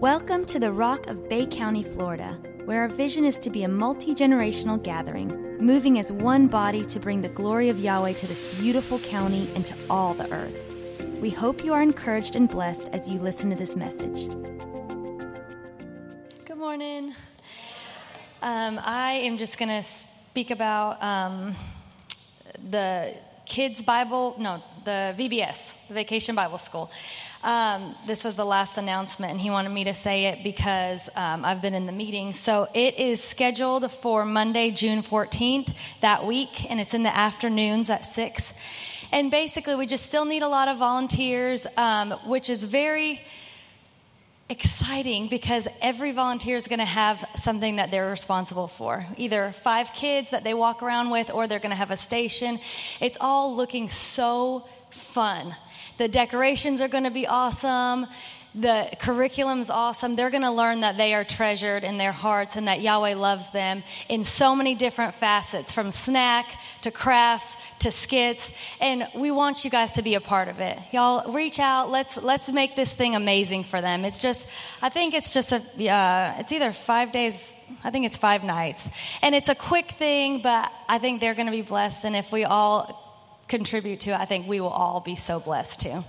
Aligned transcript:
Welcome 0.00 0.44
to 0.46 0.60
the 0.60 0.70
Rock 0.70 1.06
of 1.06 1.26
Bay 1.26 1.46
County, 1.46 1.82
Florida, 1.82 2.38
where 2.66 2.82
our 2.82 2.88
vision 2.88 3.24
is 3.24 3.38
to 3.38 3.48
be 3.48 3.62
a 3.62 3.68
multi 3.68 4.14
generational 4.14 4.80
gathering, 4.80 5.56
moving 5.58 5.98
as 5.98 6.12
one 6.12 6.48
body 6.48 6.84
to 6.84 7.00
bring 7.00 7.22
the 7.22 7.30
glory 7.30 7.70
of 7.70 7.78
Yahweh 7.78 8.12
to 8.12 8.26
this 8.26 8.44
beautiful 8.56 8.98
county 8.98 9.50
and 9.54 9.64
to 9.64 9.74
all 9.88 10.12
the 10.12 10.30
earth. 10.30 10.76
We 11.18 11.30
hope 11.30 11.64
you 11.64 11.72
are 11.72 11.80
encouraged 11.80 12.36
and 12.36 12.46
blessed 12.46 12.90
as 12.92 13.08
you 13.08 13.18
listen 13.18 13.48
to 13.48 13.56
this 13.56 13.74
message. 13.74 14.28
Good 16.44 16.58
morning. 16.58 17.14
Um, 18.42 18.78
I 18.84 19.12
am 19.22 19.38
just 19.38 19.56
going 19.56 19.70
to 19.70 19.82
speak 19.82 20.50
about 20.50 21.02
um, 21.02 21.56
the 22.68 23.14
kids' 23.46 23.82
Bible, 23.82 24.36
no, 24.38 24.62
the 24.86 25.14
VBS, 25.18 25.74
the 25.88 25.94
Vacation 25.94 26.36
Bible 26.36 26.58
School. 26.58 26.90
Um, 27.42 27.94
this 28.06 28.22
was 28.22 28.36
the 28.36 28.44
last 28.44 28.78
announcement, 28.78 29.32
and 29.32 29.40
he 29.40 29.50
wanted 29.50 29.70
me 29.70 29.84
to 29.84 29.92
say 29.92 30.26
it 30.26 30.44
because 30.44 31.10
um, 31.16 31.44
I've 31.44 31.60
been 31.60 31.74
in 31.74 31.86
the 31.86 31.92
meeting. 31.92 32.32
So 32.32 32.68
it 32.72 32.98
is 32.98 33.22
scheduled 33.22 33.90
for 33.90 34.24
Monday, 34.24 34.70
June 34.70 35.02
14th, 35.02 35.74
that 36.02 36.24
week, 36.24 36.70
and 36.70 36.80
it's 36.80 36.94
in 36.94 37.02
the 37.02 37.14
afternoons 37.14 37.90
at 37.90 38.04
6. 38.04 38.54
And 39.10 39.30
basically, 39.30 39.74
we 39.74 39.86
just 39.86 40.06
still 40.06 40.24
need 40.24 40.42
a 40.42 40.48
lot 40.48 40.68
of 40.68 40.78
volunteers, 40.78 41.66
um, 41.76 42.12
which 42.24 42.48
is 42.48 42.64
very 42.64 43.20
exciting 44.48 45.26
because 45.26 45.66
every 45.80 46.12
volunteer 46.12 46.56
is 46.56 46.68
going 46.68 46.78
to 46.78 46.84
have 46.84 47.24
something 47.34 47.76
that 47.76 47.90
they're 47.90 48.08
responsible 48.08 48.68
for 48.68 49.04
either 49.16 49.50
five 49.50 49.92
kids 49.92 50.30
that 50.30 50.44
they 50.44 50.54
walk 50.54 50.84
around 50.84 51.10
with 51.10 51.30
or 51.30 51.48
they're 51.48 51.58
going 51.58 51.72
to 51.72 51.76
have 51.76 51.90
a 51.90 51.96
station 51.96 52.60
it's 53.00 53.18
all 53.20 53.56
looking 53.56 53.88
so 53.88 54.64
fun 54.90 55.54
the 55.98 56.08
decorations 56.08 56.80
are 56.80 56.88
going 56.88 57.04
to 57.04 57.10
be 57.10 57.26
awesome. 57.26 58.06
The 58.54 58.88
curriculum's 59.00 59.68
awesome. 59.68 60.16
They're 60.16 60.30
going 60.30 60.42
to 60.42 60.50
learn 60.50 60.80
that 60.80 60.96
they 60.96 61.12
are 61.12 61.24
treasured 61.24 61.84
in 61.84 61.98
their 61.98 62.12
hearts 62.12 62.56
and 62.56 62.68
that 62.68 62.80
Yahweh 62.80 63.14
loves 63.14 63.50
them 63.50 63.82
in 64.08 64.24
so 64.24 64.56
many 64.56 64.74
different 64.74 65.14
facets 65.14 65.72
from 65.72 65.90
snack 65.90 66.58
to 66.80 66.90
crafts 66.90 67.54
to 67.80 67.90
skits. 67.90 68.50
And 68.80 69.06
we 69.14 69.30
want 69.30 69.64
you 69.64 69.70
guys 69.70 69.92
to 69.92 70.02
be 70.02 70.14
a 70.14 70.22
part 70.22 70.48
of 70.48 70.60
it. 70.60 70.78
Y'all 70.90 71.30
reach 71.32 71.58
out. 71.60 71.90
Let's, 71.90 72.22
let's 72.22 72.50
make 72.50 72.76
this 72.76 72.94
thing 72.94 73.14
amazing 73.14 73.64
for 73.64 73.82
them. 73.82 74.06
It's 74.06 74.20
just, 74.20 74.46
I 74.80 74.88
think 74.88 75.12
it's 75.12 75.34
just 75.34 75.52
a, 75.52 75.56
uh, 75.90 76.34
it's 76.38 76.52
either 76.52 76.72
five 76.72 77.12
days, 77.12 77.58
I 77.84 77.90
think 77.90 78.06
it's 78.06 78.16
five 78.16 78.42
nights. 78.42 78.88
And 79.20 79.34
it's 79.34 79.50
a 79.50 79.54
quick 79.54 79.90
thing, 79.92 80.40
but 80.40 80.72
I 80.88 80.96
think 80.96 81.20
they're 81.20 81.34
going 81.34 81.46
to 81.46 81.52
be 81.52 81.62
blessed. 81.62 82.06
And 82.06 82.16
if 82.16 82.32
we 82.32 82.44
all 82.44 83.05
contribute 83.48 84.00
to, 84.00 84.18
I 84.18 84.24
think 84.24 84.48
we 84.48 84.60
will 84.60 84.68
all 84.68 85.00
be 85.00 85.14
so 85.14 85.38
blessed 85.38 85.80
to. 85.80 86.04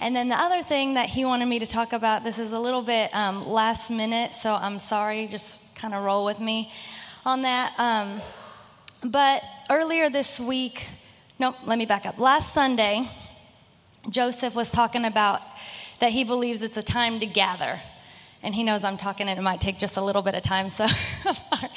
And 0.00 0.14
then 0.14 0.28
the 0.28 0.38
other 0.38 0.62
thing 0.62 0.94
that 0.94 1.08
he 1.08 1.24
wanted 1.24 1.46
me 1.46 1.58
to 1.60 1.66
talk 1.66 1.92
about, 1.92 2.24
this 2.24 2.38
is 2.38 2.52
a 2.52 2.58
little 2.58 2.82
bit 2.82 3.14
um, 3.14 3.48
last 3.48 3.90
minute, 3.90 4.34
so 4.34 4.54
I'm 4.54 4.78
sorry, 4.78 5.26
just 5.26 5.74
kind 5.74 5.94
of 5.94 6.04
roll 6.04 6.24
with 6.24 6.40
me 6.40 6.72
on 7.24 7.42
that. 7.42 7.74
Um, 7.78 8.20
but 9.02 9.42
earlier 9.70 10.10
this 10.10 10.38
week, 10.38 10.88
nope, 11.38 11.56
let 11.64 11.78
me 11.78 11.86
back 11.86 12.06
up. 12.06 12.18
Last 12.18 12.52
Sunday, 12.52 13.10
Joseph 14.10 14.54
was 14.54 14.70
talking 14.70 15.04
about 15.04 15.40
that 16.00 16.12
he 16.12 16.24
believes 16.24 16.62
it's 16.62 16.76
a 16.76 16.82
time 16.82 17.20
to 17.20 17.26
gather. 17.26 17.80
And 18.42 18.54
he 18.54 18.62
knows 18.62 18.84
I'm 18.84 18.98
talking 18.98 19.28
and 19.28 19.38
it 19.38 19.42
might 19.42 19.60
take 19.62 19.78
just 19.78 19.96
a 19.96 20.02
little 20.02 20.20
bit 20.20 20.34
of 20.34 20.42
time, 20.42 20.68
so 20.68 20.84
I'm 21.24 21.34
sorry. 21.34 21.70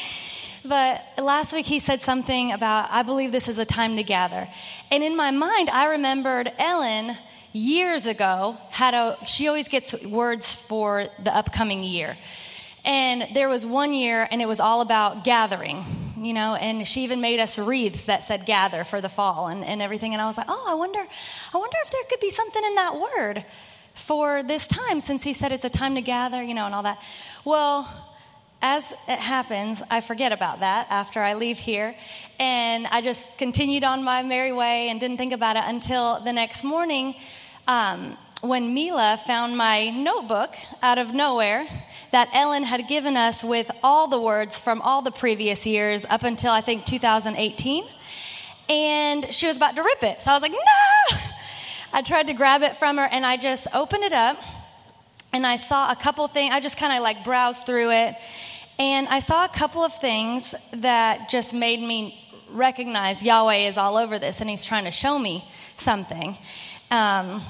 But 0.63 1.05
last 1.17 1.53
week 1.53 1.65
he 1.65 1.79
said 1.79 2.01
something 2.01 2.51
about, 2.51 2.89
I 2.91 3.03
believe 3.03 3.31
this 3.31 3.47
is 3.47 3.57
a 3.57 3.65
time 3.65 3.95
to 3.97 4.03
gather. 4.03 4.47
And 4.91 5.03
in 5.03 5.15
my 5.15 5.31
mind, 5.31 5.69
I 5.69 5.87
remembered 5.91 6.51
Ellen 6.57 7.17
years 7.53 8.05
ago 8.05 8.57
had 8.69 8.93
a, 8.93 9.17
she 9.25 9.47
always 9.47 9.67
gets 9.67 10.01
words 10.03 10.53
for 10.53 11.07
the 11.23 11.35
upcoming 11.35 11.83
year. 11.83 12.17
And 12.85 13.35
there 13.35 13.49
was 13.49 13.65
one 13.65 13.93
year 13.93 14.27
and 14.29 14.41
it 14.41 14.47
was 14.47 14.59
all 14.59 14.81
about 14.81 15.23
gathering, 15.23 16.13
you 16.17 16.33
know, 16.33 16.55
and 16.55 16.87
she 16.87 17.03
even 17.03 17.19
made 17.19 17.39
us 17.39 17.59
wreaths 17.59 18.05
that 18.05 18.23
said 18.23 18.45
gather 18.45 18.83
for 18.83 19.01
the 19.01 19.09
fall 19.09 19.47
and, 19.47 19.63
and 19.63 19.81
everything. 19.81 20.13
And 20.13 20.21
I 20.21 20.25
was 20.25 20.37
like, 20.37 20.47
oh, 20.49 20.65
I 20.67 20.75
wonder, 20.75 20.99
I 20.99 21.57
wonder 21.57 21.77
if 21.83 21.91
there 21.91 22.01
could 22.09 22.19
be 22.19 22.29
something 22.29 22.63
in 22.63 22.75
that 22.75 22.95
word 22.95 23.45
for 23.93 24.43
this 24.43 24.67
time 24.67 25.01
since 25.01 25.23
he 25.23 25.33
said 25.33 25.51
it's 25.51 25.65
a 25.65 25.69
time 25.69 25.95
to 25.95 26.01
gather, 26.01 26.41
you 26.41 26.53
know, 26.53 26.65
and 26.65 26.75
all 26.75 26.83
that. 26.83 27.01
Well, 27.43 28.06
as 28.61 28.91
it 29.07 29.19
happens, 29.19 29.83
I 29.89 30.01
forget 30.01 30.31
about 30.31 30.61
that 30.61 30.87
after 30.89 31.21
I 31.21 31.35
leave 31.35 31.59
here. 31.59 31.95
And 32.39 32.87
I 32.87 33.01
just 33.01 33.37
continued 33.37 33.83
on 33.83 34.03
my 34.03 34.23
merry 34.23 34.51
way 34.51 34.89
and 34.89 34.99
didn't 34.99 35.17
think 35.17 35.33
about 35.33 35.57
it 35.57 35.63
until 35.65 36.19
the 36.21 36.33
next 36.33 36.63
morning 36.63 37.15
um, 37.67 38.17
when 38.41 38.73
Mila 38.73 39.19
found 39.25 39.57
my 39.57 39.89
notebook 39.89 40.55
out 40.81 40.97
of 40.97 41.13
nowhere 41.13 41.67
that 42.11 42.29
Ellen 42.33 42.63
had 42.63 42.87
given 42.87 43.15
us 43.15 43.43
with 43.43 43.69
all 43.83 44.07
the 44.07 44.19
words 44.19 44.59
from 44.59 44.81
all 44.81 45.01
the 45.01 45.11
previous 45.11 45.65
years 45.65 46.05
up 46.05 46.23
until 46.23 46.51
I 46.51 46.61
think 46.61 46.85
2018. 46.85 47.83
And 48.69 49.33
she 49.33 49.47
was 49.47 49.57
about 49.57 49.75
to 49.75 49.83
rip 49.83 50.03
it. 50.03 50.21
So 50.21 50.31
I 50.31 50.33
was 50.33 50.41
like, 50.41 50.51
no! 50.51 51.17
I 51.93 52.01
tried 52.01 52.27
to 52.27 52.33
grab 52.33 52.63
it 52.63 52.75
from 52.77 52.97
her 52.97 53.07
and 53.09 53.25
I 53.25 53.37
just 53.37 53.67
opened 53.73 54.03
it 54.03 54.13
up 54.13 54.37
and 55.33 55.45
I 55.45 55.57
saw 55.57 55.91
a 55.91 55.95
couple 55.95 56.27
things. 56.27 56.53
I 56.53 56.59
just 56.59 56.77
kind 56.77 56.93
of 56.93 57.03
like 57.03 57.23
browsed 57.23 57.65
through 57.65 57.91
it, 57.91 58.15
and 58.79 59.07
I 59.07 59.19
saw 59.19 59.45
a 59.45 59.49
couple 59.49 59.83
of 59.83 59.93
things 59.99 60.53
that 60.73 61.29
just 61.29 61.53
made 61.53 61.81
me 61.81 62.23
recognize 62.49 63.23
Yahweh 63.23 63.67
is 63.67 63.77
all 63.77 63.97
over 63.97 64.19
this, 64.19 64.41
and 64.41 64.49
He's 64.49 64.65
trying 64.65 64.85
to 64.85 64.91
show 64.91 65.17
me 65.17 65.43
something. 65.75 66.37
Um, 66.89 67.41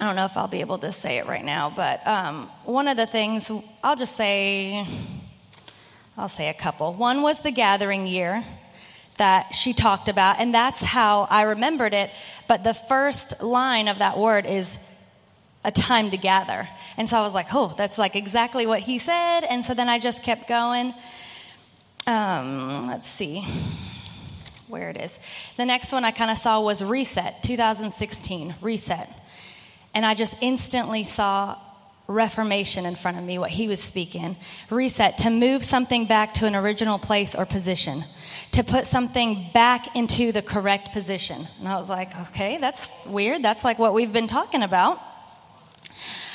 I 0.00 0.06
don't 0.06 0.16
know 0.16 0.24
if 0.24 0.36
I'll 0.36 0.48
be 0.48 0.60
able 0.60 0.78
to 0.78 0.90
say 0.90 1.18
it 1.18 1.26
right 1.26 1.44
now, 1.44 1.72
but 1.74 2.04
um, 2.06 2.50
one 2.64 2.88
of 2.88 2.96
the 2.96 3.06
things 3.06 3.50
I'll 3.84 3.96
just 3.96 4.16
say, 4.16 4.86
I'll 6.16 6.28
say 6.28 6.48
a 6.48 6.54
couple. 6.54 6.92
One 6.94 7.22
was 7.22 7.40
the 7.40 7.52
gathering 7.52 8.06
year 8.06 8.44
that 9.18 9.54
she 9.54 9.72
talked 9.72 10.08
about, 10.08 10.40
and 10.40 10.54
that's 10.54 10.82
how 10.82 11.28
I 11.30 11.42
remembered 11.42 11.94
it. 11.94 12.10
But 12.48 12.64
the 12.64 12.74
first 12.74 13.42
line 13.42 13.88
of 13.88 13.98
that 13.98 14.18
word 14.18 14.46
is 14.46 14.78
a 15.64 15.70
time 15.70 16.10
to 16.10 16.16
gather. 16.16 16.68
And 16.96 17.08
so 17.08 17.18
I 17.18 17.22
was 17.22 17.34
like, 17.34 17.48
oh, 17.52 17.74
that's 17.76 17.98
like 17.98 18.16
exactly 18.16 18.66
what 18.66 18.80
he 18.80 18.98
said. 18.98 19.40
And 19.42 19.64
so 19.64 19.74
then 19.74 19.88
I 19.88 19.98
just 19.98 20.22
kept 20.22 20.48
going. 20.48 20.92
Um, 22.06 22.88
let's 22.88 23.08
see 23.08 23.46
where 24.66 24.88
it 24.88 24.96
is. 24.96 25.20
The 25.56 25.66
next 25.66 25.92
one 25.92 26.04
I 26.04 26.10
kind 26.10 26.30
of 26.30 26.38
saw 26.38 26.60
was 26.60 26.82
Reset, 26.82 27.42
2016, 27.42 28.54
Reset. 28.60 29.08
And 29.94 30.06
I 30.06 30.14
just 30.14 30.34
instantly 30.40 31.04
saw 31.04 31.58
reformation 32.08 32.86
in 32.86 32.94
front 32.94 33.18
of 33.18 33.24
me, 33.24 33.38
what 33.38 33.50
he 33.50 33.68
was 33.68 33.80
speaking. 33.80 34.36
Reset, 34.70 35.18
to 35.18 35.30
move 35.30 35.62
something 35.62 36.06
back 36.06 36.34
to 36.34 36.46
an 36.46 36.56
original 36.56 36.98
place 36.98 37.34
or 37.34 37.46
position, 37.46 38.04
to 38.52 38.64
put 38.64 38.86
something 38.86 39.50
back 39.52 39.94
into 39.94 40.32
the 40.32 40.42
correct 40.42 40.92
position. 40.92 41.46
And 41.58 41.68
I 41.68 41.76
was 41.76 41.88
like, 41.88 42.18
okay, 42.28 42.58
that's 42.58 42.92
weird. 43.06 43.42
That's 43.42 43.64
like 43.64 43.78
what 43.78 43.94
we've 43.94 44.12
been 44.12 44.26
talking 44.26 44.62
about. 44.62 45.00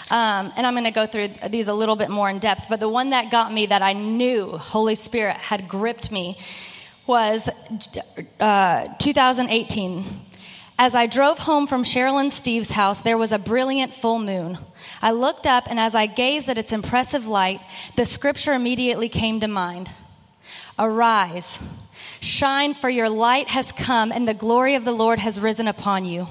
Um, 0.09 0.53
and 0.55 0.65
I'm 0.65 0.73
going 0.73 0.85
to 0.85 0.91
go 0.91 1.05
through 1.05 1.29
these 1.49 1.67
a 1.67 1.73
little 1.73 1.97
bit 1.97 2.09
more 2.09 2.29
in 2.29 2.39
depth. 2.39 2.67
But 2.69 2.79
the 2.79 2.89
one 2.89 3.09
that 3.09 3.29
got 3.29 3.51
me 3.51 3.65
that 3.65 3.81
I 3.81 3.93
knew 3.93 4.57
Holy 4.57 4.95
Spirit 4.95 5.35
had 5.35 5.67
gripped 5.67 6.11
me 6.11 6.37
was 7.05 7.49
uh, 8.39 8.87
2018. 8.99 10.05
As 10.79 10.93
I 10.93 11.07
drove 11.07 11.39
home 11.39 11.65
from 11.65 11.83
Cheryl 11.83 12.21
and 12.21 12.31
Steve's 12.31 12.71
house, 12.71 13.01
there 13.01 13.17
was 13.17 13.31
a 13.31 13.39
brilliant 13.39 13.95
full 13.95 14.19
moon. 14.19 14.59
I 15.01 15.11
looked 15.11 15.47
up, 15.47 15.65
and 15.67 15.79
as 15.79 15.95
I 15.95 16.05
gazed 16.05 16.49
at 16.49 16.57
its 16.59 16.71
impressive 16.71 17.27
light, 17.27 17.61
the 17.95 18.05
scripture 18.05 18.53
immediately 18.53 19.09
came 19.09 19.39
to 19.39 19.47
mind 19.47 19.89
Arise, 20.77 21.59
shine, 22.19 22.75
for 22.75 22.89
your 22.89 23.09
light 23.09 23.47
has 23.47 23.71
come, 23.71 24.11
and 24.11 24.27
the 24.27 24.35
glory 24.35 24.75
of 24.75 24.85
the 24.85 24.91
Lord 24.91 25.17
has 25.17 25.41
risen 25.41 25.67
upon 25.67 26.05
you. 26.05 26.27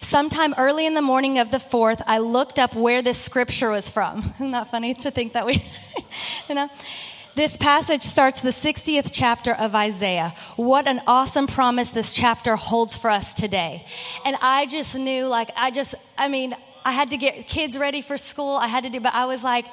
Sometime 0.00 0.54
early 0.56 0.86
in 0.86 0.94
the 0.94 1.02
morning 1.02 1.38
of 1.38 1.50
the 1.50 1.60
fourth, 1.60 2.02
I 2.06 2.18
looked 2.18 2.58
up 2.58 2.74
where 2.74 3.02
this 3.02 3.18
scripture 3.18 3.70
was 3.70 3.90
from. 3.90 4.18
Isn't 4.36 4.52
that 4.52 4.70
funny 4.70 4.94
to 4.94 5.10
think 5.10 5.32
that 5.32 5.46
we, 5.46 5.64
you 6.48 6.54
know? 6.54 6.68
This 7.34 7.56
passage 7.56 8.04
starts 8.04 8.42
the 8.42 8.50
60th 8.50 9.10
chapter 9.12 9.52
of 9.52 9.74
Isaiah. 9.74 10.34
What 10.54 10.86
an 10.86 11.00
awesome 11.08 11.48
promise 11.48 11.90
this 11.90 12.12
chapter 12.12 12.54
holds 12.54 12.96
for 12.96 13.10
us 13.10 13.34
today. 13.34 13.84
And 14.24 14.36
I 14.40 14.66
just 14.66 14.96
knew, 14.96 15.26
like, 15.26 15.50
I 15.56 15.72
just, 15.72 15.96
I 16.16 16.28
mean, 16.28 16.54
I 16.84 16.92
had 16.92 17.10
to 17.10 17.16
get 17.16 17.48
kids 17.48 17.76
ready 17.76 18.02
for 18.02 18.18
school. 18.18 18.54
I 18.54 18.68
had 18.68 18.84
to 18.84 18.90
do, 18.90 19.00
but 19.00 19.14
I 19.14 19.24
was 19.24 19.42
like, 19.42 19.66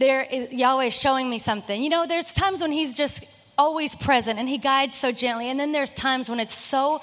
there 0.00 0.22
is 0.22 0.52
Yahweh 0.52 0.88
showing 0.88 1.30
me 1.30 1.38
something. 1.38 1.84
You 1.84 1.90
know, 1.90 2.04
there's 2.04 2.34
times 2.34 2.60
when 2.60 2.72
He's 2.72 2.94
just 2.94 3.24
always 3.56 3.94
present 3.94 4.40
and 4.40 4.48
He 4.48 4.58
guides 4.58 4.96
so 4.96 5.12
gently. 5.12 5.48
And 5.50 5.60
then 5.60 5.70
there's 5.70 5.92
times 5.92 6.28
when 6.28 6.40
it's 6.40 6.54
so 6.54 7.00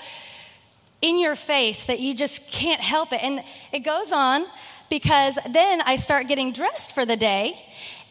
in 1.01 1.19
your 1.19 1.36
face 1.36 1.86
that 1.86 2.00
you 2.00 2.13
just 2.13 2.48
can't 2.51 2.81
help 2.81 3.13
it. 3.13 3.24
And 3.24 3.44
it 3.72 3.80
goes 3.80 4.12
on 4.12 4.46
because 4.90 5.38
then 5.50 5.81
I 5.81 5.96
start 5.96 6.28
getting 6.28 6.51
dressed 6.51 6.94
for 6.94 7.06
the 7.06 7.16
day 7.16 7.66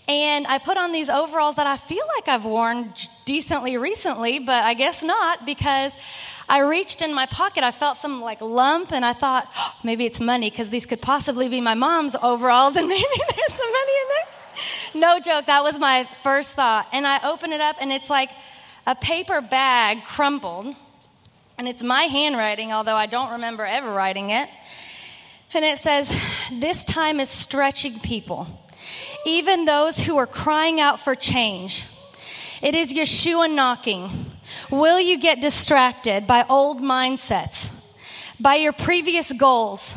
and 0.08 0.46
I 0.46 0.56
put 0.56 0.78
on 0.78 0.90
these 0.90 1.10
overalls 1.10 1.56
that 1.56 1.66
I 1.66 1.76
feel 1.76 2.04
like 2.16 2.28
I've 2.28 2.46
worn 2.46 2.94
decently 3.26 3.76
recently, 3.76 4.38
but 4.38 4.64
I 4.64 4.72
guess 4.72 5.02
not 5.02 5.44
because 5.44 5.92
I 6.48 6.60
reached 6.60 7.02
in 7.02 7.12
my 7.12 7.26
pocket. 7.26 7.62
I 7.62 7.72
felt 7.72 7.98
some 7.98 8.22
like 8.22 8.40
lump 8.40 8.90
and 8.90 9.04
I 9.04 9.12
thought, 9.12 9.46
oh, 9.54 9.74
maybe 9.84 10.06
it's 10.06 10.18
money 10.18 10.48
because 10.48 10.70
these 10.70 10.86
could 10.86 11.02
possibly 11.02 11.50
be 11.50 11.60
my 11.60 11.74
mom's 11.74 12.16
overalls 12.16 12.76
and 12.76 12.88
maybe 12.88 13.02
there's 13.02 13.52
some 13.52 13.70
money 13.70 13.92
in 14.00 14.08
there. 14.08 15.02
no 15.02 15.20
joke, 15.20 15.46
that 15.46 15.62
was 15.62 15.78
my 15.78 16.08
first 16.22 16.52
thought. 16.52 16.88
And 16.92 17.06
I 17.06 17.28
open 17.30 17.52
it 17.52 17.60
up, 17.60 17.76
and 17.78 17.92
it's 17.92 18.08
like 18.08 18.30
a 18.86 18.94
paper 18.94 19.42
bag 19.42 20.04
crumpled. 20.06 20.74
And 21.58 21.66
it's 21.66 21.82
my 21.82 22.02
handwriting, 22.04 22.72
although 22.72 22.94
I 22.94 23.06
don't 23.06 23.32
remember 23.32 23.66
ever 23.66 23.92
writing 23.92 24.30
it. 24.30 24.48
And 25.52 25.64
it 25.64 25.78
says, 25.78 26.08
This 26.52 26.84
time 26.84 27.18
is 27.18 27.28
stretching 27.28 27.98
people, 27.98 28.46
even 29.26 29.64
those 29.64 29.98
who 29.98 30.16
are 30.18 30.26
crying 30.26 30.80
out 30.80 31.00
for 31.00 31.16
change. 31.16 31.84
It 32.62 32.76
is 32.76 32.94
Yeshua 32.94 33.52
knocking. 33.52 34.30
Will 34.70 35.00
you 35.00 35.18
get 35.18 35.40
distracted 35.40 36.28
by 36.28 36.44
old 36.48 36.80
mindsets, 36.80 37.72
by 38.38 38.54
your 38.54 38.72
previous 38.72 39.32
goals, 39.32 39.94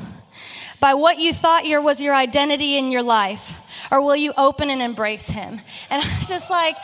by 0.80 0.96
what 0.96 1.19
you 1.19 1.31
thought 1.31 1.68
your, 1.68 1.81
was 1.81 2.02
your 2.02 2.16
identity 2.16 2.75
in 2.75 2.92
your 2.92 3.04
life? 3.04 3.56
Or 3.92 4.02
will 4.04 4.16
you 4.16 4.34
open 4.38 4.69
and 4.69 4.81
embrace 4.81 5.28
him? 5.28 5.60
And 5.90 6.04
I 6.04 6.18
was 6.18 6.28
just 6.28 6.50
like, 6.50 6.75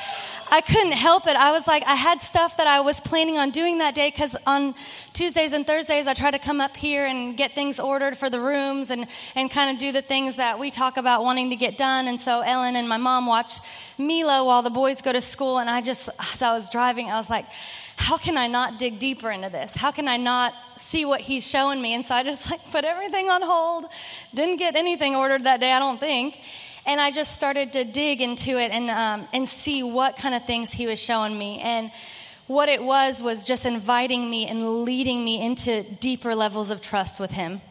I 0.50 0.62
couldn't 0.62 0.94
help 0.94 1.28
it. 1.28 1.36
I 1.36 1.52
was 1.52 1.68
like, 1.68 1.84
I 1.86 1.96
had 1.96 2.22
stuff 2.22 2.58
that 2.58 2.68
I 2.68 2.80
was 2.80 3.02
planning 3.02 3.38
on 3.38 3.52
doing 3.52 3.80
that 3.80 3.96
day 3.96 4.10
because 4.10 4.36
on 4.46 4.76
Tuesdays 5.12 5.52
and 5.52 5.68
Thursdays, 5.68 6.08
I 6.08 6.14
try 6.14 6.32
to 6.32 6.40
come 6.40 6.62
up 6.62 6.78
here 6.78 7.06
and 7.06 7.36
get 7.36 7.54
things 7.54 7.80
ordered 7.80 8.18
for 8.18 8.30
the 8.30 8.40
rooms 8.40 8.90
and, 8.90 9.08
and 9.36 9.52
kind 9.52 9.72
of 9.72 9.80
do 9.80 9.92
the 9.92 10.02
things 10.02 10.38
that 10.38 10.58
we 10.58 10.72
talk 10.72 10.96
about 10.96 11.24
wanting 11.24 11.50
to 11.50 11.58
get 11.58 11.78
done. 11.78 12.08
And 12.08 12.20
so 12.20 12.42
Ellen 12.42 12.78
and 12.78 12.88
my 12.88 12.98
mom 12.98 13.26
watch 13.26 13.60
Milo 13.98 14.46
while 14.46 14.62
the 14.62 14.70
boys 14.70 15.02
go 15.02 15.12
to 15.12 15.22
school. 15.22 15.58
And 15.58 15.70
I 15.70 15.82
just, 15.82 16.10
as 16.34 16.42
I 16.42 16.54
was 16.54 16.70
driving, 16.70 17.10
I 17.10 17.18
was 17.18 17.30
like, 17.30 17.46
how 17.98 18.18
can 18.18 18.38
I 18.38 18.48
not 18.48 18.80
dig 18.80 19.00
deeper 19.00 19.30
into 19.30 19.50
this? 19.50 19.76
How 19.76 19.92
can 19.92 20.08
I 20.08 20.16
not 20.16 20.54
see 20.76 21.04
what 21.04 21.20
he's 21.20 21.46
showing 21.46 21.82
me? 21.82 21.94
And 21.94 22.06
so 22.06 22.16
I 22.16 22.24
just 22.24 22.50
like 22.50 22.72
put 22.72 22.86
everything 22.86 23.30
on 23.30 23.42
hold. 23.42 23.86
Didn't 24.34 24.58
get 24.58 24.76
anything 24.76 25.16
ordered 25.16 25.44
that 25.44 25.60
day, 25.60 25.74
I 25.74 25.80
don't 25.80 26.00
think 26.00 26.40
and 26.88 27.02
I 27.02 27.12
just 27.12 27.36
started 27.36 27.74
to 27.74 27.84
dig 27.84 28.22
into 28.22 28.58
it 28.58 28.72
and 28.72 28.90
um, 28.90 29.28
and 29.34 29.48
see 29.48 29.84
what 29.84 30.16
kind 30.18 30.34
of 30.34 30.46
things 30.46 30.72
he 30.72 30.88
was 30.88 31.00
showing 31.00 31.38
me. 31.38 31.60
And 31.60 31.92
what 32.48 32.70
it 32.70 32.82
was 32.82 33.22
was 33.22 33.44
just 33.44 33.66
inviting 33.66 34.30
me 34.30 34.48
and 34.48 34.86
leading 34.86 35.24
me 35.24 35.46
into 35.46 35.84
deeper 35.84 36.34
levels 36.34 36.72
of 36.72 36.82
trust 36.82 37.20
with 37.20 37.32
him. 37.32 37.62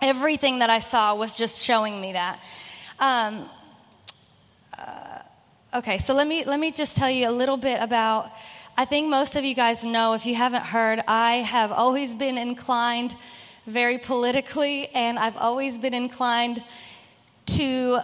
Everything 0.00 0.60
that 0.60 0.70
I 0.70 0.78
saw 0.78 1.14
was 1.16 1.34
just 1.34 1.62
showing 1.62 2.00
me 2.00 2.12
that. 2.12 2.40
Um, 3.00 3.50
uh, 4.78 5.18
okay 5.74 5.98
so 5.98 6.14
let 6.14 6.26
me 6.26 6.44
let 6.44 6.60
me 6.60 6.70
just 6.70 6.96
tell 6.96 7.10
you 7.10 7.28
a 7.28 7.32
little 7.32 7.56
bit 7.56 7.82
about 7.82 8.30
I 8.76 8.84
think 8.84 9.08
most 9.08 9.36
of 9.36 9.44
you 9.44 9.54
guys 9.54 9.84
know 9.84 10.14
if 10.14 10.24
you 10.24 10.34
haven't 10.34 10.64
heard 10.64 11.00
I 11.08 11.36
have 11.36 11.72
always 11.72 12.14
been 12.14 12.38
inclined 12.38 13.14
very 13.66 13.98
politically 13.98 14.88
and 14.88 15.18
I've 15.18 15.36
always 15.36 15.78
been 15.78 15.94
inclined 15.94 16.62
to 17.46 18.00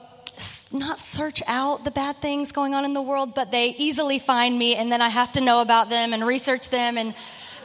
not 0.72 0.98
search 0.98 1.42
out 1.46 1.84
the 1.84 1.90
bad 1.90 2.20
things 2.20 2.52
going 2.52 2.74
on 2.74 2.84
in 2.84 2.92
the 2.92 3.02
world, 3.02 3.34
but 3.34 3.50
they 3.50 3.68
easily 3.70 4.18
find 4.18 4.58
me, 4.58 4.74
and 4.74 4.90
then 4.90 5.00
I 5.00 5.08
have 5.08 5.32
to 5.32 5.40
know 5.40 5.60
about 5.60 5.88
them 5.88 6.12
and 6.12 6.26
research 6.26 6.70
them 6.70 6.98
and 6.98 7.14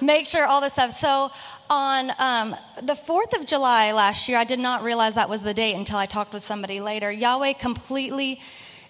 make 0.01 0.25
sure 0.25 0.45
all 0.45 0.62
this 0.62 0.73
stuff. 0.73 0.91
So 0.91 1.31
on 1.69 2.12
um, 2.19 2.56
the 2.81 2.94
4th 2.94 3.39
of 3.39 3.45
July 3.45 3.91
last 3.91 4.27
year, 4.27 4.38
I 4.38 4.44
did 4.44 4.59
not 4.59 4.83
realize 4.83 5.15
that 5.15 5.29
was 5.29 5.41
the 5.41 5.53
date 5.53 5.75
until 5.75 5.97
I 5.97 6.06
talked 6.06 6.33
with 6.33 6.44
somebody 6.44 6.81
later. 6.81 7.12
Yahweh 7.12 7.53
completely 7.53 8.41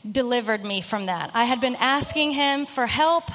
delivered 0.10 0.66
me 0.66 0.81
from 0.81 1.06
that. 1.06 1.31
I 1.33 1.44
had 1.44 1.62
been 1.62 1.75
asking 1.75 2.31
him 2.31 2.66
for 2.66 2.88
help 2.88 3.25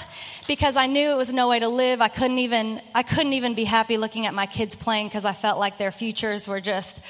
because 0.49 0.77
I 0.77 0.87
knew 0.87 1.11
it 1.11 1.17
was 1.17 1.33
no 1.33 1.49
way 1.49 1.61
to 1.61 1.69
live. 1.69 2.01
I 2.01 2.09
couldn't 2.09 2.39
even 2.39 2.81
I 2.95 3.05
couldn't 3.05 3.35
even 3.35 3.55
be 3.55 3.65
happy 3.65 3.99
looking 3.99 4.27
at 4.27 4.35
my 4.35 4.47
kids 4.47 4.75
playing 4.75 5.07
because 5.07 5.25
I 5.25 5.33
felt 5.33 5.61
like 5.61 5.79
their 5.79 5.93
futures 5.93 6.49
were 6.49 6.61
just 6.61 7.01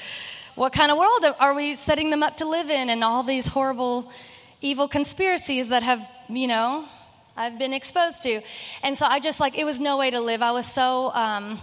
what 0.57 0.73
kind 0.73 0.91
of 0.91 0.97
world 0.97 1.23
are 1.39 1.53
we 1.53 1.75
setting 1.75 2.09
them 2.09 2.23
up 2.23 2.37
to 2.37 2.49
live 2.49 2.71
in 2.71 2.89
and 2.89 3.03
all 3.03 3.21
these 3.21 3.45
horrible 3.45 4.11
evil 4.59 4.87
conspiracies 4.87 5.67
that 5.67 5.83
have 5.83 6.03
you 6.29 6.47
know 6.47 6.83
i've 7.37 7.59
been 7.59 7.73
exposed 7.73 8.23
to. 8.23 8.41
And 8.81 8.97
so 8.97 9.05
i 9.05 9.19
just 9.19 9.39
like 9.39 9.55
it 9.55 9.65
was 9.65 9.79
no 9.79 9.97
way 9.97 10.09
to 10.09 10.19
live. 10.19 10.41
I 10.41 10.51
was 10.51 10.65
so 10.65 11.13
um, 11.13 11.59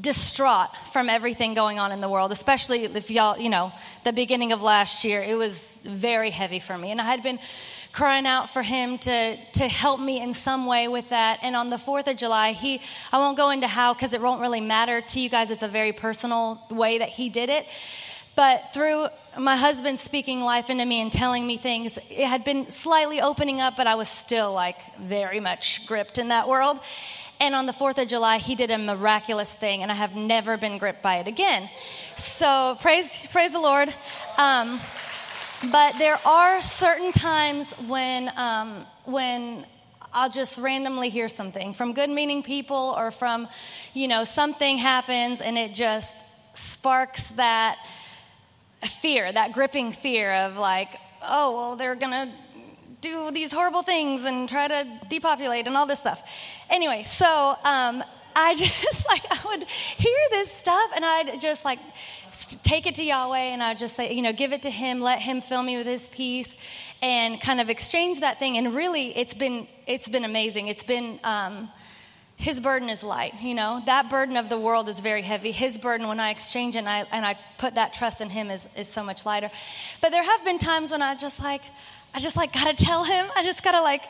distraught 0.00 0.76
from 0.92 1.08
everything 1.08 1.54
going 1.54 1.78
on 1.78 1.92
in 1.92 2.00
the 2.00 2.08
world 2.08 2.32
especially 2.32 2.82
if 2.82 3.08
y'all 3.08 3.38
you 3.38 3.48
know 3.48 3.72
the 4.02 4.12
beginning 4.12 4.50
of 4.50 4.62
last 4.62 5.04
year 5.04 5.22
it 5.22 5.36
was 5.36 5.78
very 5.84 6.30
heavy 6.30 6.58
for 6.58 6.76
me. 6.76 6.90
And 6.90 7.00
i 7.00 7.04
had 7.04 7.22
been 7.22 7.38
crying 7.96 8.26
out 8.26 8.50
for 8.50 8.60
him 8.60 8.98
to, 8.98 9.38
to 9.54 9.66
help 9.66 9.98
me 9.98 10.20
in 10.20 10.34
some 10.34 10.66
way 10.66 10.86
with 10.86 11.08
that. 11.08 11.38
And 11.40 11.56
on 11.56 11.70
the 11.70 11.78
4th 11.78 12.06
of 12.08 12.18
July, 12.18 12.52
he, 12.52 12.82
I 13.10 13.16
won't 13.16 13.38
go 13.38 13.48
into 13.48 13.66
how 13.66 13.94
because 13.94 14.12
it 14.12 14.20
won't 14.20 14.42
really 14.42 14.60
matter 14.60 15.00
to 15.00 15.18
you 15.18 15.30
guys. 15.30 15.50
It's 15.50 15.62
a 15.62 15.68
very 15.68 15.94
personal 15.94 16.60
way 16.70 16.98
that 16.98 17.08
he 17.08 17.30
did 17.30 17.48
it. 17.48 17.66
But 18.34 18.74
through 18.74 19.06
my 19.40 19.56
husband 19.56 19.98
speaking 19.98 20.42
life 20.42 20.68
into 20.68 20.84
me 20.84 21.00
and 21.00 21.10
telling 21.10 21.46
me 21.46 21.56
things, 21.56 21.98
it 22.10 22.26
had 22.26 22.44
been 22.44 22.68
slightly 22.68 23.22
opening 23.22 23.62
up, 23.62 23.78
but 23.78 23.86
I 23.86 23.94
was 23.94 24.10
still 24.10 24.52
like 24.52 24.76
very 24.98 25.40
much 25.40 25.86
gripped 25.86 26.18
in 26.18 26.28
that 26.28 26.48
world. 26.48 26.78
And 27.40 27.54
on 27.54 27.64
the 27.64 27.72
4th 27.72 27.96
of 27.96 28.08
July, 28.08 28.36
he 28.36 28.54
did 28.54 28.70
a 28.70 28.76
miraculous 28.76 29.54
thing, 29.54 29.82
and 29.82 29.90
I 29.90 29.94
have 29.94 30.14
never 30.14 30.58
been 30.58 30.76
gripped 30.76 31.02
by 31.02 31.16
it 31.16 31.28
again. 31.28 31.70
So 32.14 32.76
praise, 32.82 33.26
praise 33.32 33.52
the 33.52 33.60
Lord. 33.60 33.88
Um, 34.36 34.80
but 35.70 35.98
there 35.98 36.18
are 36.26 36.60
certain 36.60 37.12
times 37.12 37.72
when, 37.86 38.30
um, 38.36 38.86
when 39.04 39.66
I'll 40.12 40.30
just 40.30 40.58
randomly 40.58 41.08
hear 41.08 41.28
something 41.28 41.74
from 41.74 41.92
good 41.92 42.10
meaning 42.10 42.42
people 42.42 42.94
or 42.96 43.10
from, 43.10 43.48
you 43.94 44.08
know, 44.08 44.24
something 44.24 44.78
happens 44.78 45.40
and 45.40 45.56
it 45.56 45.74
just 45.74 46.24
sparks 46.54 47.28
that 47.30 47.78
fear, 48.82 49.30
that 49.30 49.52
gripping 49.52 49.92
fear 49.92 50.32
of 50.32 50.56
like, 50.56 50.94
oh, 51.22 51.56
well, 51.56 51.76
they're 51.76 51.94
going 51.94 52.28
to 52.28 52.32
do 53.00 53.30
these 53.30 53.52
horrible 53.52 53.82
things 53.82 54.24
and 54.24 54.48
try 54.48 54.68
to 54.68 54.86
depopulate 55.08 55.66
and 55.66 55.76
all 55.76 55.86
this 55.86 55.98
stuff. 55.98 56.22
Anyway, 56.70 57.02
so 57.04 57.54
um, 57.64 58.02
I 58.36 58.54
just 58.56 59.08
like, 59.08 59.22
I 59.30 59.38
would 59.46 59.64
hear 59.64 60.18
this 60.30 60.52
stuff 60.52 60.90
and 60.94 61.04
I'd 61.04 61.40
just 61.40 61.64
like 61.64 61.78
take 62.62 62.86
it 62.86 62.96
to 62.96 63.02
Yahweh 63.02 63.38
and 63.38 63.62
I'd 63.62 63.78
just 63.78 63.96
say, 63.96 64.12
you 64.12 64.22
know, 64.22 64.32
give 64.32 64.52
it 64.52 64.62
to 64.62 64.70
Him, 64.70 65.00
let 65.00 65.20
Him 65.20 65.40
fill 65.40 65.62
me 65.62 65.78
with 65.78 65.86
His 65.86 66.08
peace 66.10 66.54
and 67.00 67.40
kind 67.40 67.60
of 67.60 67.70
exchange 67.70 68.20
that 68.20 68.38
thing. 68.38 68.58
And 68.58 68.74
really, 68.74 69.16
it's 69.16 69.34
been, 69.34 69.66
it's 69.86 70.08
been 70.08 70.24
amazing. 70.24 70.68
It's 70.68 70.84
been, 70.84 71.18
um, 71.24 71.70
his 72.38 72.60
burden 72.60 72.90
is 72.90 73.02
light 73.02 73.32
you 73.40 73.54
know 73.54 73.82
that 73.86 74.10
burden 74.10 74.36
of 74.36 74.50
the 74.50 74.58
world 74.58 74.90
is 74.90 75.00
very 75.00 75.22
heavy 75.22 75.52
his 75.52 75.78
burden 75.78 76.06
when 76.06 76.20
i 76.20 76.28
exchange 76.28 76.76
and 76.76 76.86
i, 76.86 77.02
and 77.10 77.24
I 77.24 77.38
put 77.56 77.76
that 77.76 77.94
trust 77.94 78.20
in 78.20 78.28
him 78.28 78.50
is, 78.50 78.68
is 78.76 78.88
so 78.88 79.02
much 79.02 79.24
lighter 79.24 79.50
but 80.02 80.10
there 80.10 80.22
have 80.22 80.44
been 80.44 80.58
times 80.58 80.90
when 80.90 81.00
i 81.00 81.14
just 81.14 81.42
like 81.42 81.62
i 82.12 82.20
just 82.20 82.36
like 82.36 82.52
gotta 82.52 82.74
tell 82.74 83.04
him 83.04 83.26
i 83.36 83.42
just 83.42 83.64
gotta 83.64 83.80
like 83.80 84.02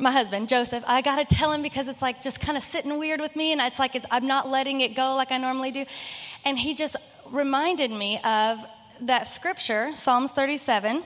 my 0.00 0.10
husband, 0.10 0.48
Joseph, 0.48 0.82
I 0.86 1.02
got 1.02 1.16
to 1.16 1.36
tell 1.36 1.52
him 1.52 1.62
because 1.62 1.88
it's 1.88 2.02
like 2.02 2.22
just 2.22 2.40
kind 2.40 2.56
of 2.56 2.62
sitting 2.62 2.98
weird 2.98 3.20
with 3.20 3.36
me, 3.36 3.52
and 3.52 3.60
it's 3.60 3.78
like 3.78 3.94
it's, 3.94 4.06
I'm 4.10 4.26
not 4.26 4.48
letting 4.48 4.80
it 4.80 4.94
go 4.96 5.14
like 5.14 5.30
I 5.30 5.38
normally 5.38 5.70
do. 5.70 5.84
And 6.44 6.58
he 6.58 6.74
just 6.74 6.96
reminded 7.30 7.90
me 7.90 8.18
of 8.24 8.58
that 9.02 9.28
scripture, 9.28 9.90
Psalms 9.94 10.32
37, 10.32 11.02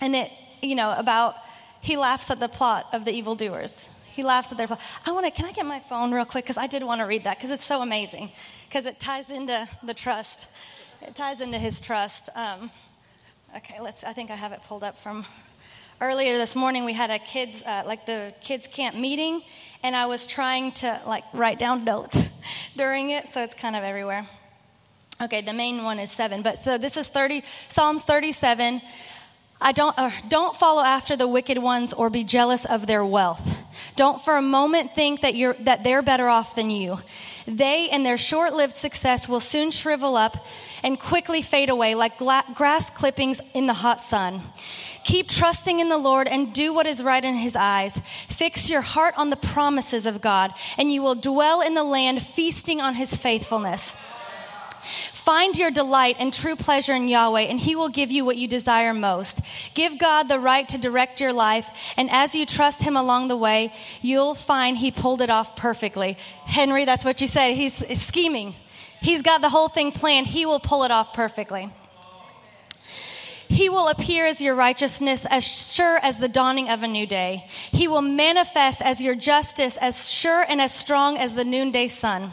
and 0.00 0.16
it, 0.16 0.30
you 0.62 0.74
know, 0.74 0.94
about 0.96 1.36
he 1.80 1.96
laughs 1.96 2.30
at 2.30 2.40
the 2.40 2.48
plot 2.48 2.86
of 2.92 3.04
the 3.04 3.12
evildoers. 3.12 3.88
He 4.06 4.22
laughs 4.22 4.52
at 4.52 4.58
their 4.58 4.66
plot. 4.66 4.80
I 5.04 5.12
want 5.12 5.26
to, 5.26 5.32
can 5.32 5.44
I 5.44 5.52
get 5.52 5.66
my 5.66 5.80
phone 5.80 6.12
real 6.12 6.24
quick? 6.24 6.44
Because 6.44 6.56
I 6.56 6.66
did 6.66 6.82
want 6.82 7.00
to 7.00 7.04
read 7.04 7.24
that 7.24 7.36
because 7.36 7.50
it's 7.50 7.64
so 7.64 7.82
amazing, 7.82 8.30
because 8.68 8.86
it 8.86 9.00
ties 9.00 9.30
into 9.30 9.68
the 9.82 9.94
trust. 9.94 10.48
It 11.02 11.14
ties 11.14 11.40
into 11.40 11.58
his 11.58 11.80
trust. 11.80 12.28
Um, 12.34 12.70
okay, 13.56 13.80
let's, 13.80 14.04
I 14.04 14.12
think 14.12 14.30
I 14.30 14.36
have 14.36 14.52
it 14.52 14.60
pulled 14.66 14.84
up 14.84 14.98
from 14.98 15.26
earlier 16.04 16.36
this 16.36 16.54
morning 16.54 16.84
we 16.84 16.92
had 16.92 17.10
a 17.10 17.18
kids 17.18 17.62
uh, 17.62 17.82
like 17.86 18.04
the 18.04 18.34
kids 18.42 18.68
camp 18.68 18.94
meeting 18.94 19.40
and 19.82 19.96
i 19.96 20.04
was 20.04 20.26
trying 20.26 20.70
to 20.70 21.00
like 21.06 21.24
write 21.32 21.58
down 21.58 21.82
notes 21.82 22.28
during 22.76 23.08
it 23.08 23.26
so 23.28 23.42
it's 23.42 23.54
kind 23.54 23.74
of 23.74 23.82
everywhere 23.82 24.28
okay 25.22 25.40
the 25.40 25.52
main 25.54 25.82
one 25.82 25.98
is 25.98 26.10
seven 26.10 26.42
but 26.42 26.62
so 26.62 26.76
this 26.76 26.98
is 26.98 27.08
30 27.08 27.42
psalms 27.68 28.02
37 28.04 28.82
I 29.60 29.72
don't, 29.72 29.98
uh, 29.98 30.10
don't 30.28 30.54
follow 30.54 30.82
after 30.82 31.16
the 31.16 31.26
wicked 31.26 31.56
ones 31.56 31.94
or 31.94 32.10
be 32.10 32.22
jealous 32.22 32.66
of 32.66 32.86
their 32.86 33.06
wealth. 33.06 33.63
Don't 33.96 34.20
for 34.20 34.36
a 34.36 34.42
moment 34.42 34.94
think 34.94 35.22
that, 35.22 35.34
you're, 35.34 35.54
that 35.60 35.84
they're 35.84 36.02
better 36.02 36.28
off 36.28 36.54
than 36.54 36.70
you. 36.70 36.98
They 37.46 37.90
and 37.90 38.04
their 38.04 38.16
short 38.16 38.54
lived 38.54 38.76
success 38.76 39.28
will 39.28 39.40
soon 39.40 39.70
shrivel 39.70 40.16
up 40.16 40.46
and 40.82 40.98
quickly 40.98 41.42
fade 41.42 41.70
away 41.70 41.94
like 41.94 42.18
gla- 42.18 42.44
grass 42.54 42.90
clippings 42.90 43.40
in 43.52 43.66
the 43.66 43.74
hot 43.74 44.00
sun. 44.00 44.42
Keep 45.04 45.28
trusting 45.28 45.80
in 45.80 45.90
the 45.90 45.98
Lord 45.98 46.26
and 46.26 46.52
do 46.52 46.72
what 46.72 46.86
is 46.86 47.02
right 47.02 47.22
in 47.22 47.34
his 47.34 47.54
eyes. 47.54 48.00
Fix 48.28 48.70
your 48.70 48.80
heart 48.80 49.14
on 49.18 49.28
the 49.28 49.36
promises 49.36 50.06
of 50.06 50.22
God, 50.22 50.52
and 50.78 50.90
you 50.90 51.02
will 51.02 51.14
dwell 51.14 51.60
in 51.60 51.74
the 51.74 51.84
land 51.84 52.22
feasting 52.22 52.80
on 52.80 52.94
his 52.94 53.14
faithfulness. 53.14 53.94
Find 55.24 55.56
your 55.56 55.70
delight 55.70 56.16
and 56.18 56.34
true 56.34 56.54
pleasure 56.54 56.92
in 56.92 57.08
Yahweh, 57.08 57.42
and 57.42 57.58
He 57.58 57.76
will 57.76 57.88
give 57.88 58.12
you 58.12 58.26
what 58.26 58.36
you 58.36 58.46
desire 58.46 58.92
most. 58.92 59.40
Give 59.72 59.98
God 59.98 60.24
the 60.28 60.38
right 60.38 60.68
to 60.68 60.76
direct 60.76 61.18
your 61.18 61.32
life, 61.32 61.70
and 61.96 62.10
as 62.10 62.34
you 62.34 62.44
trust 62.44 62.82
Him 62.82 62.94
along 62.94 63.28
the 63.28 63.36
way, 63.36 63.72
you'll 64.02 64.34
find 64.34 64.76
He 64.76 64.90
pulled 64.90 65.22
it 65.22 65.30
off 65.30 65.56
perfectly. 65.56 66.18
Henry, 66.44 66.84
that's 66.84 67.06
what 67.06 67.22
you 67.22 67.26
said. 67.26 67.54
He's 67.54 67.98
scheming. 67.98 68.54
He's 69.00 69.22
got 69.22 69.40
the 69.40 69.48
whole 69.48 69.68
thing 69.68 69.92
planned. 69.92 70.26
He 70.26 70.44
will 70.44 70.60
pull 70.60 70.84
it 70.84 70.90
off 70.90 71.14
perfectly. 71.14 71.72
He 73.54 73.68
will 73.68 73.86
appear 73.86 74.26
as 74.26 74.42
your 74.42 74.56
righteousness 74.56 75.24
as 75.30 75.44
sure 75.44 76.00
as 76.02 76.18
the 76.18 76.28
dawning 76.28 76.68
of 76.70 76.82
a 76.82 76.88
new 76.88 77.06
day. 77.06 77.46
He 77.70 77.86
will 77.86 78.02
manifest 78.02 78.82
as 78.82 79.00
your 79.00 79.14
justice 79.14 79.76
as 79.76 80.10
sure 80.10 80.44
and 80.48 80.60
as 80.60 80.74
strong 80.74 81.18
as 81.18 81.34
the 81.34 81.44
noonday 81.44 81.86
sun. 81.86 82.32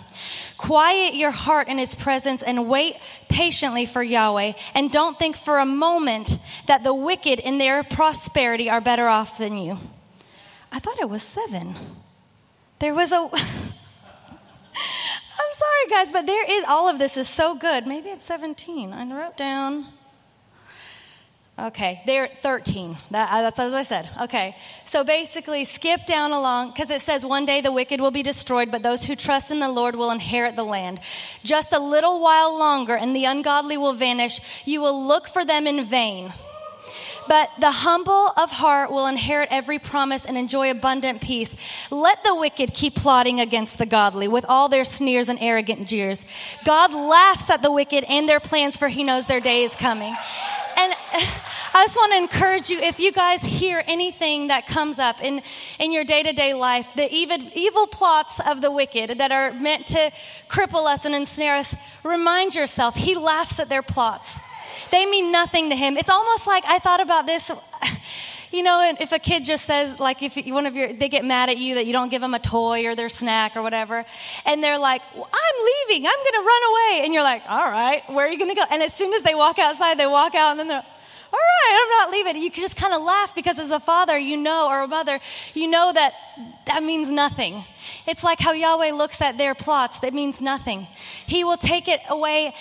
Quiet 0.58 1.14
your 1.14 1.30
heart 1.30 1.68
in 1.68 1.78
his 1.78 1.94
presence 1.94 2.42
and 2.42 2.68
wait 2.68 2.96
patiently 3.30 3.86
for 3.86 4.02
Yahweh 4.02 4.54
and 4.74 4.92
don't 4.92 5.20
think 5.20 5.36
for 5.36 5.60
a 5.60 5.66
moment 5.66 6.40
that 6.66 6.84
the 6.84 6.92
wicked 6.94 7.40
in 7.40 7.60
their 7.60 7.84
prosperity 7.84 8.68
are 8.68 8.82
better 8.82 9.06
off 9.06 9.38
than 9.38 9.60
you. 9.60 9.78
I 10.72 10.80
thought 10.80 10.98
it 10.98 11.10
was 11.10 11.22
seven. 11.22 11.76
There 12.80 12.96
was 12.96 13.12
a. 13.12 13.18
I'm 13.20 13.30
sorry, 15.54 15.88
guys, 15.88 16.12
but 16.12 16.26
there 16.26 16.50
is, 16.50 16.66
all 16.68 16.90
of 16.90 16.98
this 16.98 17.16
is 17.16 17.30
so 17.30 17.54
good. 17.54 17.86
Maybe 17.86 18.10
it's 18.10 18.26
17. 18.26 18.92
I 18.92 19.06
wrote 19.16 19.38
down. 19.38 19.86
Okay, 21.62 22.02
they're 22.08 22.28
13. 22.28 22.98
That, 23.12 23.32
uh, 23.32 23.42
that's 23.44 23.60
as 23.60 23.74
I 23.74 23.84
said. 23.84 24.10
Okay, 24.22 24.56
so 24.84 25.04
basically, 25.04 25.64
skip 25.64 26.08
down 26.08 26.32
along 26.32 26.72
because 26.72 26.90
it 26.90 27.02
says 27.02 27.24
one 27.24 27.46
day 27.46 27.62
the 27.62 27.72
wicked 27.72 28.02
will 28.02 28.10
be 28.10 28.24
destroyed, 28.24 28.72
but 28.72 28.82
those 28.82 29.06
who 29.06 29.16
trust 29.16 29.52
in 29.52 29.60
the 29.60 29.70
Lord 29.70 29.96
will 29.96 30.10
inherit 30.10 30.56
the 30.56 30.64
land. 30.64 31.02
Just 31.44 31.72
a 31.72 31.80
little 31.80 32.20
while 32.20 32.58
longer, 32.58 32.96
and 32.96 33.16
the 33.16 33.26
ungodly 33.26 33.78
will 33.78 33.94
vanish. 33.94 34.40
You 34.66 34.82
will 34.82 35.06
look 35.06 35.28
for 35.28 35.46
them 35.46 35.68
in 35.68 35.86
vain. 35.86 36.34
But 37.28 37.52
the 37.60 37.72
humble 37.72 38.32
of 38.36 38.52
heart 38.52 38.92
will 38.92 39.08
inherit 39.08 39.50
every 39.52 39.80
promise 39.80 40.26
and 40.26 40.38
enjoy 40.38 40.72
abundant 40.72 41.22
peace. 41.22 41.56
Let 41.90 42.24
the 42.24 42.36
wicked 42.36 42.74
keep 42.74 42.96
plotting 42.96 43.40
against 43.40 43.78
the 43.78 43.86
godly 43.86 44.28
with 44.28 44.46
all 44.48 44.70
their 44.70 44.86
sneers 44.86 45.30
and 45.30 45.40
arrogant 45.40 45.88
jeers. 45.88 46.26
God 46.66 46.94
laughs 46.94 47.50
at 47.50 47.62
the 47.62 47.72
wicked 47.72 48.04
and 48.06 48.28
their 48.28 48.40
plans, 48.40 48.78
for 48.78 48.88
he 48.88 49.04
knows 49.04 49.28
their 49.28 49.40
day 49.40 49.64
is 49.64 49.76
coming. 49.76 50.16
And 50.78 50.94
I 51.74 51.86
just 51.86 51.96
want 51.96 52.12
to 52.12 52.18
encourage 52.18 52.70
you 52.70 52.80
if 52.80 53.00
you 53.00 53.14
guys 53.14 53.42
hear 53.42 53.82
anything 53.88 54.48
that 54.48 54.66
comes 54.66 55.00
up 55.00 55.24
in, 55.24 55.42
in 55.80 55.94
your 55.94 56.04
day 56.04 56.22
to 56.22 56.34
day 56.34 56.54
life, 56.54 56.94
the 56.96 57.10
evil, 57.14 57.38
evil 57.56 57.88
plots 57.88 58.42
of 58.46 58.62
the 58.62 58.70
wicked 58.72 59.20
that 59.20 59.32
are 59.32 59.54
meant 59.54 59.88
to 59.88 60.12
cripple 60.50 60.86
us 60.86 61.06
and 61.06 61.16
ensnare 61.16 61.56
us, 61.56 61.74
remind 62.04 62.56
yourself, 62.56 62.96
he 62.96 63.16
laughs 63.16 63.60
at 63.60 63.70
their 63.70 63.82
plots. 63.82 64.40
They 64.90 65.06
mean 65.06 65.32
nothing 65.32 65.70
to 65.70 65.76
him. 65.76 65.98
It's 65.98 66.10
almost 66.10 66.48
like 66.48 66.64
I 66.66 66.80
thought 66.80 67.02
about 67.02 67.26
this. 67.26 67.52
You 68.52 68.64
know, 68.64 68.94
if 69.00 69.14
a 69.14 69.20
kid 69.20 69.46
just 69.46 69.64
says, 69.64 69.98
like, 69.98 70.22
if 70.22 70.36
one 70.48 70.66
of 70.66 70.76
your, 70.76 70.92
they 70.92 71.08
get 71.08 71.24
mad 71.24 71.48
at 71.48 71.58
you 71.58 71.76
that 71.76 71.86
you 71.86 71.94
don't 71.94 72.10
give 72.10 72.20
them 72.22 72.34
a 72.34 72.40
toy 72.40 72.86
or 72.86 72.96
their 72.96 73.08
snack 73.08 73.56
or 73.56 73.62
whatever, 73.62 74.06
and 74.46 74.62
they're 74.62 74.78
like, 74.78 75.02
I'm 75.16 75.88
leaving, 75.88 76.06
I'm 76.06 76.12
gonna 76.12 76.46
run 76.46 76.62
away. 76.70 77.06
And 77.06 77.14
you're 77.14 77.24
like, 77.24 77.44
all 77.48 77.72
right, 77.72 78.04
where 78.10 78.26
are 78.26 78.30
you 78.30 78.38
gonna 78.38 78.54
go? 78.54 78.66
And 78.70 78.84
as 78.84 78.94
soon 78.94 79.14
as 79.14 79.24
they 79.24 79.36
walk 79.36 79.58
outside, 79.58 79.98
they 79.98 80.06
walk 80.06 80.36
out 80.36 80.52
and 80.52 80.60
then 80.60 80.68
they're, 80.68 80.84
all 81.34 81.40
right, 81.40 81.82
I'm 81.82 81.90
not 81.90 82.12
leaving. 82.12 82.44
You 82.44 82.52
can 82.52 82.62
just 82.62 82.76
kind 82.76 82.94
of 82.94 83.02
laugh 83.02 83.34
because 83.34 83.58
as 83.58 83.72
a 83.72 83.80
father, 83.80 84.18
you 84.18 84.36
know, 84.36 84.68
or 84.68 84.84
a 84.84 84.88
mother, 84.88 85.20
you 85.54 85.70
know 85.70 85.94
that 85.94 86.14
that 86.68 86.84
means 86.84 87.10
nothing. 87.10 87.64
It's 88.06 88.22
like 88.22 88.40
how 88.40 88.52
Yahweh 88.52 88.92
looks 88.92 89.22
at 89.22 89.38
their 89.38 89.56
plots. 89.56 90.00
That 90.00 90.14
means 90.14 90.42
nothing. 90.42 90.88
He 91.26 91.46
will 91.46 91.56
take 91.56 91.88
it 91.88 92.02
away 92.10 92.54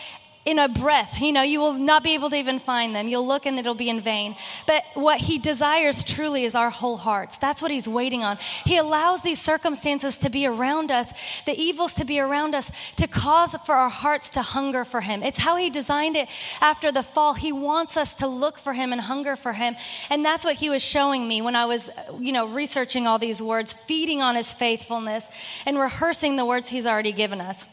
in 0.47 0.59
a 0.59 0.68
breath. 0.68 1.20
You 1.20 1.32
know, 1.32 1.42
you 1.42 1.61
will 1.61 1.75
not 1.75 2.02
be 2.02 2.14
able 2.14 2.30
to 2.30 2.37
even 2.37 2.59
find 2.59 2.94
them. 2.94 3.09
You'll 3.09 3.26
look 3.26 3.44
and 3.44 3.59
it'll 3.59 3.75
be 3.75 3.90
in 3.90 4.00
vain. 4.00 4.37
But 4.66 4.85
what 4.94 5.20
he 5.20 5.38
desires 5.38 6.02
truly 6.02 6.44
is 6.44 6.54
our 6.54 6.70
whole 6.70 6.97
hearts. 6.97 7.37
That's 7.37 7.61
what 7.61 7.70
he's 7.70 7.87
waiting 7.87 8.25
on. 8.25 8.38
He 8.64 8.78
allows 8.78 9.23
these 9.23 9.40
circumstances 9.40 10.16
to 10.18 10.30
be 10.30 10.47
around 10.47 10.90
us, 10.90 11.12
the 11.44 11.52
evils 11.52 11.94
to 11.94 12.06
be 12.06 12.20
around 12.20 12.54
us, 12.54 12.73
to 12.97 13.06
cause 13.06 13.54
for 13.66 13.75
our 13.75 13.90
hearts 13.90 14.30
to 14.30 14.42
hunger 14.42 14.85
for 14.85 15.02
him. 15.02 15.23
It's 15.23 15.38
how 15.38 15.56
he 15.56 15.68
designed 15.68 16.16
it 16.16 16.28
after 16.61 16.90
the 16.90 17.02
fall. 17.02 17.35
He 17.35 17.52
wants 17.52 17.99
us 17.99 18.16
to 18.16 18.26
look 18.26 18.59
for 18.59 18.73
him 18.73 18.92
and 18.92 19.00
hunger 19.00 19.37
for 19.37 19.52
him. 19.52 19.76
And 20.09 20.25
that's 20.25 20.44
what 20.44 20.56
he 20.56 20.70
was 20.70 20.82
showing 20.82 21.28
me 21.28 21.42
when 21.42 21.54
I 21.54 21.66
was, 21.66 21.90
you 22.18 22.32
know, 22.32 22.47
researching 22.47 23.06
all 23.06 23.18
these 23.18 23.42
words, 23.42 23.75
feeding 23.75 24.23
on 24.23 24.37
his 24.37 24.52
faithfulness 24.52 25.28
and 25.66 25.78
rehearsing 25.78 26.37
the 26.37 26.47
words 26.47 26.68
he's 26.68 26.87
already 26.87 27.12
given 27.12 27.42
us. 27.42 27.68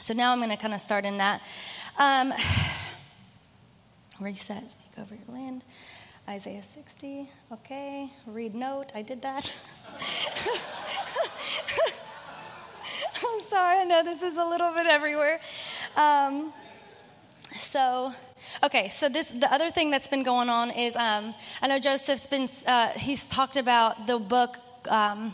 So 0.00 0.12
now 0.12 0.32
I'm 0.32 0.38
going 0.38 0.50
to 0.50 0.56
kind 0.56 0.74
of 0.74 0.80
start 0.80 1.04
in 1.04 1.18
that. 1.18 1.42
Um, 1.98 2.32
reset, 4.20 4.70
speak 4.70 4.92
over 4.98 5.14
your 5.14 5.34
land. 5.34 5.62
Isaiah 6.28 6.62
60, 6.62 7.30
okay. 7.52 8.10
Read 8.26 8.54
note, 8.54 8.92
I 8.94 9.02
did 9.02 9.22
that. 9.22 9.52
I'm 13.16 13.40
sorry, 13.48 13.80
I 13.80 13.84
know 13.84 14.02
this 14.04 14.22
is 14.22 14.36
a 14.36 14.44
little 14.44 14.72
bit 14.72 14.86
everywhere. 14.86 15.40
Um, 15.96 16.52
so, 17.54 18.12
okay, 18.62 18.88
so 18.90 19.08
this 19.08 19.28
the 19.28 19.52
other 19.52 19.70
thing 19.70 19.90
that's 19.90 20.08
been 20.08 20.24
going 20.24 20.48
on 20.48 20.70
is 20.72 20.96
um, 20.96 21.34
I 21.62 21.68
know 21.68 21.78
Joseph's 21.78 22.26
been 22.26 22.48
uh, 22.66 22.88
he's 22.88 23.28
talked 23.28 23.56
about 23.56 24.06
the 24.06 24.18
book. 24.18 24.58
Um, 24.88 25.32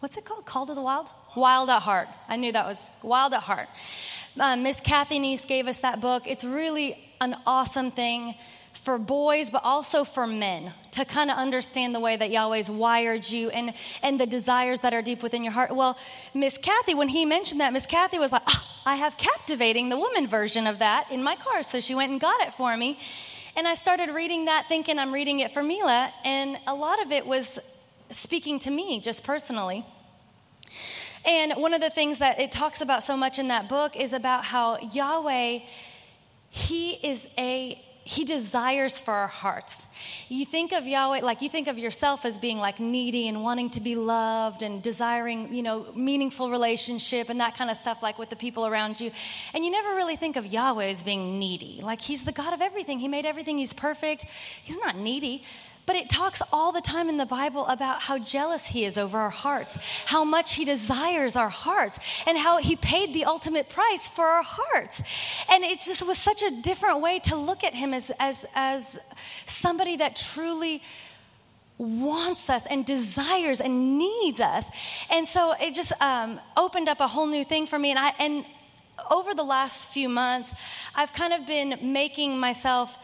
what's 0.00 0.16
it 0.16 0.24
called? 0.24 0.44
Call 0.44 0.66
to 0.66 0.74
the 0.74 0.82
Wild. 0.82 1.08
Wild 1.38 1.70
at 1.70 1.82
Heart. 1.82 2.08
I 2.28 2.36
knew 2.36 2.52
that 2.52 2.66
was 2.66 2.90
Wild 3.02 3.32
at 3.32 3.42
Heart. 3.44 3.68
Um, 4.40 4.62
Miss 4.62 4.80
Kathy 4.80 5.18
Neese 5.20 5.46
gave 5.46 5.68
us 5.68 5.80
that 5.80 6.00
book. 6.00 6.24
It's 6.26 6.44
really 6.44 6.98
an 7.20 7.36
awesome 7.46 7.90
thing 7.90 8.34
for 8.72 8.98
boys, 8.98 9.50
but 9.50 9.62
also 9.64 10.04
for 10.04 10.26
men 10.26 10.72
to 10.92 11.04
kind 11.04 11.30
of 11.30 11.36
understand 11.36 11.94
the 11.94 12.00
way 12.00 12.16
that 12.16 12.30
Yahweh's 12.30 12.70
wired 12.70 13.28
you 13.28 13.50
and, 13.50 13.74
and 14.02 14.18
the 14.18 14.26
desires 14.26 14.80
that 14.80 14.94
are 14.94 15.02
deep 15.02 15.22
within 15.22 15.42
your 15.42 15.52
heart. 15.52 15.74
Well, 15.74 15.98
Miss 16.34 16.58
Kathy, 16.58 16.94
when 16.94 17.08
he 17.08 17.24
mentioned 17.24 17.60
that, 17.60 17.72
Miss 17.72 17.86
Kathy 17.86 18.18
was 18.18 18.32
like, 18.32 18.42
oh, 18.48 18.64
I 18.86 18.96
have 18.96 19.16
Captivating, 19.16 19.88
the 19.88 19.96
woman 19.96 20.26
version 20.26 20.66
of 20.66 20.78
that, 20.78 21.10
in 21.10 21.22
my 21.22 21.36
car. 21.36 21.62
So 21.62 21.80
she 21.80 21.94
went 21.94 22.12
and 22.12 22.20
got 22.20 22.40
it 22.46 22.54
for 22.54 22.76
me. 22.76 22.98
And 23.56 23.66
I 23.66 23.74
started 23.74 24.10
reading 24.10 24.46
that 24.46 24.66
thinking 24.68 24.98
I'm 24.98 25.12
reading 25.12 25.40
it 25.40 25.50
for 25.50 25.62
Mila, 25.62 26.12
and 26.24 26.58
a 26.66 26.74
lot 26.74 27.02
of 27.02 27.10
it 27.12 27.26
was 27.26 27.58
speaking 28.10 28.58
to 28.60 28.70
me 28.70 29.00
just 29.00 29.24
personally. 29.24 29.84
And 31.26 31.52
one 31.54 31.74
of 31.74 31.80
the 31.80 31.90
things 31.90 32.18
that 32.18 32.38
it 32.40 32.52
talks 32.52 32.80
about 32.80 33.02
so 33.02 33.16
much 33.16 33.38
in 33.38 33.48
that 33.48 33.68
book 33.68 33.96
is 33.96 34.12
about 34.12 34.44
how 34.44 34.78
Yahweh, 34.78 35.60
He 36.50 36.92
is 37.02 37.28
a 37.36 37.84
he 38.08 38.24
desires 38.24 38.98
for 38.98 39.12
our 39.12 39.26
hearts. 39.26 39.86
You 40.30 40.46
think 40.46 40.72
of 40.72 40.86
Yahweh, 40.86 41.20
like 41.20 41.42
you 41.42 41.50
think 41.50 41.68
of 41.68 41.78
yourself 41.78 42.24
as 42.24 42.38
being 42.38 42.56
like 42.56 42.80
needy 42.80 43.28
and 43.28 43.42
wanting 43.42 43.68
to 43.70 43.82
be 43.82 43.96
loved 43.96 44.62
and 44.62 44.82
desiring, 44.82 45.54
you 45.54 45.62
know, 45.62 45.84
meaningful 45.94 46.48
relationship 46.48 47.28
and 47.28 47.38
that 47.40 47.54
kind 47.54 47.70
of 47.70 47.76
stuff, 47.76 48.02
like 48.02 48.18
with 48.18 48.30
the 48.30 48.36
people 48.36 48.66
around 48.66 48.98
you. 48.98 49.10
And 49.52 49.62
you 49.62 49.70
never 49.70 49.90
really 49.90 50.16
think 50.16 50.36
of 50.36 50.46
Yahweh 50.46 50.86
as 50.86 51.02
being 51.02 51.38
needy. 51.38 51.80
Like 51.82 52.00
he's 52.00 52.24
the 52.24 52.32
God 52.32 52.54
of 52.54 52.62
everything. 52.62 52.98
He 52.98 53.08
made 53.08 53.26
everything. 53.26 53.58
He's 53.58 53.74
perfect. 53.74 54.24
He's 54.64 54.78
not 54.78 54.96
needy. 54.96 55.42
But 55.88 55.96
it 55.96 56.10
talks 56.10 56.42
all 56.52 56.70
the 56.70 56.82
time 56.82 57.08
in 57.08 57.16
the 57.16 57.24
Bible 57.24 57.66
about 57.66 58.02
how 58.02 58.18
jealous 58.18 58.66
He 58.66 58.84
is 58.84 58.98
over 58.98 59.16
our 59.16 59.30
hearts, 59.30 59.78
how 60.04 60.22
much 60.22 60.52
He 60.52 60.66
desires 60.66 61.34
our 61.34 61.48
hearts, 61.48 61.98
and 62.26 62.36
how 62.36 62.58
He 62.58 62.76
paid 62.76 63.14
the 63.14 63.24
ultimate 63.24 63.70
price 63.70 64.06
for 64.06 64.26
our 64.26 64.42
hearts. 64.44 65.02
And 65.50 65.64
it 65.64 65.80
just 65.80 66.06
was 66.06 66.18
such 66.18 66.42
a 66.42 66.50
different 66.60 67.00
way 67.00 67.20
to 67.20 67.36
look 67.36 67.64
at 67.64 67.72
Him 67.72 67.94
as, 67.94 68.12
as, 68.18 68.44
as 68.54 69.00
somebody 69.46 69.96
that 69.96 70.14
truly 70.14 70.82
wants 71.78 72.50
us 72.50 72.66
and 72.66 72.84
desires 72.84 73.62
and 73.62 73.98
needs 73.98 74.40
us. 74.40 74.68
And 75.10 75.26
so 75.26 75.54
it 75.58 75.72
just 75.72 75.92
um, 76.02 76.38
opened 76.54 76.90
up 76.90 77.00
a 77.00 77.08
whole 77.08 77.28
new 77.28 77.44
thing 77.44 77.66
for 77.66 77.78
me. 77.78 77.88
And 77.88 77.98
I, 77.98 78.12
and 78.18 78.44
over 79.10 79.32
the 79.32 79.42
last 79.42 79.88
few 79.88 80.10
months, 80.10 80.52
I've 80.94 81.14
kind 81.14 81.32
of 81.32 81.46
been 81.46 81.78
making 81.80 82.38
myself 82.38 82.98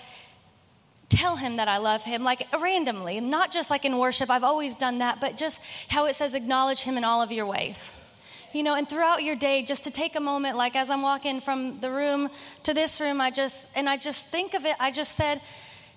tell 1.14 1.36
him 1.36 1.56
that 1.56 1.68
I 1.68 1.78
love 1.78 2.02
him, 2.02 2.24
like 2.24 2.46
randomly, 2.60 3.20
not 3.20 3.52
just 3.52 3.70
like 3.70 3.84
in 3.84 3.96
worship. 3.98 4.30
I've 4.30 4.44
always 4.44 4.76
done 4.76 4.98
that, 4.98 5.20
but 5.20 5.36
just 5.36 5.60
how 5.88 6.06
it 6.06 6.16
says, 6.16 6.34
acknowledge 6.34 6.80
him 6.80 6.96
in 6.96 7.04
all 7.04 7.22
of 7.22 7.30
your 7.30 7.46
ways. 7.46 7.92
You 8.52 8.62
know, 8.62 8.74
and 8.74 8.88
throughout 8.88 9.22
your 9.24 9.34
day, 9.34 9.62
just 9.62 9.84
to 9.84 9.90
take 9.90 10.14
a 10.14 10.20
moment, 10.20 10.56
like 10.56 10.76
as 10.76 10.90
I'm 10.90 11.02
walking 11.02 11.40
from 11.40 11.80
the 11.80 11.90
room 11.90 12.30
to 12.64 12.74
this 12.74 13.00
room, 13.00 13.20
I 13.20 13.30
just, 13.30 13.66
and 13.74 13.88
I 13.88 13.96
just 13.96 14.26
think 14.26 14.54
of 14.54 14.64
it, 14.64 14.76
I 14.78 14.90
just 14.90 15.12
said, 15.12 15.40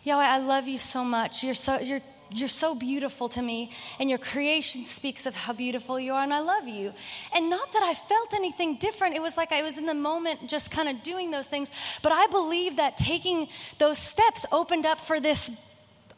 Yahweh, 0.03 0.25
I 0.25 0.39
love 0.39 0.67
you 0.67 0.77
so 0.77 1.03
much. 1.03 1.43
You're 1.43 1.53
so, 1.53 1.79
you're 1.79 2.01
you're 2.29 2.49
so 2.49 2.75
beautiful 2.75 3.29
to 3.29 3.41
me, 3.41 3.71
and 3.99 4.09
your 4.09 4.19
creation 4.19 4.85
speaks 4.85 5.25
of 5.25 5.35
how 5.35 5.53
beautiful 5.53 5.99
you 5.99 6.13
are, 6.13 6.23
and 6.23 6.33
I 6.33 6.39
love 6.39 6.67
you. 6.67 6.93
And 7.33 7.49
not 7.49 7.71
that 7.73 7.83
I 7.83 7.93
felt 7.93 8.33
anything 8.33 8.75
different, 8.77 9.15
it 9.15 9.21
was 9.21 9.37
like 9.37 9.51
I 9.51 9.63
was 9.63 9.77
in 9.77 9.85
the 9.85 9.93
moment 9.93 10.49
just 10.49 10.71
kind 10.71 10.89
of 10.89 11.03
doing 11.03 11.31
those 11.31 11.47
things. 11.47 11.71
But 12.01 12.11
I 12.11 12.27
believe 12.27 12.77
that 12.77 12.97
taking 12.97 13.47
those 13.77 13.97
steps 13.97 14.45
opened 14.51 14.85
up 14.85 14.99
for 14.99 15.19
this 15.19 15.49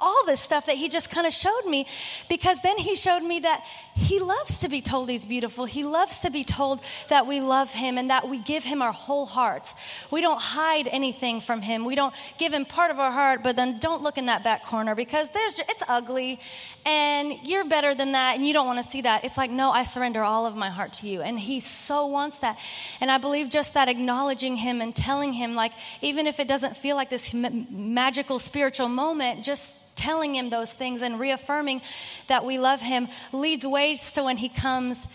all 0.01 0.25
this 0.25 0.39
stuff 0.39 0.65
that 0.67 0.75
he 0.75 0.89
just 0.89 1.09
kind 1.09 1.27
of 1.27 1.33
showed 1.33 1.65
me 1.67 1.85
because 2.29 2.57
then 2.61 2.77
he 2.77 2.95
showed 2.95 3.21
me 3.21 3.39
that 3.39 3.65
he 3.95 4.19
loves 4.19 4.61
to 4.61 4.69
be 4.69 4.81
told 4.81 5.09
he's 5.09 5.25
beautiful. 5.25 5.65
He 5.65 5.83
loves 5.83 6.21
to 6.21 6.31
be 6.31 6.43
told 6.43 6.81
that 7.09 7.27
we 7.27 7.41
love 7.41 7.73
him 7.73 7.97
and 7.97 8.09
that 8.09 8.29
we 8.29 8.39
give 8.39 8.63
him 8.63 8.81
our 8.81 8.93
whole 8.93 9.25
hearts. 9.25 9.75
We 10.09 10.21
don't 10.21 10.39
hide 10.39 10.87
anything 10.87 11.41
from 11.41 11.61
him. 11.61 11.83
We 11.85 11.95
don't 11.95 12.13
give 12.37 12.53
him 12.53 12.65
part 12.65 12.91
of 12.91 12.99
our 12.99 13.11
heart, 13.11 13.43
but 13.43 13.55
then 13.55 13.79
don't 13.79 14.01
look 14.01 14.17
in 14.17 14.27
that 14.27 14.43
back 14.43 14.65
corner 14.65 14.95
because 14.95 15.29
there's 15.29 15.59
it's 15.59 15.83
ugly 15.87 16.39
and 16.85 17.33
you're 17.43 17.65
better 17.65 17.93
than 17.93 18.13
that 18.13 18.35
and 18.35 18.47
you 18.47 18.53
don't 18.53 18.65
want 18.65 18.83
to 18.83 18.89
see 18.89 19.01
that. 19.01 19.23
It's 19.25 19.37
like, 19.37 19.51
no, 19.51 19.71
I 19.71 19.83
surrender 19.83 20.23
all 20.23 20.45
of 20.45 20.55
my 20.55 20.69
heart 20.69 20.93
to 20.93 21.07
you. 21.07 21.21
And 21.21 21.39
he 21.39 21.59
so 21.59 22.05
wants 22.05 22.39
that. 22.39 22.57
And 23.01 23.11
I 23.11 23.17
believe 23.17 23.49
just 23.49 23.73
that 23.73 23.89
acknowledging 23.89 24.55
him 24.55 24.81
and 24.81 24.95
telling 24.95 25.33
him, 25.33 25.55
like, 25.55 25.73
even 26.01 26.25
if 26.27 26.39
it 26.39 26.47
doesn't 26.47 26.77
feel 26.77 26.95
like 26.95 27.09
this 27.09 27.33
magical 27.33 28.39
spiritual 28.39 28.87
moment, 28.87 29.43
just 29.43 29.81
telling 29.99 30.33
him 30.33 30.49
those 30.49 30.71
things 30.71 31.01
and 31.01 31.19
reaffirming 31.19 31.81
that 32.27 32.45
we 32.45 32.57
love 32.57 32.79
him 32.79 33.09
leads 33.33 33.67
ways 33.67 34.13
to 34.13 34.23
when 34.23 34.37
he 34.37 34.47
comes 34.47 35.07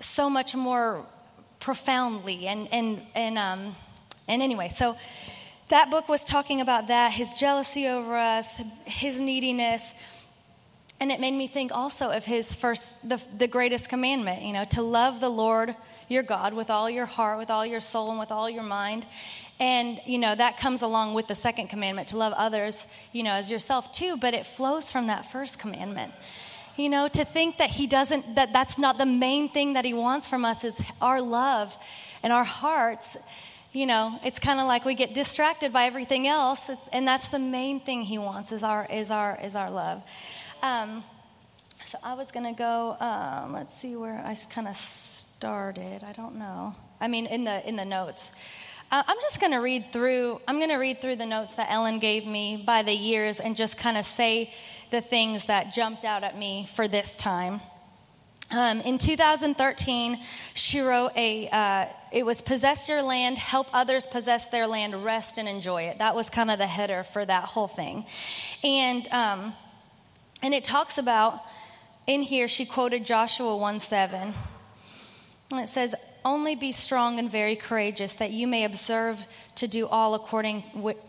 so 0.00 0.28
much 0.28 0.56
more 0.56 1.06
profoundly. 1.60 2.46
And 2.48 2.68
and 2.72 3.00
and 3.14 3.38
um 3.38 3.76
and 4.26 4.42
anyway 4.42 4.68
so 4.68 4.96
that 5.68 5.90
book 5.90 6.08
was 6.08 6.24
talking 6.24 6.60
about 6.60 6.88
that 6.88 7.12
his 7.12 7.32
jealousy 7.32 7.86
over 7.86 8.16
us 8.16 8.60
his 8.84 9.20
neediness. 9.20 9.94
And 11.00 11.12
it 11.12 11.20
made 11.20 11.34
me 11.34 11.46
think 11.46 11.70
also 11.70 12.10
of 12.10 12.24
his 12.24 12.52
first 12.52 13.08
the, 13.08 13.22
the 13.36 13.46
greatest 13.46 13.88
commandment 13.88 14.42
you 14.42 14.52
know 14.52 14.64
to 14.64 14.82
love 14.82 15.20
the 15.20 15.28
lord 15.28 15.76
your 16.08 16.24
god 16.24 16.54
with 16.54 16.70
all 16.70 16.90
your 16.90 17.06
heart 17.06 17.38
with 17.38 17.50
all 17.50 17.64
your 17.64 17.80
soul 17.80 18.10
and 18.10 18.18
with 18.18 18.32
all 18.32 18.50
your 18.50 18.64
mind 18.64 19.06
and, 19.60 20.00
you 20.06 20.18
know, 20.18 20.34
that 20.34 20.58
comes 20.58 20.82
along 20.82 21.14
with 21.14 21.26
the 21.26 21.34
second 21.34 21.68
commandment 21.68 22.08
to 22.08 22.16
love 22.16 22.32
others, 22.36 22.86
you 23.12 23.22
know, 23.22 23.32
as 23.32 23.50
yourself 23.50 23.90
too, 23.92 24.16
but 24.16 24.34
it 24.34 24.46
flows 24.46 24.90
from 24.90 25.08
that 25.08 25.30
first 25.30 25.58
commandment. 25.58 26.12
You 26.76 26.88
know, 26.88 27.08
to 27.08 27.24
think 27.24 27.58
that 27.58 27.70
he 27.70 27.88
doesn't, 27.88 28.36
that 28.36 28.52
that's 28.52 28.78
not 28.78 28.98
the 28.98 29.06
main 29.06 29.48
thing 29.48 29.72
that 29.72 29.84
he 29.84 29.94
wants 29.94 30.28
from 30.28 30.44
us 30.44 30.62
is 30.62 30.80
our 31.00 31.20
love 31.20 31.76
and 32.22 32.32
our 32.32 32.44
hearts. 32.44 33.16
You 33.72 33.86
know, 33.86 34.18
it's 34.24 34.38
kind 34.38 34.60
of 34.60 34.68
like 34.68 34.84
we 34.84 34.94
get 34.94 35.12
distracted 35.12 35.72
by 35.72 35.84
everything 35.84 36.28
else, 36.28 36.70
and 36.92 37.06
that's 37.06 37.28
the 37.28 37.40
main 37.40 37.80
thing 37.80 38.02
he 38.02 38.16
wants 38.18 38.52
is 38.52 38.62
our, 38.62 38.86
is 38.90 39.10
our, 39.10 39.38
is 39.42 39.56
our 39.56 39.70
love. 39.72 40.02
Um, 40.62 41.02
so 41.86 41.98
I 42.02 42.14
was 42.14 42.30
to 42.30 42.52
go, 42.52 42.96
um, 43.00 43.52
let's 43.54 43.76
see 43.76 43.96
where 43.96 44.22
I 44.24 44.36
kind 44.48 44.68
of 44.68 44.76
started. 44.76 46.04
I 46.04 46.12
don't 46.12 46.36
know. 46.36 46.76
I 47.00 47.08
mean, 47.08 47.26
in 47.26 47.44
the, 47.44 47.66
in 47.68 47.76
the 47.76 47.84
notes. 47.84 48.30
Uh, 48.90 49.02
I'm 49.06 49.18
just 49.20 49.38
going 49.38 49.52
to 49.52 49.58
read 49.58 49.92
through. 49.92 50.40
I'm 50.48 50.56
going 50.56 50.70
to 50.70 50.76
read 50.76 51.02
through 51.02 51.16
the 51.16 51.26
notes 51.26 51.54
that 51.56 51.70
Ellen 51.70 51.98
gave 51.98 52.26
me 52.26 52.56
by 52.56 52.82
the 52.82 52.94
years 52.94 53.38
and 53.38 53.54
just 53.54 53.76
kind 53.76 53.98
of 53.98 54.06
say 54.06 54.52
the 54.90 55.02
things 55.02 55.44
that 55.44 55.74
jumped 55.74 56.06
out 56.06 56.24
at 56.24 56.38
me 56.38 56.66
for 56.74 56.88
this 56.88 57.14
time. 57.14 57.60
Um, 58.50 58.80
in 58.80 58.96
2013, 58.96 60.18
she 60.54 60.80
wrote 60.80 61.12
a. 61.16 61.50
Uh, 61.52 61.86
it 62.10 62.24
was 62.24 62.40
possess 62.40 62.88
your 62.88 63.02
land, 63.02 63.36
help 63.36 63.68
others 63.74 64.06
possess 64.06 64.48
their 64.48 64.66
land, 64.66 65.04
rest 65.04 65.36
and 65.36 65.46
enjoy 65.46 65.82
it. 65.82 65.98
That 65.98 66.14
was 66.14 66.30
kind 66.30 66.50
of 66.50 66.58
the 66.58 66.66
header 66.66 67.04
for 67.04 67.26
that 67.26 67.44
whole 67.44 67.68
thing, 67.68 68.06
and 68.64 69.06
um, 69.08 69.52
and 70.42 70.54
it 70.54 70.64
talks 70.64 70.96
about 70.96 71.42
in 72.06 72.22
here. 72.22 72.48
She 72.48 72.64
quoted 72.64 73.04
Joshua 73.04 73.54
1 73.54 73.80
7. 73.80 74.34
And 75.50 75.60
it 75.60 75.68
says, 75.68 75.94
only 76.24 76.54
be 76.54 76.72
strong 76.72 77.18
and 77.18 77.30
very 77.30 77.56
courageous, 77.56 78.14
that 78.14 78.30
you 78.30 78.46
may 78.46 78.64
observe 78.64 79.26
to 79.56 79.66
do 79.66 79.86
all 79.86 80.14
according, 80.14 80.64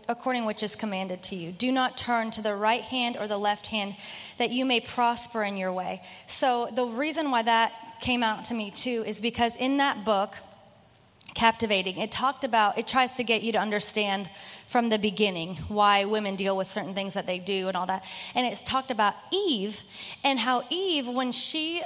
according 0.08 0.46
which 0.46 0.64
is 0.64 0.76
commanded 0.76 1.24
to 1.24 1.36
you. 1.36 1.52
Do 1.52 1.72
not 1.72 1.98
turn 1.98 2.32
to 2.32 2.42
the 2.42 2.56
right 2.56 2.82
hand 2.82 3.18
or 3.18 3.28
the 3.28 3.38
left 3.38 3.68
hand, 3.68 3.96
that 4.38 4.52
you 4.52 4.66
may 4.66 4.80
prosper 4.80 5.44
in 5.44 5.58
your 5.58 5.74
way. 5.74 6.02
So, 6.28 6.70
the 6.74 6.86
reason 6.86 7.32
why 7.32 7.44
that 7.44 7.74
came 8.02 8.24
out 8.24 8.46
to 8.46 8.54
me 8.54 8.72
too 8.72 9.04
is 9.06 9.20
because 9.22 9.56
in 9.56 9.78
that 9.78 10.06
book, 10.06 10.36
Captivating, 11.36 11.98
it 11.98 12.12
talked 12.12 12.44
about, 12.44 12.78
it 12.78 12.88
tries 12.88 13.14
to 13.14 13.24
get 13.24 13.44
you 13.44 13.52
to 13.52 13.60
understand 13.60 14.30
from 14.68 14.90
the 14.90 14.98
beginning 14.98 15.56
why 15.68 16.06
women 16.06 16.36
deal 16.36 16.58
with 16.58 16.70
certain 16.70 16.94
things 16.94 17.14
that 17.14 17.28
they 17.28 17.38
do 17.38 17.68
and 17.68 17.78
all 17.78 17.86
that. 17.86 18.04
And 18.34 18.48
it's 18.48 18.64
talked 18.64 18.90
about 18.90 19.14
Eve 19.32 19.84
and 20.24 20.40
how 20.40 20.64
Eve, 20.70 21.08
when 21.08 21.32
she 21.32 21.82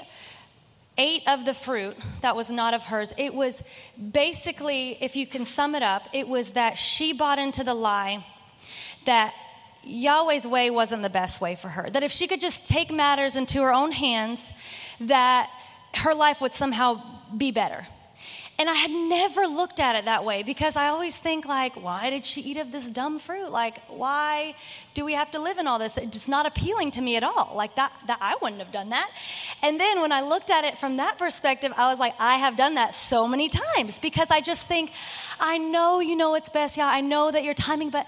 ate 0.98 1.24
of 1.28 1.46
the 1.46 1.54
fruit 1.54 1.98
that 2.22 2.36
was 2.36 2.52
not 2.52 2.74
of 2.74 2.84
hers. 2.84 3.14
It 3.18 3.34
was 3.34 3.64
basically, 4.12 4.98
if 5.02 5.16
you 5.16 5.26
can 5.26 5.46
sum 5.46 5.76
it 5.76 5.84
up, 5.84 6.08
it 6.14 6.28
was 6.28 6.52
that 6.52 6.78
she 6.78 7.14
bought 7.14 7.40
into 7.40 7.64
the 7.64 7.74
lie 7.74 8.26
that 9.06 9.34
Yahweh's 9.84 10.48
way 10.48 10.70
wasn't 10.70 11.04
the 11.04 11.10
best 11.10 11.42
way 11.42 11.56
for 11.56 11.70
her. 11.70 11.90
That 11.90 12.04
if 12.04 12.12
she 12.12 12.28
could 12.28 12.40
just 12.40 12.70
take 12.70 12.92
matters 12.92 13.36
into 13.36 13.62
her 13.62 13.74
own 13.74 13.92
hands, 13.92 14.54
that 15.02 15.50
her 15.96 16.14
life 16.14 16.42
would 16.42 16.54
somehow 16.54 17.02
be 17.36 17.52
better. 17.52 17.88
And 18.64 18.70
I 18.70 18.76
had 18.76 18.92
never 18.92 19.46
looked 19.46 19.82
at 19.82 19.98
it 19.98 20.06
that 20.06 20.24
way 20.24 20.42
because 20.42 20.78
I 20.78 20.88
always 20.88 21.18
think 21.18 21.46
like, 21.46 21.76
why 21.76 22.10
did 22.10 22.24
she 22.24 22.40
eat 22.40 22.56
of 22.56 22.72
this 22.72 22.90
dumb 22.90 23.20
fruit? 23.20 23.52
Like, 23.52 23.84
why 23.88 24.56
do 24.94 25.04
we 25.04 25.16
have 25.16 25.30
to 25.32 25.40
live 25.40 25.58
in 25.58 25.68
all 25.68 25.80
this? 25.80 25.98
It's 25.98 26.30
not 26.30 26.46
appealing 26.46 26.92
to 26.92 27.02
me 27.02 27.18
at 27.18 27.26
all. 27.26 27.52
Like 27.58 27.76
that, 27.76 27.92
that 28.08 28.20
I 28.22 28.38
wouldn't 28.42 28.62
have 28.62 28.72
done 28.72 28.92
that. 28.92 29.12
And 29.62 29.82
then 29.82 30.00
when 30.00 30.14
I 30.14 30.22
looked 30.22 30.50
at 30.50 30.64
it 30.64 30.78
from 30.78 30.96
that 30.96 31.18
perspective, 31.18 31.74
I 31.76 31.90
was 31.90 32.00
like, 32.00 32.14
I 32.22 32.38
have 32.38 32.56
done 32.56 32.76
that 32.76 32.96
so 32.96 33.28
many 33.28 33.50
times 33.50 34.00
because 34.00 34.32
I 34.32 34.40
just 34.40 34.66
think, 34.66 34.94
I 35.42 35.58
know 35.58 36.00
you 36.00 36.16
know 36.16 36.30
what's 36.30 36.48
best, 36.48 36.78
yeah. 36.78 36.88
I 36.88 37.02
know 37.02 37.32
that 37.32 37.44
you're 37.44 37.54
timing, 37.54 37.90
but 37.90 38.08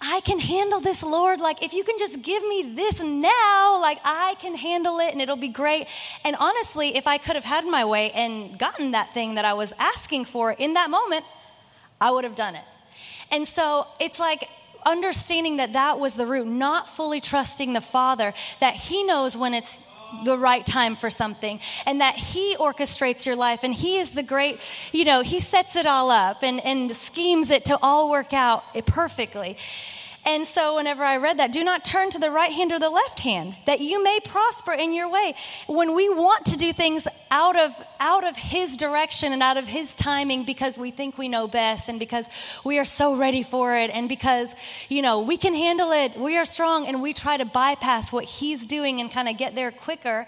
I 0.00 0.20
can 0.20 0.38
handle 0.38 0.80
this, 0.80 1.02
Lord. 1.02 1.40
Like, 1.40 1.62
if 1.62 1.72
you 1.72 1.82
can 1.82 1.98
just 1.98 2.22
give 2.22 2.42
me 2.44 2.74
this 2.74 3.02
now, 3.02 3.80
like, 3.80 3.98
I 4.04 4.36
can 4.40 4.54
handle 4.54 5.00
it 5.00 5.12
and 5.12 5.20
it'll 5.20 5.36
be 5.36 5.48
great. 5.48 5.86
And 6.24 6.36
honestly, 6.38 6.96
if 6.96 7.06
I 7.06 7.18
could 7.18 7.34
have 7.34 7.44
had 7.44 7.66
my 7.66 7.84
way 7.84 8.12
and 8.12 8.58
gotten 8.58 8.92
that 8.92 9.12
thing 9.12 9.34
that 9.34 9.44
I 9.44 9.54
was 9.54 9.72
asking 9.78 10.26
for 10.26 10.52
in 10.52 10.74
that 10.74 10.88
moment, 10.88 11.24
I 12.00 12.12
would 12.12 12.24
have 12.24 12.36
done 12.36 12.54
it. 12.54 12.64
And 13.30 13.46
so 13.46 13.88
it's 13.98 14.20
like, 14.20 14.48
understanding 14.86 15.58
that 15.58 15.74
that 15.74 15.98
was 15.98 16.14
the 16.14 16.26
root, 16.26 16.46
not 16.46 16.88
fully 16.88 17.20
trusting 17.20 17.72
the 17.72 17.80
Father, 17.80 18.32
that 18.60 18.74
He 18.74 19.02
knows 19.04 19.36
when 19.36 19.54
it's 19.54 19.78
the 20.24 20.36
right 20.36 20.64
time 20.64 20.96
for 20.96 21.10
something 21.10 21.60
and 21.86 22.00
that 22.00 22.16
he 22.16 22.56
orchestrates 22.56 23.26
your 23.26 23.36
life 23.36 23.62
and 23.62 23.74
he 23.74 23.98
is 23.98 24.10
the 24.10 24.22
great 24.22 24.60
you 24.92 25.04
know 25.04 25.22
he 25.22 25.40
sets 25.40 25.76
it 25.76 25.86
all 25.86 26.10
up 26.10 26.42
and, 26.42 26.60
and 26.64 26.94
schemes 26.94 27.50
it 27.50 27.66
to 27.66 27.78
all 27.82 28.10
work 28.10 28.32
out 28.32 28.64
perfectly 28.86 29.56
and 30.28 30.46
so, 30.46 30.76
whenever 30.76 31.02
I 31.02 31.16
read 31.16 31.38
that, 31.38 31.52
do 31.52 31.64
not 31.64 31.86
turn 31.86 32.10
to 32.10 32.18
the 32.18 32.30
right 32.30 32.52
hand 32.52 32.70
or 32.70 32.78
the 32.78 32.90
left 32.90 33.20
hand, 33.20 33.56
that 33.64 33.80
you 33.80 34.04
may 34.04 34.20
prosper 34.20 34.72
in 34.72 34.92
your 34.92 35.08
way. 35.08 35.34
When 35.66 35.94
we 35.94 36.10
want 36.10 36.44
to 36.46 36.58
do 36.58 36.70
things 36.74 37.08
out 37.30 37.58
of, 37.58 37.74
out 37.98 38.26
of 38.26 38.36
His 38.36 38.76
direction 38.76 39.32
and 39.32 39.42
out 39.42 39.56
of 39.56 39.66
His 39.66 39.94
timing 39.94 40.44
because 40.44 40.78
we 40.78 40.90
think 40.90 41.16
we 41.16 41.30
know 41.30 41.48
best 41.48 41.88
and 41.88 41.98
because 41.98 42.28
we 42.62 42.78
are 42.78 42.84
so 42.84 43.14
ready 43.14 43.42
for 43.42 43.74
it 43.74 43.90
and 43.90 44.06
because, 44.06 44.54
you 44.90 45.00
know, 45.00 45.20
we 45.20 45.38
can 45.38 45.54
handle 45.54 45.92
it, 45.92 46.14
we 46.18 46.36
are 46.36 46.44
strong, 46.44 46.86
and 46.86 47.00
we 47.00 47.14
try 47.14 47.38
to 47.38 47.46
bypass 47.46 48.12
what 48.12 48.24
He's 48.24 48.66
doing 48.66 49.00
and 49.00 49.10
kind 49.10 49.30
of 49.30 49.38
get 49.38 49.54
there 49.54 49.70
quicker, 49.70 50.26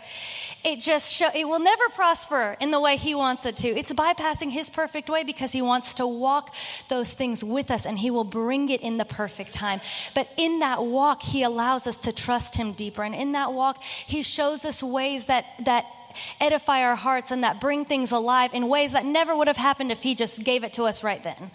it 0.64 0.80
just 0.80 1.12
show, 1.12 1.28
it 1.34 1.46
will 1.46 1.60
never 1.60 1.90
prosper 1.90 2.56
in 2.58 2.70
the 2.70 2.80
way 2.80 2.96
He 2.96 3.14
wants 3.14 3.44
it 3.44 3.56
to. 3.58 3.68
It's 3.68 3.92
bypassing 3.92 4.50
His 4.50 4.70
perfect 4.70 5.10
way 5.10 5.24
because 5.24 5.52
He 5.52 5.60
wants 5.60 5.92
to 5.94 6.06
walk 6.06 6.54
those 6.88 7.12
things 7.12 7.44
with 7.44 7.70
us 7.70 7.84
and 7.84 7.98
He 7.98 8.10
will 8.10 8.24
bring 8.24 8.70
it 8.70 8.80
in 8.80 8.96
the 8.96 9.04
perfect 9.04 9.52
time. 9.52 9.82
But 10.14 10.28
in 10.36 10.60
that 10.60 10.84
walk, 10.84 11.22
He 11.22 11.42
allows 11.42 11.86
us 11.86 11.98
to 11.98 12.12
trust 12.12 12.56
Him 12.56 12.72
deeper. 12.72 13.02
And 13.02 13.14
in 13.14 13.32
that 13.32 13.52
walk, 13.52 13.82
He 13.82 14.22
shows 14.22 14.64
us 14.64 14.82
ways 14.82 15.26
that, 15.26 15.46
that 15.64 15.86
edify 16.40 16.82
our 16.82 16.96
hearts 16.96 17.30
and 17.30 17.44
that 17.44 17.60
bring 17.60 17.84
things 17.84 18.10
alive 18.10 18.52
in 18.54 18.68
ways 18.68 18.92
that 18.92 19.04
never 19.04 19.36
would 19.36 19.48
have 19.48 19.56
happened 19.56 19.92
if 19.92 20.02
He 20.02 20.14
just 20.14 20.42
gave 20.42 20.64
it 20.64 20.72
to 20.74 20.84
us 20.84 21.02
right 21.02 21.22
then. 21.22 21.50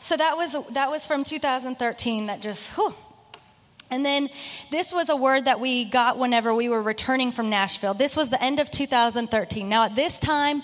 So 0.00 0.16
that 0.16 0.36
was, 0.36 0.54
that 0.72 0.90
was 0.90 1.06
from 1.06 1.24
2013 1.24 2.26
that 2.26 2.40
just, 2.40 2.70
whew, 2.72 2.94
and 3.90 4.04
then 4.04 4.28
this 4.70 4.92
was 4.92 5.08
a 5.08 5.16
word 5.16 5.44
that 5.44 5.60
we 5.60 5.84
got 5.84 6.18
whenever 6.18 6.54
we 6.54 6.68
were 6.68 6.82
returning 6.82 7.32
from 7.32 7.50
Nashville. 7.50 7.94
This 7.94 8.16
was 8.16 8.28
the 8.28 8.42
end 8.42 8.58
of 8.58 8.70
2013. 8.70 9.68
Now, 9.68 9.84
at 9.84 9.94
this 9.94 10.18
time, 10.18 10.62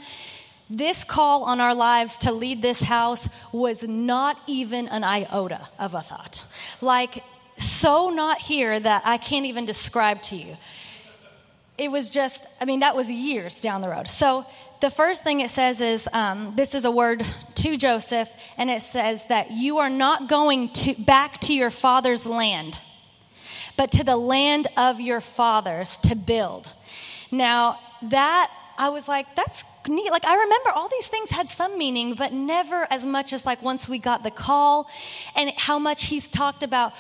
this 0.71 1.03
call 1.03 1.45
on 1.45 1.61
our 1.61 1.75
lives 1.75 2.19
to 2.19 2.33
lead 2.33 2.63
this 2.63 2.81
house 2.81 3.29
was 3.53 3.87
not 3.87 4.39
even 4.47 4.89
an 4.89 5.03
iota 5.03 5.69
of 5.79 5.95
a 5.95 6.01
thought. 6.01 6.45
Like, 6.81 7.25
so 7.59 8.11
not 8.11 8.39
here 8.39 8.79
that 8.79 9.03
I 9.05 9.19
can't 9.19 9.47
even 9.47 9.67
describe 9.67 10.23
to 10.23 10.37
you. 10.37 10.57
It 11.77 11.91
was 11.91 12.09
just, 12.11 12.45
I 12.61 12.67
mean, 12.67 12.81
that 12.81 12.95
was 12.95 13.11
years 13.11 13.61
down 13.61 13.81
the 13.81 13.89
road. 13.89 14.09
So, 14.09 14.47
the 14.81 14.91
first 14.91 15.23
thing 15.23 15.41
it 15.41 15.51
says 15.51 15.81
is 15.83 16.09
um, 16.13 16.55
this 16.57 16.75
is 16.75 16.87
a 16.87 16.91
word 16.91 17.23
to 17.57 17.77
Joseph, 17.77 18.33
and 18.57 18.71
it 18.71 18.81
says 18.81 19.27
that 19.27 19.51
you 19.51 19.79
are 19.79 19.91
not 19.91 20.27
going 20.27 20.73
to, 20.73 20.95
back 20.95 21.39
to 21.41 21.53
your 21.53 21.71
father's 21.71 22.25
land, 22.25 22.79
but 23.77 23.93
to 23.93 24.05
the 24.05 24.17
land 24.17 24.69
of 24.79 24.99
your 24.99 25.21
fathers 25.21 25.99
to 25.99 26.15
build. 26.15 26.73
Now, 27.31 27.79
that 28.03 28.51
I 28.79 28.89
was 28.89 29.07
like, 29.07 29.37
that's 29.37 29.63
neat. 29.89 30.11
Like, 30.11 30.25
I 30.25 30.35
remember 30.37 30.71
all 30.71 30.89
these 30.89 31.09
things 31.09 31.31
had 31.31 31.49
some 31.49 31.79
meaning, 31.79 32.15
but 32.15 32.33
never 32.33 32.87
as 32.91 33.07
much 33.07 33.33
as 33.33 33.47
like 33.47 33.63
once 33.63 33.89
we 33.89 33.99
got 33.99 34.23
the 34.23 34.31
call 34.31 34.89
and 35.35 35.53
how 35.57 35.79
much 35.79 36.05
he's 36.05 36.29
talked 36.29 36.63
about 36.63 36.93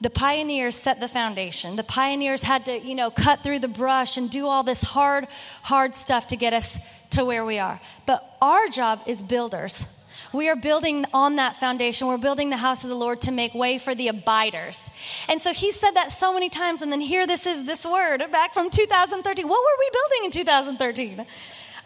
the 0.00 0.10
pioneers 0.10 0.76
set 0.76 1.00
the 1.00 1.08
foundation. 1.08 1.76
The 1.76 1.84
pioneers 1.84 2.42
had 2.42 2.66
to, 2.66 2.78
you 2.78 2.94
know, 2.94 3.10
cut 3.10 3.42
through 3.42 3.60
the 3.60 3.68
brush 3.68 4.18
and 4.18 4.30
do 4.30 4.46
all 4.46 4.62
this 4.62 4.82
hard, 4.82 5.26
hard 5.62 5.94
stuff 5.94 6.28
to 6.28 6.36
get 6.36 6.52
us 6.52 6.78
to 7.10 7.24
where 7.24 7.44
we 7.44 7.58
are. 7.58 7.80
But 8.04 8.36
our 8.42 8.68
job 8.68 9.00
is 9.06 9.22
builders. 9.22 9.86
We 10.32 10.50
are 10.50 10.56
building 10.56 11.06
on 11.14 11.36
that 11.36 11.56
foundation. 11.56 12.08
We're 12.08 12.18
building 12.18 12.50
the 12.50 12.56
house 12.58 12.84
of 12.84 12.90
the 12.90 12.96
Lord 12.96 13.22
to 13.22 13.32
make 13.32 13.54
way 13.54 13.78
for 13.78 13.94
the 13.94 14.08
abiders. 14.08 14.84
And 15.28 15.40
so 15.40 15.52
he 15.52 15.72
said 15.72 15.92
that 15.92 16.10
so 16.10 16.34
many 16.34 16.50
times. 16.50 16.82
And 16.82 16.92
then 16.92 17.00
here 17.00 17.26
this 17.26 17.46
is 17.46 17.64
this 17.64 17.86
word 17.86 18.22
back 18.30 18.52
from 18.52 18.68
2013. 18.68 19.48
What 19.48 19.60
were 19.60 19.78
we 19.78 19.90
building 19.92 20.24
in 20.24 20.30
2013? 20.30 21.26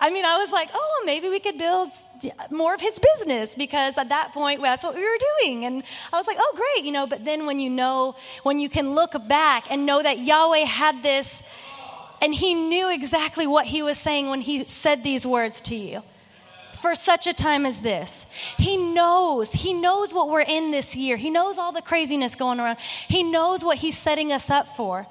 I 0.01 0.11
mean, 0.11 0.25
I 0.25 0.39
was 0.39 0.51
like, 0.51 0.71
oh, 0.73 1.03
maybe 1.05 1.29
we 1.29 1.41
could 1.41 1.59
build 1.59 1.91
more 2.51 2.75
of 2.75 2.81
his 2.81 2.99
business 2.99 3.55
because 3.55 3.99
at 3.99 4.09
that 4.09 4.33
point, 4.33 4.63
that's 4.63 4.85
what 4.85 4.95
we 4.95 5.03
were 5.03 5.19
doing. 5.43 5.65
And 5.65 5.83
I 6.13 6.17
was 6.17 6.27
like, 6.27 6.39
oh, 6.41 6.53
great, 6.57 6.85
you 6.85 6.93
know. 6.93 7.07
But 7.07 7.25
then 7.25 7.47
when 7.47 7.61
you 7.61 7.71
know, 7.71 8.17
when 8.43 8.59
you 8.59 8.69
can 8.69 8.95
look 8.95 9.13
back 9.29 9.67
and 9.71 9.85
know 9.85 10.03
that 10.03 10.19
Yahweh 10.19 10.65
had 10.65 11.03
this, 11.03 11.43
and 12.23 12.35
he 12.35 12.55
knew 12.55 12.91
exactly 12.91 13.47
what 13.47 13.67
he 13.67 13.83
was 13.83 13.99
saying 13.99 14.29
when 14.29 14.41
he 14.41 14.65
said 14.65 15.05
these 15.05 15.27
words 15.27 15.61
to 15.63 15.77
you 15.77 16.03
for 16.81 16.95
such 16.95 17.27
a 17.27 17.35
time 17.35 17.67
as 17.67 17.81
this. 17.81 18.27
He 18.59 18.77
knows. 18.77 19.53
He 19.53 19.75
knows 19.75 20.15
what 20.15 20.29
we're 20.29 20.41
in 20.41 20.71
this 20.71 20.97
year. 20.97 21.17
He 21.17 21.31
knows 21.31 21.59
all 21.59 21.73
the 21.73 21.83
craziness 21.83 22.35
going 22.35 22.59
around. 22.59 22.79
He 22.81 23.23
knows 23.23 23.65
what 23.65 23.79
he's 23.79 23.99
setting 23.99 24.33
us 24.33 24.51
up 24.51 24.77
for. 24.77 25.07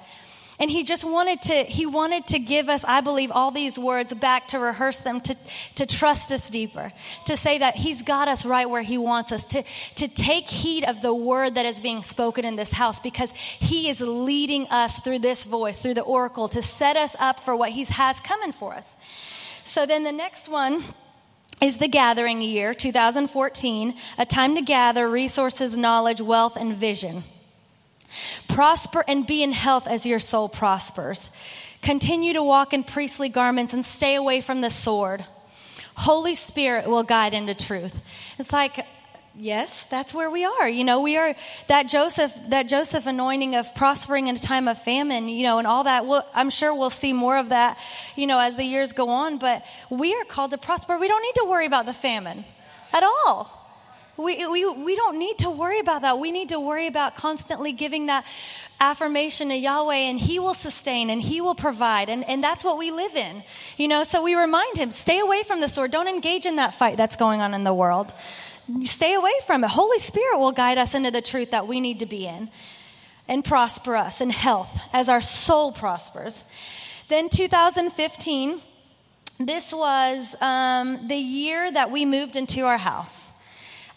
And 0.60 0.70
he 0.70 0.84
just 0.84 1.04
wanted 1.04 1.40
to, 1.42 1.54
he 1.64 1.86
wanted 1.86 2.26
to 2.28 2.38
give 2.38 2.68
us, 2.68 2.84
I 2.84 3.00
believe, 3.00 3.32
all 3.32 3.50
these 3.50 3.78
words 3.78 4.12
back 4.12 4.48
to 4.48 4.58
rehearse 4.58 4.98
them, 4.98 5.22
to, 5.22 5.34
to 5.76 5.86
trust 5.86 6.30
us 6.32 6.50
deeper, 6.50 6.92
to 7.24 7.36
say 7.36 7.56
that 7.58 7.76
he's 7.76 8.02
got 8.02 8.28
us 8.28 8.44
right 8.44 8.68
where 8.68 8.82
he 8.82 8.98
wants 8.98 9.32
us, 9.32 9.46
to, 9.46 9.62
to 9.94 10.06
take 10.06 10.50
heed 10.50 10.84
of 10.84 11.00
the 11.00 11.14
word 11.14 11.54
that 11.54 11.64
is 11.64 11.80
being 11.80 12.02
spoken 12.02 12.44
in 12.44 12.56
this 12.56 12.72
house 12.72 13.00
because 13.00 13.32
he 13.32 13.88
is 13.88 14.02
leading 14.02 14.68
us 14.68 15.00
through 15.00 15.20
this 15.20 15.46
voice, 15.46 15.80
through 15.80 15.94
the 15.94 16.02
oracle, 16.02 16.46
to 16.48 16.60
set 16.60 16.98
us 16.98 17.16
up 17.18 17.40
for 17.40 17.56
what 17.56 17.70
he 17.70 17.84
has 17.84 18.20
coming 18.20 18.52
for 18.52 18.74
us. 18.74 18.94
So 19.64 19.86
then 19.86 20.04
the 20.04 20.12
next 20.12 20.46
one 20.46 20.84
is 21.62 21.78
the 21.78 21.88
gathering 21.88 22.42
year, 22.42 22.74
2014, 22.74 23.94
a 24.18 24.26
time 24.26 24.56
to 24.56 24.62
gather 24.62 25.08
resources, 25.08 25.78
knowledge, 25.78 26.20
wealth, 26.20 26.56
and 26.56 26.74
vision. 26.74 27.24
Prosper 28.48 29.04
and 29.06 29.26
be 29.26 29.42
in 29.42 29.52
health 29.52 29.86
as 29.86 30.06
your 30.06 30.18
soul 30.18 30.48
prospers. 30.48 31.30
Continue 31.82 32.32
to 32.34 32.42
walk 32.42 32.72
in 32.72 32.84
priestly 32.84 33.28
garments 33.28 33.72
and 33.72 33.84
stay 33.84 34.14
away 34.14 34.40
from 34.40 34.60
the 34.60 34.70
sword. 34.70 35.24
Holy 35.94 36.34
Spirit 36.34 36.88
will 36.88 37.02
guide 37.02 37.34
into 37.34 37.54
truth. 37.54 38.00
It's 38.38 38.52
like, 38.52 38.86
yes, 39.36 39.86
that's 39.86 40.14
where 40.14 40.30
we 40.30 40.44
are. 40.44 40.68
You 40.68 40.84
know, 40.84 41.00
we 41.00 41.16
are 41.16 41.34
that 41.68 41.88
Joseph, 41.88 42.34
that 42.48 42.68
Joseph 42.68 43.06
anointing 43.06 43.54
of 43.54 43.74
prospering 43.74 44.28
in 44.28 44.36
a 44.36 44.38
time 44.38 44.68
of 44.68 44.80
famine, 44.82 45.28
you 45.28 45.42
know, 45.42 45.58
and 45.58 45.66
all 45.66 45.84
that. 45.84 46.06
We'll, 46.06 46.22
I'm 46.34 46.50
sure 46.50 46.74
we'll 46.74 46.90
see 46.90 47.12
more 47.12 47.38
of 47.38 47.50
that, 47.50 47.78
you 48.16 48.26
know, 48.26 48.38
as 48.38 48.56
the 48.56 48.64
years 48.64 48.92
go 48.92 49.08
on, 49.08 49.38
but 49.38 49.64
we 49.88 50.14
are 50.14 50.24
called 50.24 50.50
to 50.52 50.58
prosper. 50.58 50.98
We 50.98 51.08
don't 51.08 51.22
need 51.22 51.34
to 51.36 51.46
worry 51.48 51.66
about 51.66 51.86
the 51.86 51.94
famine 51.94 52.44
at 52.92 53.02
all. 53.02 53.59
We, 54.16 54.46
we, 54.46 54.68
we 54.68 54.96
don't 54.96 55.18
need 55.18 55.38
to 55.38 55.50
worry 55.50 55.78
about 55.78 56.02
that. 56.02 56.18
We 56.18 56.30
need 56.30 56.50
to 56.50 56.60
worry 56.60 56.86
about 56.86 57.16
constantly 57.16 57.72
giving 57.72 58.06
that 58.06 58.26
affirmation 58.78 59.48
to 59.48 59.56
Yahweh 59.56 59.94
and 59.94 60.18
He 60.18 60.38
will 60.38 60.54
sustain 60.54 61.10
and 61.10 61.22
He 61.22 61.40
will 61.40 61.54
provide. 61.54 62.08
And, 62.08 62.28
and 62.28 62.42
that's 62.42 62.64
what 62.64 62.76
we 62.76 62.90
live 62.90 63.16
in. 63.16 63.42
You 63.76 63.88
know, 63.88 64.04
so 64.04 64.22
we 64.22 64.34
remind 64.34 64.76
Him 64.76 64.90
stay 64.90 65.20
away 65.20 65.42
from 65.42 65.60
the 65.60 65.68
sword. 65.68 65.90
Don't 65.90 66.08
engage 66.08 66.46
in 66.46 66.56
that 66.56 66.74
fight 66.74 66.96
that's 66.96 67.16
going 67.16 67.40
on 67.40 67.54
in 67.54 67.64
the 67.64 67.74
world. 67.74 68.12
Stay 68.84 69.14
away 69.14 69.32
from 69.46 69.64
it. 69.64 69.70
Holy 69.70 69.98
Spirit 69.98 70.38
will 70.38 70.52
guide 70.52 70.78
us 70.78 70.94
into 70.94 71.10
the 71.10 71.22
truth 71.22 71.50
that 71.50 71.66
we 71.66 71.80
need 71.80 72.00
to 72.00 72.06
be 72.06 72.26
in 72.26 72.50
and 73.26 73.44
prosper 73.44 73.96
us 73.96 74.20
in 74.20 74.30
health 74.30 74.80
as 74.92 75.08
our 75.08 75.22
soul 75.22 75.72
prospers. 75.72 76.44
Then 77.08 77.28
2015, 77.28 78.60
this 79.38 79.72
was 79.72 80.36
um, 80.40 81.08
the 81.08 81.16
year 81.16 81.70
that 81.72 81.90
we 81.90 82.04
moved 82.04 82.36
into 82.36 82.62
our 82.62 82.78
house. 82.78 83.32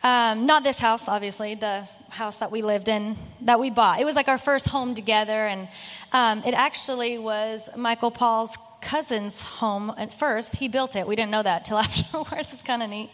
Um, 0.04 0.46
not 0.46 0.66
this 0.66 0.80
house, 0.80 1.08
obviously, 1.08 1.56
the 1.56 1.88
house 2.10 2.36
that 2.38 2.52
we 2.52 2.62
lived 2.62 2.90
in, 2.90 3.18
that 3.42 3.58
we 3.58 3.70
bought. 3.70 4.02
It 4.02 4.06
was 4.06 4.18
like 4.18 4.28
our 4.28 4.38
first 4.38 4.68
home 4.68 4.96
together, 4.96 5.48
and 5.48 5.70
um, 6.12 6.44
it 6.46 6.54
actually 6.54 7.18
was 7.18 7.70
Michael 7.78 8.12
Paul's 8.12 8.58
cousin's 8.82 9.42
home 9.44 9.94
at 9.98 10.14
first. 10.14 10.58
He 10.58 10.68
built 10.68 10.98
it. 10.98 11.08
We 11.08 11.16
didn't 11.16 11.32
know 11.32 11.44
that 11.44 11.64
till 11.64 11.78
afterwards. 11.88 12.52
It's 12.52 12.62
kind 12.62 12.84
of 12.84 12.90
neat. 12.90 13.12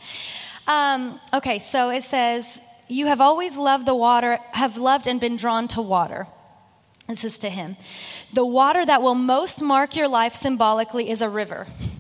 Um, 0.66 1.20
okay, 1.32 1.60
so 1.60 1.92
it 1.92 2.04
says, 2.04 2.60
You 2.88 3.06
have 3.06 3.22
always 3.22 3.56
loved 3.56 3.86
the 3.86 3.96
water, 3.96 4.40
have 4.54 4.78
loved 4.78 5.06
and 5.06 5.20
been 5.20 5.36
drawn 5.36 5.68
to 5.70 5.82
water. 5.84 6.28
This 7.08 7.24
is 7.24 7.40
to 7.40 7.50
him. 7.50 7.78
The 8.34 8.46
water 8.46 8.84
that 8.86 9.02
will 9.02 9.16
most 9.16 9.62
mark 9.62 9.96
your 9.96 10.08
life 10.08 10.34
symbolically 10.34 11.10
is 11.10 11.22
a 11.22 11.30
river 11.30 11.68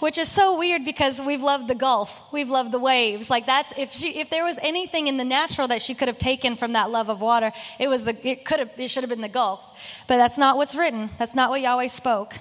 which 0.00 0.18
is 0.18 0.28
so 0.28 0.58
weird 0.58 0.84
because 0.84 1.20
we've 1.20 1.42
loved 1.42 1.68
the 1.68 1.74
Gulf, 1.74 2.22
we've 2.32 2.50
loved 2.50 2.72
the 2.72 2.78
waves. 2.78 3.30
Like 3.30 3.46
that's 3.46 3.72
if 3.76 3.92
she 3.92 4.18
if 4.18 4.30
there 4.30 4.44
was 4.44 4.58
anything 4.62 5.06
in 5.06 5.16
the 5.16 5.24
natural 5.24 5.68
that 5.68 5.82
she 5.82 5.94
could 5.94 6.08
have 6.08 6.18
taken 6.18 6.56
from 6.56 6.72
that 6.72 6.90
love 6.90 7.08
of 7.08 7.20
water, 7.20 7.52
it 7.78 7.88
was 7.88 8.04
the 8.04 8.16
it 8.26 8.44
could 8.44 8.58
have 8.58 8.70
it 8.76 8.88
should 8.88 9.02
have 9.02 9.10
been 9.10 9.20
the 9.20 9.28
Gulf. 9.28 9.60
But 10.06 10.16
that's 10.16 10.38
not 10.38 10.56
what's 10.56 10.74
written. 10.74 11.10
That's 11.18 11.34
not 11.34 11.50
what 11.50 11.60
Yahweh 11.60 11.88
spoke. 11.88 12.34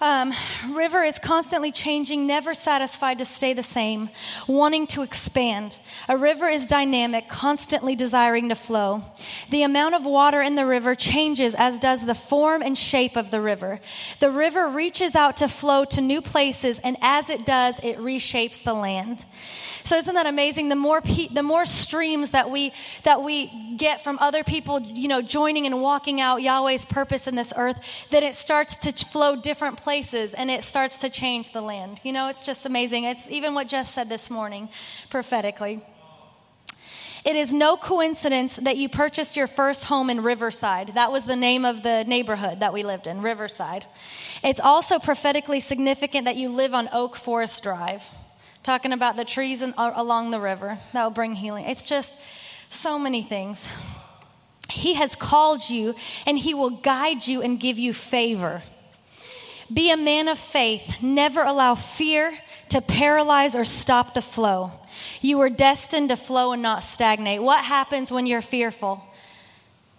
Um, 0.00 0.32
river 0.70 1.02
is 1.02 1.18
constantly 1.18 1.72
changing, 1.72 2.26
never 2.26 2.54
satisfied 2.54 3.18
to 3.18 3.24
stay 3.24 3.52
the 3.52 3.64
same, 3.64 4.10
wanting 4.46 4.86
to 4.88 5.02
expand. 5.02 5.78
A 6.08 6.16
river 6.16 6.48
is 6.48 6.66
dynamic, 6.66 7.28
constantly 7.28 7.96
desiring 7.96 8.48
to 8.50 8.54
flow. 8.54 9.02
The 9.50 9.64
amount 9.64 9.96
of 9.96 10.04
water 10.04 10.40
in 10.40 10.54
the 10.54 10.66
river 10.66 10.94
changes 10.94 11.56
as 11.56 11.80
does 11.80 12.06
the 12.06 12.14
form 12.14 12.62
and 12.62 12.78
shape 12.78 13.16
of 13.16 13.32
the 13.32 13.40
river. 13.40 13.80
The 14.20 14.30
river 14.30 14.68
reaches 14.68 15.16
out 15.16 15.38
to 15.38 15.48
flow 15.48 15.84
to 15.86 16.00
new 16.00 16.22
places, 16.22 16.78
and 16.78 16.96
as 17.00 17.28
it 17.28 17.44
does, 17.44 17.80
it 17.80 17.98
reshapes 17.98 18.62
the 18.62 18.74
land. 18.74 19.24
So 19.82 19.96
isn't 19.96 20.14
that 20.14 20.26
amazing? 20.26 20.68
The 20.68 20.76
more 20.76 21.00
pe- 21.00 21.28
the 21.28 21.42
more 21.42 21.64
streams 21.64 22.30
that 22.30 22.50
we 22.50 22.72
that 23.04 23.22
we 23.22 23.74
get 23.76 24.04
from 24.04 24.18
other 24.20 24.44
people, 24.44 24.82
you 24.82 25.08
know, 25.08 25.22
joining 25.22 25.64
and 25.64 25.80
walking 25.80 26.20
out 26.20 26.42
Yahweh's 26.42 26.84
purpose 26.84 27.26
in 27.26 27.36
this 27.36 27.54
earth, 27.56 27.80
then 28.10 28.22
it 28.22 28.34
starts 28.34 28.76
to 28.78 28.92
flow 28.92 29.34
different 29.34 29.78
places 29.78 29.87
and 30.34 30.50
it 30.50 30.62
starts 30.64 31.00
to 31.00 31.10
change 31.10 31.52
the 31.52 31.60
land. 31.60 32.00
You 32.02 32.12
know, 32.12 32.28
it's 32.28 32.42
just 32.42 32.66
amazing. 32.66 33.04
It's 33.04 33.26
even 33.28 33.54
what 33.54 33.68
Jess 33.68 33.90
said 33.90 34.08
this 34.08 34.30
morning 34.30 34.68
prophetically. 35.10 35.82
It 37.24 37.36
is 37.36 37.52
no 37.52 37.76
coincidence 37.76 38.56
that 38.56 38.76
you 38.76 38.88
purchased 38.88 39.36
your 39.36 39.46
first 39.46 39.84
home 39.84 40.08
in 40.08 40.22
Riverside. 40.22 40.94
That 40.94 41.10
was 41.10 41.24
the 41.24 41.36
name 41.36 41.64
of 41.64 41.82
the 41.82 42.04
neighborhood 42.04 42.60
that 42.60 42.72
we 42.72 42.82
lived 42.82 43.06
in, 43.06 43.22
Riverside. 43.22 43.86
It's 44.44 44.60
also 44.60 44.98
prophetically 44.98 45.60
significant 45.60 46.26
that 46.26 46.36
you 46.36 46.50
live 46.50 46.74
on 46.74 46.88
Oak 46.92 47.16
Forest 47.16 47.62
Drive 47.62 48.04
talking 48.62 48.92
about 48.92 49.16
the 49.16 49.24
trees 49.24 49.62
in, 49.62 49.72
along 49.76 50.30
the 50.30 50.40
river 50.40 50.78
that 50.92 51.02
will 51.02 51.10
bring 51.10 51.34
healing. 51.34 51.64
It's 51.64 51.84
just 51.84 52.18
so 52.68 52.98
many 52.98 53.22
things. 53.22 53.66
He 54.68 54.94
has 54.94 55.14
called 55.14 55.68
you 55.68 55.94
and 56.26 56.38
He 56.38 56.54
will 56.54 56.70
guide 56.70 57.26
you 57.26 57.42
and 57.42 57.58
give 57.58 57.78
you 57.78 57.94
favor. 57.94 58.62
Be 59.72 59.90
a 59.90 59.96
man 59.96 60.28
of 60.28 60.38
faith. 60.38 61.02
Never 61.02 61.42
allow 61.42 61.74
fear 61.74 62.38
to 62.70 62.80
paralyze 62.80 63.54
or 63.54 63.64
stop 63.64 64.14
the 64.14 64.22
flow. 64.22 64.72
You 65.20 65.40
are 65.40 65.50
destined 65.50 66.08
to 66.08 66.16
flow 66.16 66.52
and 66.52 66.62
not 66.62 66.82
stagnate. 66.82 67.42
What 67.42 67.64
happens 67.64 68.10
when 68.10 68.26
you're 68.26 68.42
fearful? 68.42 69.02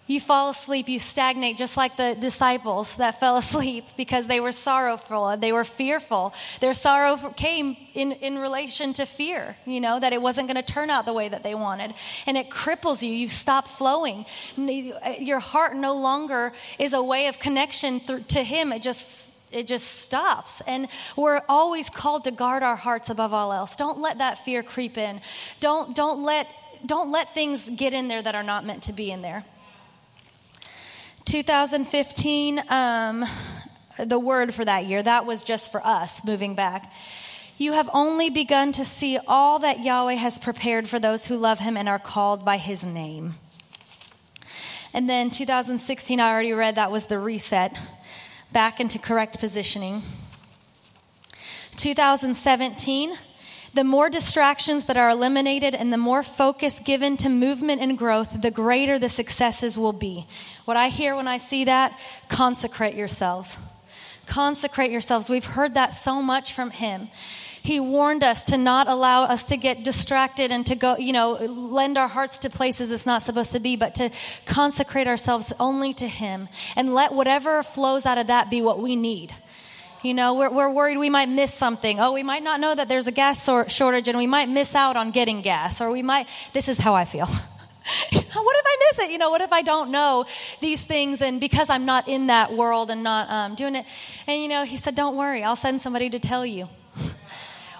you 0.10 0.20
fall 0.20 0.50
asleep, 0.50 0.90
you 0.90 0.98
stagnate, 0.98 1.56
just 1.56 1.78
like 1.78 1.96
the 1.96 2.18
disciples 2.20 2.98
that 2.98 3.20
fell 3.20 3.38
asleep 3.44 3.86
because 3.96 4.26
they 4.26 4.40
were 4.40 4.52
sorrowful, 4.52 5.38
they 5.38 5.52
were 5.52 5.64
fearful. 5.64 6.34
Their 6.60 6.74
sorrow 6.74 7.32
came 7.38 7.78
in, 7.94 8.14
in 8.14 8.40
relation 8.40 8.94
to 8.94 9.06
fear, 9.06 9.56
you 9.66 9.80
know, 9.80 10.00
that 10.00 10.12
it 10.12 10.22
wasn't 10.22 10.48
going 10.48 10.62
to 10.62 10.74
turn 10.74 10.90
out 10.90 11.06
the 11.06 11.14
way 11.14 11.30
that 11.30 11.44
they 11.44 11.54
wanted. 11.54 11.94
And 12.26 12.38
it 12.38 12.50
cripples 12.50 13.04
you. 13.04 13.10
You 13.10 13.28
stop 13.28 13.68
flowing. 13.68 14.26
Your 14.58 15.40
heart 15.40 15.76
no 15.76 15.96
longer 15.96 16.54
is 16.80 16.94
a 16.94 17.04
way 17.04 17.28
of 17.28 17.38
connection 17.38 18.00
to 18.00 18.44
Him. 18.44 18.74
It 18.74 18.82
just 18.82 19.29
it 19.52 19.68
just 19.68 19.88
stops. 19.88 20.62
And 20.62 20.88
we're 21.16 21.42
always 21.50 21.90
called 21.90 22.26
to 22.26 22.32
guard 22.32 22.64
our 22.64 22.76
hearts 22.76 23.10
above 23.10 23.34
all 23.34 23.52
else. 23.52 23.76
Don't 23.76 24.00
let 24.00 24.20
that 24.20 24.44
fear 24.46 24.64
creep 24.64 24.98
in. 24.98 25.22
Don't 25.60 25.96
don't 25.96 26.24
let 26.24 26.48
don't 26.86 27.12
let 27.12 27.34
things 27.34 27.70
get 27.70 27.94
in 27.94 28.08
there 28.08 28.22
that 28.22 28.36
are 28.36 28.44
not 28.44 28.66
meant 28.66 28.84
to 28.84 28.94
be 28.94 29.12
in 29.12 29.22
there. 29.22 29.44
2015, 31.26 32.64
um, 32.70 33.26
the 34.00 34.18
word 34.18 34.54
for 34.54 34.66
that 34.66 34.88
year, 34.88 35.04
that 35.04 35.26
was 35.26 35.44
just 35.44 35.72
for 35.72 35.86
us 35.86 36.26
moving 36.26 36.56
back. 36.56 36.92
You 37.58 37.74
have 37.74 37.90
only 37.94 38.30
begun 38.30 38.72
to 38.74 38.86
see 38.86 39.20
all 39.28 39.60
that 39.60 39.84
Yahweh 39.84 40.14
has 40.14 40.40
prepared 40.40 40.88
for 40.88 40.98
those 40.98 41.26
who 41.26 41.38
love 41.38 41.60
him 41.60 41.76
and 41.76 41.90
are 41.90 42.00
called 42.00 42.46
by 42.46 42.58
his 42.58 42.86
name. 42.86 43.36
And 44.94 45.10
then 45.10 45.30
2016, 45.30 46.20
I 46.20 46.30
already 46.32 46.54
read 46.54 46.76
that 46.76 46.90
was 46.90 47.06
the 47.06 47.20
reset 47.20 47.78
back 48.52 48.80
into 48.80 49.00
correct 49.00 49.40
positioning. 49.40 50.04
2017, 51.76 53.14
The 53.74 53.84
more 53.84 54.10
distractions 54.10 54.86
that 54.86 54.98
are 54.98 55.12
eliminated 55.12 55.76
and 55.76 55.94
the 55.94 55.98
more 55.98 56.24
focus 56.24 56.80
given 56.80 57.18
to 57.18 57.30
movement 57.30 57.82
and 57.82 57.98
growth, 57.98 58.42
the 58.42 58.50
greater 58.52 58.98
the 58.98 59.10
successes 59.10 59.78
will 59.78 59.94
be. 59.94 60.26
What 60.66 60.76
I 60.76 60.90
hear 60.90 61.16
when 61.16 61.28
I 61.28 61.38
see 61.38 61.66
that, 61.66 61.98
consecrate 62.30 62.96
yourselves. 62.96 63.58
Consecrate 64.26 64.92
yourselves. 64.92 65.30
We've 65.30 65.46
heard 65.46 65.76
that 65.76 65.94
so 65.94 66.22
much 66.22 66.54
from 66.54 66.72
him. 66.72 67.10
He 67.70 67.80
warned 67.80 68.24
us 68.24 68.46
to 68.46 68.58
not 68.58 68.88
allow 68.88 69.26
us 69.26 69.50
to 69.50 69.56
get 69.56 69.84
distracted 69.84 70.52
and 70.52 70.66
to 70.66 70.74
go, 70.74 70.98
you 70.98 71.14
know, 71.14 71.34
lend 71.34 72.00
our 72.00 72.08
hearts 72.08 72.40
to 72.40 72.50
places 72.50 72.90
it's 72.90 73.06
not 73.06 73.22
supposed 73.22 73.52
to 73.52 73.60
be, 73.60 73.76
but 73.76 73.94
to 73.94 74.10
consecrate 74.48 75.06
ourselves 75.08 75.54
only 75.60 75.94
to 75.94 76.08
Him 76.08 76.50
and 76.76 76.96
let 76.96 77.14
whatever 77.14 77.62
flows 77.62 78.08
out 78.08 78.18
of 78.18 78.26
that 78.26 78.50
be 78.50 78.64
what 78.64 78.82
we 78.82 78.96
need. 78.96 79.36
You 80.02 80.16
know, 80.16 80.34
we're, 80.34 80.52
we're 80.52 80.72
worried 80.72 80.98
we 80.98 81.12
might 81.12 81.30
miss 81.30 81.54
something. 81.54 82.00
Oh, 82.00 82.12
we 82.12 82.24
might 82.24 82.42
not 82.42 82.60
know 82.60 82.74
that 82.74 82.90
there's 82.90 83.06
a 83.06 83.12
gas 83.12 83.48
shortage 83.68 84.08
and 84.08 84.18
we 84.18 84.26
might 84.26 84.50
miss 84.50 84.74
out 84.74 84.98
on 84.98 85.12
getting 85.12 85.44
gas. 85.44 85.80
Or 85.80 85.92
we 85.92 86.02
might, 86.02 86.28
this 86.54 86.70
is 86.70 86.80
how 86.80 86.96
I 86.96 87.06
feel. 87.06 87.28
what 87.28 87.38
if 88.12 88.66
I 88.66 88.78
miss 88.90 89.06
it? 89.06 89.12
You 89.12 89.20
know, 89.20 89.30
what 89.30 89.42
if 89.42 89.54
I 89.54 89.62
don't 89.62 89.92
know 89.92 90.26
these 90.60 90.82
things 90.82 91.22
and 91.22 91.40
because 91.40 91.70
I'm 91.70 91.86
not 91.86 92.08
in 92.08 92.26
that 92.28 92.52
world 92.52 92.90
and 92.90 93.04
not 93.04 93.30
um, 93.30 93.54
doing 93.54 93.76
it? 93.76 93.86
And, 94.26 94.42
you 94.42 94.48
know, 94.48 94.64
he 94.64 94.78
said, 94.78 94.96
don't 94.96 95.16
worry, 95.16 95.44
I'll 95.44 95.56
send 95.56 95.82
somebody 95.82 96.10
to 96.10 96.18
tell 96.18 96.48
you 96.48 96.68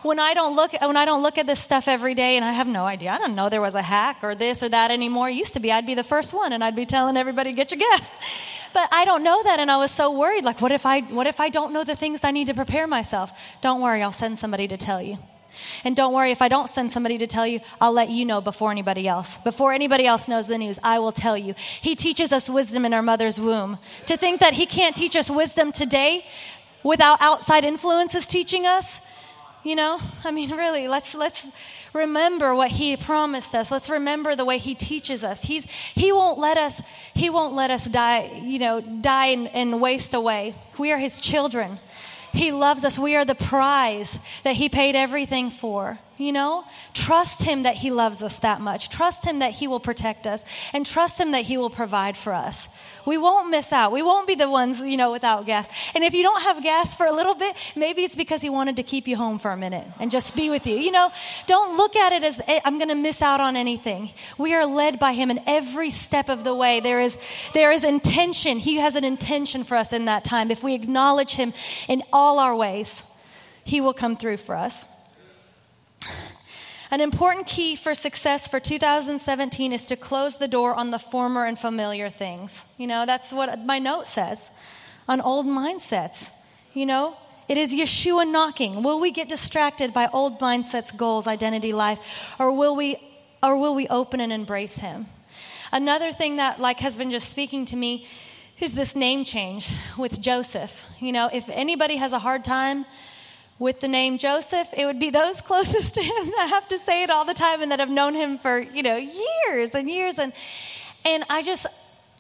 when 0.04 0.20
I 0.20 0.34
don't 0.34 0.56
look 0.56 0.74
when 0.74 0.98
I 0.98 1.06
don't 1.06 1.24
look 1.24 1.38
at 1.38 1.48
this 1.48 1.60
stuff 1.60 1.88
every 1.88 2.16
day 2.16 2.36
and 2.36 2.46
I 2.46 2.54
have 2.54 2.68
no 2.68 2.86
idea. 2.86 3.12
I 3.12 3.18
don't 3.18 3.36
know 3.36 3.50
there 3.50 3.62
was 3.62 3.76
a 3.76 3.82
hack 3.82 4.20
or 4.24 4.36
this 4.36 4.64
or 4.64 4.70
that 4.70 4.92
anymore. 4.92 5.30
It 5.30 5.36
used 5.36 5.54
to 5.54 5.60
be 5.60 5.72
I'd 5.72 5.86
be 5.86 5.96
the 5.96 6.04
first 6.04 6.34
one 6.34 6.54
and 6.54 6.64
I'd 6.64 6.76
be 6.76 6.86
telling 6.86 7.18
everybody 7.18 7.54
get 7.54 7.72
your 7.72 7.80
gas. 7.80 8.12
But 8.72 8.88
I 8.92 9.04
don't 9.04 9.24
know 9.24 9.42
that 9.42 9.60
and 9.60 9.72
I 9.72 9.78
was 9.78 9.90
so 9.90 10.12
worried 10.12 10.44
like 10.44 10.62
what 10.62 10.72
if 10.72 10.86
I 10.86 11.02
what 11.02 11.26
if 11.26 11.40
I 11.40 11.50
don't 11.50 11.74
know 11.74 11.84
the 11.84 11.96
things 11.96 12.24
I 12.24 12.30
need 12.30 12.48
to 12.48 12.54
prepare 12.54 12.86
myself? 12.86 13.32
Don't 13.62 13.82
worry, 13.82 14.04
I'll 14.04 14.12
send 14.12 14.38
somebody 14.38 14.68
to 14.68 14.78
tell 14.78 15.02
you. 15.02 15.18
And 15.84 15.96
don't 15.96 16.14
worry, 16.14 16.32
if 16.32 16.42
I 16.42 16.48
don't 16.48 16.70
send 16.70 16.92
somebody 16.92 17.18
to 17.18 17.28
tell 17.28 17.48
you, 17.48 17.60
I'll 17.82 17.92
let 17.92 18.10
you 18.10 18.26
know 18.26 18.42
before 18.42 18.72
anybody 18.72 19.08
else. 19.08 19.38
Before 19.40 19.74
anybody 19.74 20.06
else 20.06 20.28
knows 20.28 20.48
the 20.48 20.58
news, 20.58 20.80
I 20.84 21.00
will 21.00 21.12
tell 21.12 21.38
you. 21.38 21.56
He 21.82 21.96
teaches 21.96 22.32
us 22.32 22.50
wisdom 22.50 22.86
in 22.86 22.94
our 22.94 23.02
mother's 23.02 23.40
womb. 23.40 23.80
To 24.08 24.18
think 24.18 24.40
that 24.40 24.54
He 24.54 24.66
can't 24.66 24.96
teach 24.96 25.16
us 25.16 25.30
wisdom 25.30 25.72
today 25.72 26.26
without 26.84 27.22
outside 27.22 27.64
influences 27.64 28.28
teaching 28.28 28.66
us, 28.66 29.00
you 29.64 29.76
know, 29.76 30.00
I 30.24 30.32
mean, 30.32 30.52
really, 30.52 30.88
let's 30.88 31.16
let's 31.16 31.48
remember 31.94 32.56
what 32.56 32.72
he 32.72 32.96
promised 32.98 33.54
us. 33.56 33.72
Let's 33.72 33.90
remember 33.90 34.36
the 34.36 34.46
way 34.46 34.58
he 34.58 34.76
teaches 34.76 35.24
us. 35.24 35.44
He's 35.44 35.66
he 35.96 36.12
won't 36.12 36.40
let 36.40 36.58
us 36.58 36.82
he 37.14 37.30
won't 37.30 37.56
let 37.56 37.72
us 37.72 37.86
die, 37.90 38.42
you 38.44 38.60
know, 38.60 38.82
die 38.82 39.28
and, 39.28 39.48
and 39.50 39.82
waste 39.82 40.14
away. 40.14 40.56
We 40.78 40.92
are 40.92 40.98
his 40.98 41.20
children. 41.20 41.80
He 42.32 42.52
loves 42.52 42.86
us. 42.86 43.00
We 43.00 43.16
are 43.16 43.26
the 43.26 43.36
prize 43.36 44.20
that 44.44 44.56
He 44.56 44.70
paid 44.70 44.96
everything 44.96 45.50
for. 45.50 46.00
You 46.20 46.34
know? 46.34 46.66
Trust 46.94 47.44
Him 47.44 47.64
that 47.64 47.78
He 47.78 47.92
loves 47.92 48.22
us 48.22 48.40
that 48.40 48.60
much. 48.60 48.90
Trust 48.90 49.24
Him 49.26 49.40
that 49.40 49.54
He 49.54 49.68
will 49.70 49.80
protect 49.80 50.28
us. 50.28 50.44
And 50.74 50.86
trust 50.86 51.18
Him 51.18 51.32
that 51.32 51.46
He 51.46 51.58
will 51.58 51.70
provide 51.70 52.18
for 52.18 52.34
us. 52.34 52.68
We 53.06 53.18
won't 53.18 53.50
miss 53.50 53.72
out. 53.72 53.94
We 53.94 54.02
won't 54.02 54.28
be 54.28 54.36
the 54.36 54.50
ones, 54.50 54.82
you 54.82 54.98
know, 54.98 55.14
without 55.14 55.46
gas. 55.46 55.70
And 55.96 56.04
if 56.04 56.14
you 56.14 56.22
don't 56.22 56.42
have 56.42 56.62
gas 56.62 56.94
for 56.94 57.06
a 57.06 57.14
little 57.14 57.36
bit, 57.36 57.56
maybe 57.74 58.04
it's 58.04 58.18
because 58.18 58.42
He 58.42 58.50
wanted 58.50 58.76
to 58.76 58.84
keep 58.84 59.08
you 59.08 59.16
home 59.16 59.40
for 59.40 59.50
a 59.52 59.56
minute 59.56 59.88
and 59.98 60.12
just 60.12 60.36
be 60.36 60.50
with 60.50 60.68
you. 60.68 60.76
You 60.76 60.92
know, 60.92 61.10
don't 61.48 61.78
look 61.78 61.96
at 61.96 62.12
it 62.12 62.24
as 62.24 62.42
eh, 62.48 62.60
I'm 62.66 62.78
going 62.78 62.90
to 62.90 62.96
miss 62.96 63.22
out 63.22 63.40
on 63.40 63.56
anything. 63.56 64.12
We 64.38 64.54
are 64.54 64.66
led 64.66 65.00
by 65.00 65.14
Him 65.14 65.32
in 65.32 65.40
every 65.48 65.90
step 65.90 66.28
of 66.28 66.44
the 66.44 66.54
way. 66.54 66.82
There 66.82 67.00
is, 67.00 67.18
there 67.54 67.72
is 67.72 67.86
intention. 67.86 68.60
He 68.60 68.76
has 68.76 68.98
an 68.98 69.06
intention 69.06 69.64
for 69.64 69.78
us 69.78 69.94
in 69.94 70.04
that 70.06 70.26
time. 70.26 70.52
If 70.52 70.64
we 70.64 70.76
acknowledge 70.76 71.32
Him 71.32 71.54
in 71.88 72.04
all 72.12 72.40
our 72.40 72.56
ways, 72.58 73.04
He 73.64 73.80
will 73.80 73.94
come 73.94 74.18
through 74.18 74.38
for 74.38 74.58
us. 74.58 74.86
An 76.92 77.02
important 77.02 77.46
key 77.46 77.76
for 77.76 77.94
success 77.94 78.48
for 78.48 78.60
2017 78.60 79.74
is 79.74 79.86
to 79.86 79.96
close 79.96 80.38
the 80.38 80.48
door 80.48 80.74
on 80.74 80.90
the 80.90 80.98
former 80.98 81.46
and 81.46 81.58
familiar 81.58 82.10
things. 82.10 82.66
You 82.78 82.88
know, 82.88 83.06
that's 83.06 83.32
what 83.32 83.64
my 83.64 83.78
note 83.78 84.08
says 84.08 84.50
on 85.08 85.22
old 85.22 85.46
mindsets. 85.46 86.32
You 86.74 86.88
know, 86.88 87.16
it 87.48 87.58
is 87.58 87.74
Yeshua 87.74 88.30
knocking. 88.30 88.82
Will 88.82 89.00
we 89.00 89.12
get 89.12 89.30
distracted 89.30 89.94
by 89.94 90.08
old 90.12 90.40
mindsets, 90.40 90.96
goals, 90.96 91.28
identity, 91.28 91.74
life, 91.74 92.36
or 92.40 92.52
will 92.52 92.76
we 92.76 92.98
or 93.42 93.58
will 93.58 93.76
we 93.76 93.88
open 93.88 94.20
and 94.20 94.34
embrace 94.34 94.78
him? 94.78 95.06
Another 95.72 96.12
thing 96.12 96.38
that 96.38 96.60
like 96.60 96.80
has 96.80 96.98
been 96.98 97.12
just 97.12 97.30
speaking 97.30 97.66
to 97.66 97.76
me 97.76 98.08
is 98.60 98.74
this 98.74 98.96
name 98.96 99.24
change 99.24 99.70
with 99.98 100.20
Joseph. 100.20 100.86
You 101.00 101.12
know, 101.12 101.30
if 101.32 101.50
anybody 101.50 101.98
has 101.98 102.14
a 102.14 102.20
hard 102.20 102.44
time 102.44 102.86
with 103.60 103.82
the 103.82 103.88
name 103.90 104.18
Joseph, 104.18 104.70
it 104.76 104.86
would 104.86 105.00
be 105.00 105.10
those 105.10 105.42
closest 105.50 105.96
to 105.96 106.02
him 106.02 106.26
that 106.38 106.48
have 106.50 106.68
to 106.70 106.78
say 106.78 107.04
it 107.04 107.10
all 107.10 107.26
the 107.26 107.34
time 107.34 107.62
and 107.62 107.72
that 107.72 107.80
have 107.80 107.90
known 107.90 108.16
him 108.16 108.40
for, 108.40 108.60
you 108.60 108.82
know, 108.82 108.98
years 108.98 109.76
and 109.76 109.90
years. 109.90 110.18
And, 110.18 110.34
and 111.06 111.24
I 111.30 111.44
just, 111.44 111.68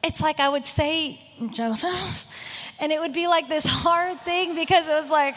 it's 0.03 0.21
like 0.21 0.39
I 0.39 0.49
would 0.49 0.65
say 0.65 1.19
Joseph, 1.51 2.25
and 2.79 2.91
it 2.91 2.99
would 2.99 3.13
be 3.13 3.27
like 3.27 3.49
this 3.49 3.65
hard 3.65 4.19
thing 4.21 4.53
because 4.53 4.87
it 4.87 4.91
was 4.91 5.09
like, 5.09 5.35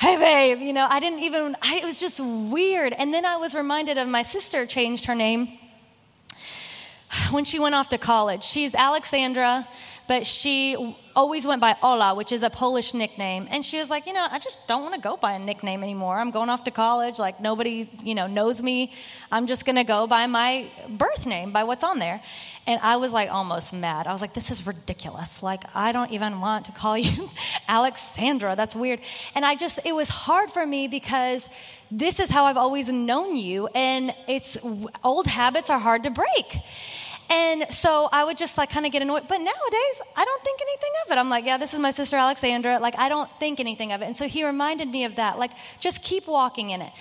hey 0.00 0.16
babe, 0.16 0.60
you 0.60 0.72
know, 0.72 0.86
I 0.88 1.00
didn't 1.00 1.20
even, 1.20 1.56
I, 1.60 1.78
it 1.78 1.84
was 1.84 1.98
just 1.98 2.20
weird. 2.20 2.92
And 2.92 3.12
then 3.12 3.24
I 3.24 3.36
was 3.36 3.54
reminded 3.54 3.98
of 3.98 4.06
my 4.06 4.22
sister 4.22 4.64
changed 4.64 5.06
her 5.06 5.14
name 5.14 5.58
when 7.30 7.44
she 7.44 7.58
went 7.58 7.74
off 7.74 7.88
to 7.88 7.98
college. 7.98 8.44
She's 8.44 8.74
Alexandra 8.74 9.66
but 10.08 10.26
she 10.26 10.74
always 11.14 11.46
went 11.46 11.60
by 11.60 11.76
Ola, 11.82 12.14
which 12.14 12.32
is 12.32 12.42
a 12.42 12.48
Polish 12.48 12.94
nickname. 12.94 13.46
And 13.50 13.62
she 13.62 13.76
was 13.76 13.90
like, 13.90 14.06
you 14.06 14.14
know, 14.14 14.26
I 14.30 14.38
just 14.38 14.56
don't 14.66 14.82
want 14.82 14.94
to 14.94 15.00
go 15.00 15.18
by 15.18 15.32
a 15.32 15.38
nickname 15.38 15.82
anymore. 15.82 16.18
I'm 16.18 16.30
going 16.30 16.48
off 16.48 16.64
to 16.64 16.70
college. 16.70 17.18
Like, 17.18 17.40
nobody, 17.40 17.90
you 18.02 18.14
know, 18.14 18.26
knows 18.26 18.62
me. 18.62 18.92
I'm 19.30 19.46
just 19.46 19.66
going 19.66 19.76
to 19.76 19.84
go 19.84 20.06
by 20.06 20.26
my 20.26 20.70
birth 20.88 21.26
name, 21.26 21.52
by 21.52 21.64
what's 21.64 21.84
on 21.84 21.98
there. 21.98 22.22
And 22.66 22.80
I 22.82 22.96
was 22.96 23.12
like 23.12 23.30
almost 23.30 23.74
mad. 23.74 24.06
I 24.06 24.12
was 24.12 24.22
like, 24.22 24.32
this 24.32 24.50
is 24.50 24.66
ridiculous. 24.66 25.42
Like, 25.42 25.64
I 25.76 25.92
don't 25.92 26.10
even 26.12 26.40
want 26.40 26.64
to 26.66 26.72
call 26.72 26.96
you 27.08 27.30
Alexandra. 27.68 28.56
That's 28.56 28.74
weird. 28.74 29.00
And 29.34 29.44
I 29.44 29.56
just, 29.56 29.80
it 29.84 29.94
was 29.94 30.08
hard 30.08 30.50
for 30.50 30.64
me 30.64 30.88
because 30.88 31.48
this 31.90 32.18
is 32.18 32.30
how 32.30 32.46
I've 32.46 32.56
always 32.56 32.90
known 32.90 33.36
you. 33.36 33.66
And 33.74 34.14
it's, 34.26 34.56
old 35.04 35.26
habits 35.26 35.68
are 35.68 35.78
hard 35.78 36.04
to 36.04 36.10
break. 36.10 36.60
And 37.30 37.66
so 37.70 38.08
I 38.10 38.24
would 38.24 38.38
just 38.38 38.56
like 38.56 38.70
kind 38.70 38.86
of 38.86 38.92
get 38.92 39.02
annoyed. 39.02 39.28
But 39.28 39.38
nowadays, 39.38 40.02
I 40.16 40.24
don't 40.24 40.42
think 40.44 40.60
anything 40.62 40.90
of 41.04 41.12
it. 41.12 41.18
I'm 41.18 41.28
like, 41.28 41.44
yeah, 41.44 41.58
this 41.58 41.74
is 41.74 41.80
my 41.80 41.90
sister 41.90 42.16
Alexandra. 42.16 42.78
Like, 42.78 42.98
I 42.98 43.08
don't 43.08 43.30
think 43.38 43.60
anything 43.60 43.92
of 43.92 44.00
it. 44.00 44.06
And 44.06 44.16
so 44.16 44.26
he 44.26 44.46
reminded 44.46 44.88
me 44.88 45.04
of 45.04 45.16
that. 45.16 45.38
Like, 45.38 45.50
just 45.78 46.02
keep 46.02 46.26
walking 46.26 46.70
in 46.70 46.80
it. 46.80 46.92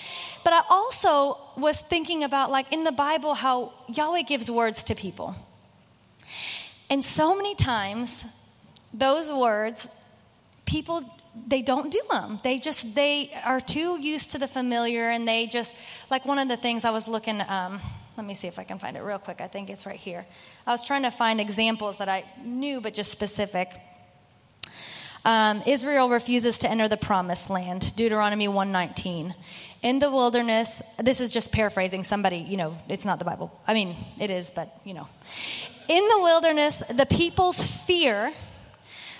But 0.43 0.53
I 0.53 0.63
also 0.69 1.37
was 1.55 1.79
thinking 1.79 2.23
about, 2.23 2.51
like, 2.51 2.71
in 2.73 2.83
the 2.83 2.91
Bible, 2.91 3.35
how 3.35 3.73
Yahweh 3.87 4.23
gives 4.23 4.51
words 4.51 4.83
to 4.85 4.95
people. 4.95 5.35
And 6.89 7.03
so 7.03 7.35
many 7.35 7.55
times, 7.55 8.25
those 8.93 9.31
words, 9.31 9.87
people 10.65 11.03
they 11.47 11.61
don't 11.61 11.91
do 11.91 12.01
them 12.09 12.39
they 12.43 12.57
just 12.57 12.95
they 12.95 13.31
are 13.45 13.61
too 13.61 13.99
used 14.01 14.31
to 14.31 14.39
the 14.39 14.47
familiar 14.47 15.11
and 15.11 15.27
they 15.27 15.45
just 15.45 15.75
like 16.09 16.25
one 16.25 16.39
of 16.39 16.47
the 16.47 16.57
things 16.57 16.83
i 16.83 16.89
was 16.89 17.07
looking 17.07 17.41
um, 17.47 17.79
let 18.17 18.25
me 18.25 18.33
see 18.33 18.47
if 18.47 18.57
I 18.57 18.63
can 18.63 18.79
find 18.79 18.97
it 18.97 19.01
real 19.01 19.19
quick. 19.19 19.41
I 19.41 19.47
think 19.47 19.69
it's 19.69 19.85
right 19.85 19.99
here. 19.99 20.25
I 20.65 20.71
was 20.71 20.83
trying 20.83 21.03
to 21.03 21.11
find 21.11 21.39
examples 21.39 21.97
that 21.97 22.09
I 22.09 22.25
knew, 22.43 22.81
but 22.81 22.95
just 22.95 23.11
specific. 23.11 23.69
Um, 25.23 25.61
Israel 25.67 26.09
refuses 26.09 26.57
to 26.59 26.69
enter 26.69 26.87
the 26.87 26.97
promised 26.97 27.49
land, 27.49 27.95
Deuteronomy 27.95 28.47
119. 28.47 29.35
In 29.83 29.99
the 29.99 30.09
wilderness, 30.09 30.81
this 30.97 31.21
is 31.21 31.31
just 31.31 31.51
paraphrasing 31.51 32.03
somebody, 32.03 32.37
you 32.37 32.57
know, 32.57 32.75
it's 32.89 33.05
not 33.05 33.19
the 33.19 33.25
Bible. 33.25 33.51
I 33.67 33.73
mean, 33.75 33.95
it 34.19 34.31
is, 34.31 34.49
but, 34.49 34.81
you 34.83 34.95
know. 34.95 35.07
In 35.87 36.07
the 36.07 36.19
wilderness, 36.19 36.81
the 36.89 37.05
people's 37.05 37.61
fear 37.61 38.33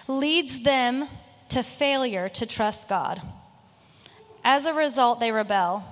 leads 0.07 0.63
them 0.63 1.07
to 1.49 1.62
failure 1.62 2.29
to 2.29 2.45
trust 2.45 2.89
God. 2.89 3.21
As 4.43 4.65
a 4.65 4.73
result, 4.73 5.19
they 5.19 5.31
rebel 5.31 5.86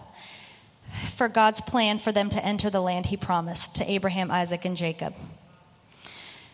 for 1.12 1.28
God's 1.28 1.62
plan 1.62 2.00
for 2.00 2.12
them 2.12 2.30
to 2.30 2.46
enter 2.46 2.70
the 2.70 2.82
land 2.82 3.08
he 3.08 3.18
promised 3.18 3.76
to 3.76 3.90
Abraham, 3.90 4.32
Isaac, 4.32 4.66
and 4.66 4.76
Jacob. 4.76 5.14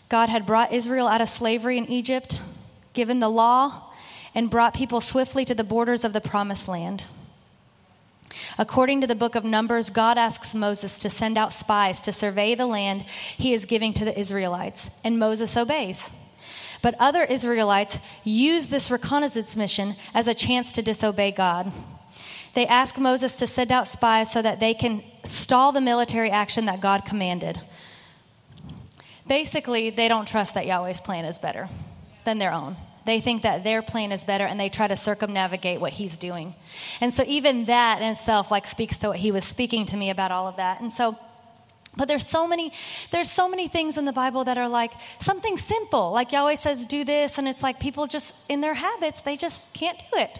God 0.10 0.30
had 0.30 0.46
brought 0.46 0.74
Israel 0.74 1.08
out 1.08 1.22
of 1.22 1.30
slavery 1.30 1.78
in 1.78 1.88
Egypt, 1.88 2.42
given 2.94 3.20
the 3.20 3.30
law, 3.30 3.92
and 4.36 4.50
brought 4.50 4.74
people 4.74 5.02
swiftly 5.02 5.46
to 5.46 5.56
the 5.56 5.64
borders 5.64 6.04
of 6.04 6.14
the 6.14 6.22
promised 6.22 6.68
land. 6.68 7.06
According 8.58 9.02
to 9.02 9.08
the 9.08 9.16
book 9.16 9.36
of 9.36 9.44
Numbers, 9.44 9.90
God 9.90 10.18
asks 10.18 10.56
Moses 10.56 11.00
to 11.00 11.10
send 11.10 11.38
out 11.38 11.54
spies 11.54 12.02
to 12.02 12.12
survey 12.12 12.56
the 12.56 12.68
land 12.68 13.04
he 13.04 13.54
is 13.54 13.66
giving 13.66 13.94
to 13.94 14.06
the 14.06 14.18
Israelites, 14.18 14.90
and 15.04 15.20
Moses 15.20 15.56
obeys. 15.56 16.12
But 16.82 16.96
other 17.00 17.24
Israelites 17.24 18.00
use 18.24 18.68
this 18.68 18.90
reconnaissance 18.90 19.56
mission 19.56 19.96
as 20.14 20.28
a 20.28 20.34
chance 20.34 20.72
to 20.74 20.82
disobey 20.82 21.32
God. 21.32 21.72
They 22.54 22.68
ask 22.68 22.98
Moses 22.98 23.38
to 23.38 23.48
send 23.48 23.72
out 23.72 23.88
spies 23.88 24.32
so 24.32 24.42
that 24.42 24.60
they 24.60 24.74
can 24.74 25.04
stall 25.24 25.72
the 25.72 25.82
military 25.82 26.30
action 26.30 26.66
that 26.66 26.82
God 26.82 27.06
commanded. 27.06 27.62
Basically, 29.28 29.90
they 29.90 30.08
don't 30.08 30.28
trust 30.28 30.56
that 30.56 30.66
Yahweh's 30.66 31.02
plan 31.02 31.26
is 31.26 31.40
better 31.40 31.70
than 32.26 32.40
their 32.40 32.52
own. 32.52 32.76
They 33.06 33.20
think 33.20 33.44
that 33.44 33.64
their 33.64 33.82
plan 33.82 34.12
is 34.12 34.26
better 34.26 34.46
and 34.46 34.60
they 34.60 34.70
try 34.70 34.88
to 34.88 34.96
circumnavigate 34.96 35.80
what 35.80 35.94
he's 35.94 36.18
doing. 36.18 36.56
And 37.00 37.14
so 37.14 37.24
even 37.26 37.66
that 37.66 38.02
in 38.02 38.10
itself 38.10 38.52
like 38.52 38.66
speaks 38.66 38.98
to 39.00 39.10
what 39.10 39.18
he 39.18 39.32
was 39.32 39.44
speaking 39.44 39.86
to 39.88 39.98
me 39.98 40.10
about 40.10 40.32
all 40.32 40.48
of 40.48 40.58
that. 40.58 40.82
And 40.82 40.92
so 40.92 41.18
but 41.98 42.08
there's 42.08 42.26
so 42.26 42.48
many 42.48 42.72
there's 43.12 43.30
so 43.30 43.50
many 43.50 43.68
things 43.68 43.98
in 43.98 44.06
the 44.06 44.14
Bible 44.14 44.46
that 44.46 44.58
are 44.58 44.70
like 44.70 44.94
something 45.20 45.58
simple. 45.58 46.12
Like 46.12 46.32
Yahweh 46.32 46.56
says 46.56 46.86
do 46.86 47.04
this 47.04 47.38
and 47.38 47.48
it's 47.48 47.62
like 47.62 47.80
people 47.80 48.08
just 48.08 48.36
in 48.48 48.62
their 48.62 48.74
habits 48.74 49.22
they 49.22 49.36
just 49.36 49.74
can't 49.74 50.00
do 50.00 50.20
it. 50.20 50.40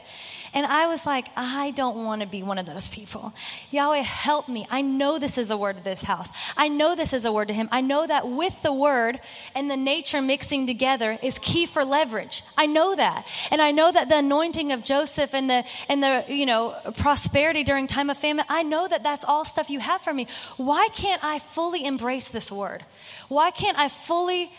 And 0.54 0.66
I 0.66 0.88
was 0.88 1.06
like, 1.06 1.28
I 1.38 1.72
don't 1.72 2.04
want 2.04 2.22
to 2.22 2.28
be 2.28 2.44
one 2.44 2.58
of 2.58 2.66
those 2.66 2.90
people. 2.90 3.34
Yahweh, 3.70 4.00
help 4.00 4.50
me. 4.50 4.68
I 4.70 4.82
know 4.82 5.18
this 5.18 5.38
is 5.38 5.50
a 5.50 5.56
word 5.56 5.78
to 5.78 5.84
this 5.84 6.04
house. 6.04 6.30
I 6.58 6.68
know 6.68 6.96
this 6.96 7.14
is 7.14 7.24
a 7.24 7.32
word 7.32 7.48
to 7.48 7.54
him. 7.54 7.70
I 7.72 7.82
know 7.82 8.06
that 8.06 8.28
with 8.28 8.62
the 8.62 8.74
word 8.74 9.20
and 9.56 9.72
the 9.72 9.78
nature 9.78 10.22
mixing 10.22 10.68
together 10.68 11.18
is 11.24 11.40
key 11.40 11.66
for 11.66 11.86
leverage. 11.86 12.44
I 12.58 12.66
know 12.66 12.96
that. 12.96 13.26
And 13.50 13.62
I 13.62 13.72
know 13.72 13.92
that 13.92 14.10
the 14.10 14.18
anointing 14.18 14.74
of 14.74 14.84
Joseph 14.84 15.34
and 15.34 15.50
the, 15.50 15.64
and 15.88 16.04
the, 16.04 16.26
you 16.28 16.46
know, 16.46 16.76
prosperity 16.98 17.64
during 17.64 17.88
time 17.88 18.10
of 18.10 18.18
famine, 18.18 18.46
I 18.50 18.64
know 18.64 18.88
that 18.88 19.04
that's 19.04 19.24
all 19.24 19.46
stuff 19.46 19.70
you 19.70 19.80
have 19.80 20.02
for 20.02 20.14
me. 20.14 20.28
Why 20.58 20.90
can't 20.94 21.24
I 21.24 21.40
fully 21.42 21.86
embrace 21.86 22.28
this 22.28 22.52
word? 22.52 22.84
Why 23.28 23.52
can't 23.52 23.78
I 23.78 23.90
fully 23.90 24.52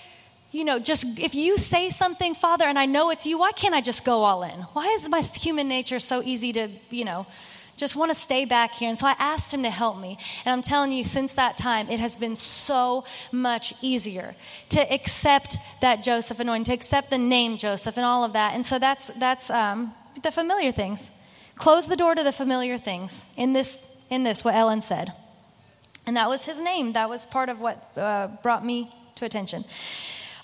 you 0.52 0.64
know, 0.64 0.78
just 0.78 1.04
if 1.18 1.34
you 1.34 1.56
say 1.56 1.88
something, 1.88 2.34
Father, 2.34 2.66
and 2.66 2.78
I 2.78 2.84
know 2.84 3.10
it's 3.10 3.26
you, 3.26 3.38
why 3.38 3.52
can't 3.52 3.74
I 3.74 3.80
just 3.80 4.04
go 4.04 4.22
all 4.22 4.42
in? 4.42 4.60
Why 4.74 4.86
is 4.88 5.08
my 5.08 5.20
human 5.20 5.66
nature 5.66 5.98
so 5.98 6.22
easy 6.22 6.52
to, 6.52 6.68
you 6.90 7.06
know, 7.06 7.26
just 7.78 7.96
want 7.96 8.10
to 8.10 8.14
stay 8.14 8.44
back 8.44 8.74
here? 8.74 8.90
And 8.90 8.98
so 8.98 9.06
I 9.06 9.14
asked 9.18 9.52
him 9.52 9.62
to 9.62 9.70
help 9.70 9.98
me. 9.98 10.18
And 10.44 10.52
I'm 10.52 10.60
telling 10.60 10.92
you, 10.92 11.04
since 11.04 11.34
that 11.34 11.56
time, 11.56 11.88
it 11.88 12.00
has 12.00 12.18
been 12.18 12.36
so 12.36 13.04
much 13.32 13.72
easier 13.80 14.36
to 14.68 14.92
accept 14.92 15.56
that 15.80 16.02
Joseph 16.02 16.38
anointing, 16.38 16.64
to 16.66 16.74
accept 16.74 17.08
the 17.08 17.18
name 17.18 17.56
Joseph 17.56 17.96
and 17.96 18.04
all 18.04 18.22
of 18.22 18.34
that. 18.34 18.54
And 18.54 18.64
so 18.64 18.78
that's, 18.78 19.06
that's 19.16 19.48
um, 19.48 19.94
the 20.22 20.30
familiar 20.30 20.70
things. 20.70 21.10
Close 21.56 21.86
the 21.86 21.96
door 21.96 22.14
to 22.14 22.22
the 22.22 22.32
familiar 22.32 22.76
things 22.76 23.24
in 23.38 23.54
this, 23.54 23.86
in 24.10 24.22
this, 24.22 24.44
what 24.44 24.54
Ellen 24.54 24.82
said. 24.82 25.14
And 26.06 26.16
that 26.16 26.28
was 26.28 26.44
his 26.44 26.60
name. 26.60 26.94
That 26.94 27.08
was 27.08 27.26
part 27.26 27.48
of 27.48 27.60
what 27.60 27.92
uh, 27.96 28.28
brought 28.42 28.64
me 28.64 28.94
to 29.16 29.24
attention. 29.24 29.64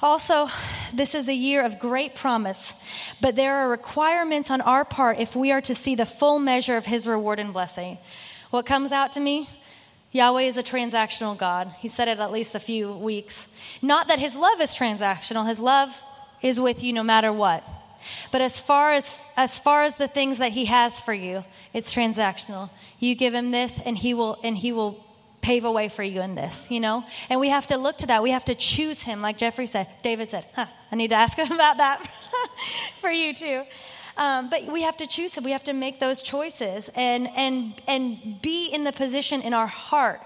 Also, 0.01 0.49
this 0.95 1.15
is 1.15 1.29
a 1.29 1.35
year 1.35 1.65
of 1.65 1.81
great 1.81 2.15
promise, 2.15 2.73
but 3.21 3.35
there 3.35 3.57
are 3.57 3.69
requirements 3.69 4.49
on 4.49 4.61
our 4.61 4.85
part 4.85 5.19
if 5.19 5.35
we 5.35 5.51
are 5.51 5.61
to 5.63 5.75
see 5.75 5.97
the 5.97 6.07
full 6.07 6.39
measure 6.39 6.77
of 6.77 6.87
His 6.87 7.07
reward 7.07 7.41
and 7.41 7.53
blessing. 7.53 7.99
What 8.51 8.65
comes 8.65 8.93
out 8.93 9.13
to 9.15 9.21
me? 9.21 9.51
Yahweh 10.13 10.43
is 10.43 10.57
a 10.57 10.63
transactional 10.63 11.37
God. 11.37 11.75
He 11.79 11.89
said 11.89 12.07
it 12.07 12.21
at 12.21 12.31
least 12.31 12.55
a 12.55 12.61
few 12.61 12.93
weeks. 12.93 13.49
Not 13.83 14.07
that 14.07 14.21
His 14.21 14.37
love 14.37 14.61
is 14.61 14.71
transactional, 14.71 15.49
His 15.49 15.59
love 15.59 16.03
is 16.43 16.61
with 16.61 16.85
you 16.85 16.93
no 16.93 17.03
matter 17.03 17.33
what. 17.33 17.65
But 18.31 18.41
as 18.41 18.61
far 18.61 18.93
as, 18.93 19.19
as 19.37 19.59
far 19.59 19.83
as 19.83 19.97
the 19.97 20.07
things 20.07 20.39
that 20.39 20.53
He 20.53 20.67
has 20.67 21.01
for 21.01 21.13
you, 21.13 21.45
it's 21.75 21.93
transactional. 21.93 22.71
You 23.01 23.17
give 23.17 23.35
Him 23.35 23.51
this, 23.51 23.81
and 23.81 23.99
He 23.99 24.15
will, 24.15 24.39
and 24.45 24.57
He 24.57 24.71
will 24.71 25.05
pave 25.41 25.65
a 25.65 25.71
way 25.71 25.89
for 25.89 26.03
you 26.03 26.21
in 26.21 26.35
this, 26.35 26.71
you 26.71 26.81
know? 26.81 27.05
And 27.29 27.41
we 27.41 27.49
have 27.49 27.67
to 27.69 27.77
look 27.77 27.99
to 27.99 28.07
that. 28.09 28.23
We 28.23 28.31
have 28.31 28.45
to 28.47 28.55
choose 28.55 29.03
him, 29.03 29.23
like 29.23 29.39
Jeffrey 29.39 29.67
said. 29.67 29.89
David 30.03 30.31
said, 30.31 30.51
huh, 30.55 30.67
I 30.91 30.97
need 30.97 31.09
to 31.09 31.17
ask 31.17 31.37
him 31.39 31.53
about 31.53 31.79
that 31.79 32.09
for 33.01 33.11
you 33.11 33.35
too. 33.35 33.63
Um, 34.17 34.51
but 34.51 34.67
we 34.67 34.83
have 34.83 34.97
to 34.97 35.07
choose 35.07 35.35
him. 35.35 35.45
We 35.45 35.53
have 35.53 35.65
to 35.65 35.73
make 35.73 36.01
those 36.01 36.23
choices 36.23 36.91
and, 36.95 37.29
and, 37.37 37.81
and 37.87 38.43
be 38.43 38.67
in 38.67 38.83
the 38.85 38.93
position 38.93 39.43
in 39.43 39.55
our 39.55 39.69
heart 39.69 40.21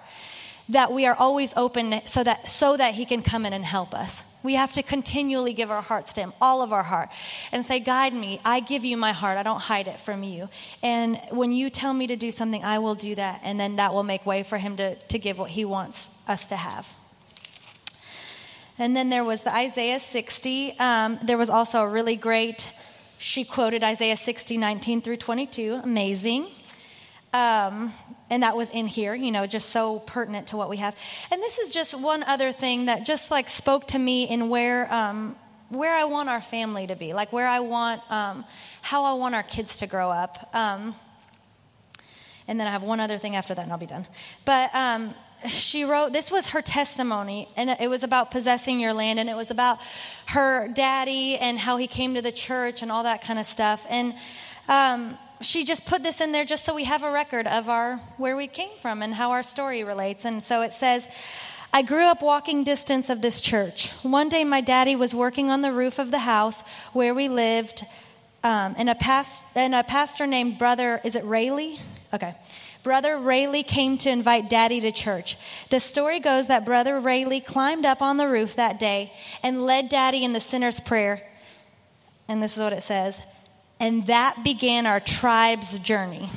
that 0.73 0.93
we 0.93 1.07
are 1.07 1.15
always 1.15 1.53
open 1.57 2.01
so 2.05 2.25
that, 2.25 2.49
so 2.49 2.77
that 2.77 2.95
He 2.95 3.05
can 3.05 3.23
come 3.23 3.47
in 3.47 3.53
and 3.53 3.65
help 3.65 3.95
us. 3.95 4.27
We 4.43 4.55
have 4.55 4.73
to 4.73 4.83
continually 4.83 5.53
give 5.53 5.71
our 5.71 5.83
hearts 5.83 6.13
to 6.15 6.21
Him, 6.23 6.33
all 6.41 6.63
of 6.63 6.73
our 6.73 6.83
heart, 6.83 7.11
and 7.53 7.65
say, 7.65 7.79
Guide 7.79 8.15
me. 8.15 8.41
I 8.45 8.61
give 8.61 8.85
you 8.85 8.97
my 8.97 9.13
heart. 9.13 9.39
I 9.39 9.43
don't 9.43 9.61
hide 9.61 9.87
it 9.87 10.01
from 10.01 10.23
you. 10.23 10.49
And 10.83 11.21
when 11.31 11.53
you 11.53 11.71
tell 11.71 11.95
me 11.95 12.07
to 12.09 12.17
do 12.17 12.31
something, 12.31 12.65
I 12.65 12.79
will 12.79 12.95
do 12.95 13.15
that. 13.15 13.41
And 13.45 13.61
then 13.61 13.77
that 13.77 13.95
will 13.95 14.03
make 14.03 14.27
way 14.27 14.43
for 14.43 14.59
Him 14.59 14.77
to, 14.77 14.97
to 14.97 15.19
give 15.19 15.39
what 15.39 15.51
He 15.51 15.65
wants 15.65 16.11
us 16.27 16.49
to 16.49 16.57
have. 16.57 16.89
And 18.79 18.97
then 18.97 19.11
there 19.11 19.25
was 19.25 19.43
the 19.43 19.55
Isaiah 19.55 20.01
60. 20.01 20.79
Um, 20.79 21.19
there 21.23 21.39
was 21.39 21.51
also 21.51 21.83
a 21.83 21.89
really 21.89 22.17
great, 22.17 22.73
she 23.19 23.45
quoted 23.45 23.85
Isaiah 23.85 24.17
60, 24.17 24.57
19 24.57 25.03
through 25.03 25.19
22. 25.19 25.81
Amazing. 25.85 26.49
Um, 27.33 27.92
and 28.29 28.42
that 28.42 28.57
was 28.57 28.68
in 28.71 28.87
here, 28.87 29.14
you 29.14 29.31
know, 29.31 29.47
just 29.47 29.71
so 29.71 29.99
pertinent 30.01 30.49
to 30.49 30.57
what 30.57 30.68
we 30.68 30.79
have. 30.79 30.95
And 31.31 31.42
this 31.42 31.59
is 31.59 31.71
just 31.71 31.95
one 31.95 32.23
other 32.23 32.53
thing 32.53 32.87
that 32.87 33.07
just 33.07 33.31
like 33.31 33.49
spoke 33.49 33.88
to 33.88 33.99
me 33.99 34.29
in 34.29 34.49
where 34.49 34.92
um, 34.92 35.37
where 35.71 35.95
I 35.95 36.05
want 36.05 36.29
our 36.29 36.42
family 36.42 36.87
to 36.87 36.97
be, 36.97 37.14
like 37.14 37.33
where 37.33 37.49
I 37.49 37.61
want 37.61 38.03
um, 38.11 38.45
how 38.83 39.05
I 39.05 39.14
want 39.14 39.35
our 39.35 39.42
kids 39.42 39.79
to 39.79 39.87
grow 39.87 40.11
up. 40.11 40.55
Um, 40.55 40.95
and 42.47 42.61
then 42.61 42.68
I 42.68 42.73
have 42.73 42.83
one 42.83 43.01
other 43.01 43.18
thing 43.18 43.37
after 43.37 43.55
that, 43.55 43.62
and 43.62 43.73
I'll 43.73 43.79
be 43.79 43.87
done. 43.87 44.07
But 44.45 44.75
um, 44.75 45.14
she 45.49 45.85
wrote 45.85 46.12
this 46.12 46.31
was 46.31 46.49
her 46.49 46.62
testimony 46.62 47.49
and 47.57 47.71
it 47.71 47.88
was 47.88 48.03
about 48.03 48.31
possessing 48.31 48.81
your 48.81 48.92
land 48.92 49.18
and 49.18 49.29
it 49.29 49.37
was 49.37 49.51
about 49.51 49.79
her 50.27 50.68
daddy 50.68 51.37
and 51.37 51.59
how 51.59 51.77
he 51.77 51.87
came 51.87 52.14
to 52.14 52.23
the 52.23 52.33
church 52.33 52.83
and 52.83 52.92
all 52.92 53.03
that 53.03 53.23
kind 53.23 53.38
of 53.38 53.47
stuff 53.47 53.87
and 53.88 54.14
um, 54.68 55.18
she 55.45 55.65
just 55.65 55.85
put 55.85 56.03
this 56.03 56.21
in 56.21 56.33
there 56.33 56.45
just 56.45 56.65
so 56.65 56.75
we 56.75 56.85
have 56.85 57.03
a 57.03 57.11
record 57.11 57.47
of 57.47 57.69
our 57.69 57.97
where 58.17 58.37
we 58.37 58.47
came 58.47 58.77
from 58.79 59.03
and 59.03 59.15
how 59.15 59.31
our 59.31 59.43
story 59.43 59.85
relates. 59.85 60.25
And 60.25 60.43
so 60.43 60.63
it 60.63 60.73
says, 60.73 61.07
I 61.73 61.83
grew 61.83 62.05
up 62.05 62.21
walking 62.21 62.65
distance 62.65 63.09
of 63.09 63.23
this 63.23 63.41
church. 63.41 63.91
One 64.03 64.29
day, 64.29 64.45
my 64.45 64.61
daddy 64.61 64.95
was 64.95 65.15
working 65.15 65.51
on 65.51 65.63
the 65.63 65.73
roof 65.73 65.99
of 65.99 66.11
the 66.11 66.19
house 66.19 66.63
where 66.93 67.15
we 67.15 67.29
lived, 67.29 67.87
um, 68.45 68.75
and, 68.77 68.91
a 68.91 69.25
and 69.55 69.75
a 69.75 69.83
pastor 69.83 70.27
named 70.27 70.59
Brother, 70.59 71.01
is 71.03 71.17
it 71.17 71.25
Rayleigh? 71.25 71.79
Okay. 72.13 72.35
Brother 72.83 73.17
Rayleigh 73.17 73.63
came 73.63 73.97
to 73.99 74.11
invite 74.11 74.51
Daddy 74.51 74.81
to 74.81 74.93
church. 74.93 75.39
The 75.71 75.81
story 75.81 76.21
goes 76.21 76.49
that 76.49 76.67
Brother 76.67 76.99
Rayleigh 77.01 77.41
climbed 77.41 77.87
up 77.87 78.03
on 78.03 78.17
the 78.17 78.29
roof 78.29 78.57
that 78.57 78.79
day 78.79 79.13
and 79.43 79.63
led 79.63 79.89
Daddy 79.89 80.25
in 80.25 80.33
the 80.33 80.41
sinner's 80.41 80.81
prayer. 80.81 81.23
And 82.29 82.43
this 82.43 82.57
is 82.57 82.63
what 82.63 82.73
it 82.73 82.83
says 82.83 83.25
and 83.83 84.07
that 84.07 84.45
began 84.45 84.87
our 84.87 85.01
tribe's 85.01 85.77
journey. 85.81 86.31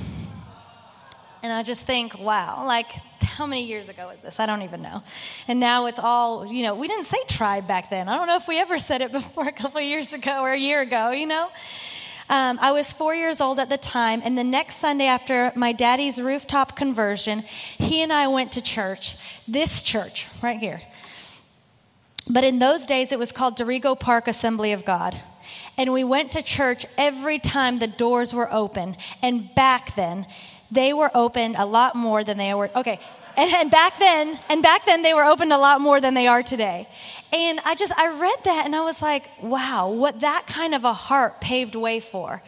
And 1.44 1.54
I 1.54 1.62
just 1.62 1.84
think, 1.84 2.18
wow, 2.18 2.66
like 2.66 2.88
how 3.22 3.46
many 3.46 3.66
years 3.66 3.88
ago 3.88 4.08
was 4.08 4.18
this? 4.22 4.40
I 4.40 4.48
don't 4.48 4.64
even 4.64 4.82
know. 4.82 5.04
And 5.48 5.60
now 5.60 5.86
it's 5.86 6.00
all, 6.00 6.52
you 6.52 6.64
know, 6.64 6.74
we 6.74 6.88
didn't 6.88 7.06
say 7.06 7.20
tribe 7.28 7.68
back 7.68 7.92
then. 7.92 8.10
I 8.10 8.18
don't 8.18 8.26
know 8.26 8.38
if 8.38 8.48
we 8.48 8.60
ever 8.60 8.80
said 8.80 9.04
it 9.04 9.12
before 9.20 9.48
a 9.48 9.52
couple 9.52 9.80
years 9.80 10.12
ago 10.12 10.42
or 10.42 10.54
a 10.54 10.58
year 10.58 10.82
ago, 10.82 11.12
you 11.12 11.28
know? 11.28 11.52
Um, 12.30 12.58
I 12.60 12.72
was 12.72 12.92
four 12.92 13.14
years 13.14 13.40
old 13.40 13.60
at 13.60 13.70
the 13.70 13.78
time, 13.78 14.24
and 14.26 14.36
the 14.36 14.44
next 14.44 14.78
Sunday 14.78 15.06
after 15.06 15.52
my 15.56 15.72
daddy's 15.72 16.20
rooftop 16.20 16.76
conversion, 16.76 17.42
he 17.78 18.02
and 18.02 18.12
I 18.12 18.26
went 18.26 18.54
to 18.54 18.62
church, 18.64 19.18
this 19.48 19.84
church 19.84 20.28
right 20.42 20.58
here. 20.58 20.82
But 22.28 22.44
in 22.44 22.58
those 22.58 22.88
days, 22.88 23.12
it 23.12 23.20
was 23.20 23.32
called 23.32 23.56
Dorrego 23.56 24.00
Park 24.00 24.28
Assembly 24.28 24.72
of 24.72 24.84
God. 24.84 25.22
And 25.78 25.92
we 25.92 26.04
went 26.04 26.32
to 26.34 26.42
church 26.42 26.86
every 26.98 27.40
time 27.40 27.80
the 27.80 27.88
doors 27.88 28.34
were 28.34 28.52
open. 28.52 28.96
And 29.22 29.54
back 29.56 29.96
then, 29.96 30.26
they 30.72 30.94
were 30.94 31.12
opened 31.14 31.56
a 31.58 31.66
lot 31.66 31.96
more 31.96 32.24
than 32.24 32.38
they 32.38 32.54
were. 32.54 32.70
Okay. 32.76 33.00
And 33.38 33.70
back 33.70 34.00
then, 34.00 34.40
and 34.50 34.64
back 34.64 34.86
then 34.86 35.02
they 35.02 35.14
were 35.14 35.26
opened 35.26 35.52
a 35.52 35.58
lot 35.58 35.82
more 35.82 36.00
than 36.00 36.14
they 36.14 36.28
are 36.28 36.42
today. 36.42 36.88
And 37.34 37.60
I 37.66 37.76
just, 37.76 37.92
I 37.98 38.08
read 38.18 38.38
that 38.46 38.64
and 38.66 38.76
I 38.76 38.82
was 38.82 39.02
like, 39.02 39.30
wow, 39.42 39.90
what 39.90 40.22
that 40.22 40.48
kind 40.48 40.74
of 40.74 40.86
a 40.86 40.94
heart 40.94 41.42
paved 41.42 41.76
way 41.76 42.00
for 42.00 42.42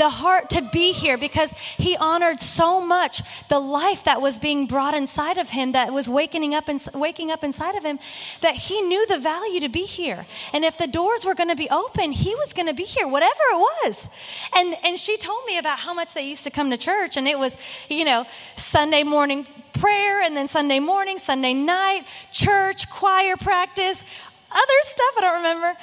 the 0.00 0.08
heart 0.08 0.48
to 0.48 0.62
be 0.62 0.92
here 0.92 1.18
because 1.18 1.52
he 1.76 1.94
honored 1.98 2.40
so 2.40 2.80
much 2.80 3.22
the 3.50 3.60
life 3.60 4.04
that 4.04 4.22
was 4.22 4.38
being 4.38 4.66
brought 4.66 4.94
inside 4.94 5.36
of 5.36 5.50
him 5.50 5.72
that 5.72 5.92
was 5.92 6.08
waking 6.08 6.54
up 6.54 6.70
in, 6.70 6.80
waking 6.94 7.30
up 7.30 7.44
inside 7.44 7.74
of 7.74 7.84
him 7.84 7.98
that 8.40 8.56
he 8.56 8.80
knew 8.80 9.06
the 9.08 9.18
value 9.18 9.60
to 9.60 9.68
be 9.68 9.84
here. 9.84 10.26
And 10.54 10.64
if 10.64 10.78
the 10.78 10.86
doors 10.86 11.26
were 11.26 11.34
going 11.34 11.50
to 11.50 11.54
be 11.54 11.68
open 11.68 12.12
he 12.12 12.34
was 12.34 12.54
going 12.54 12.66
to 12.66 12.72
be 12.72 12.84
here 12.84 13.06
whatever 13.06 13.44
it 13.52 13.58
was. 13.58 14.08
And 14.56 14.74
and 14.82 14.98
she 14.98 15.18
told 15.18 15.44
me 15.44 15.58
about 15.58 15.78
how 15.78 15.92
much 15.92 16.14
they 16.14 16.26
used 16.26 16.44
to 16.44 16.50
come 16.50 16.70
to 16.70 16.78
church 16.78 17.18
and 17.18 17.28
it 17.28 17.38
was 17.38 17.58
you 17.90 18.06
know 18.06 18.24
sunday 18.56 19.02
morning 19.02 19.46
prayer 19.74 20.22
and 20.22 20.34
then 20.34 20.48
sunday 20.48 20.80
morning 20.80 21.18
sunday 21.18 21.52
night 21.52 22.06
church 22.32 22.88
choir 22.88 23.36
practice 23.36 24.02
other 24.50 24.80
stuff 24.82 25.12
i 25.18 25.20
don't 25.20 25.36
remember 25.36 25.76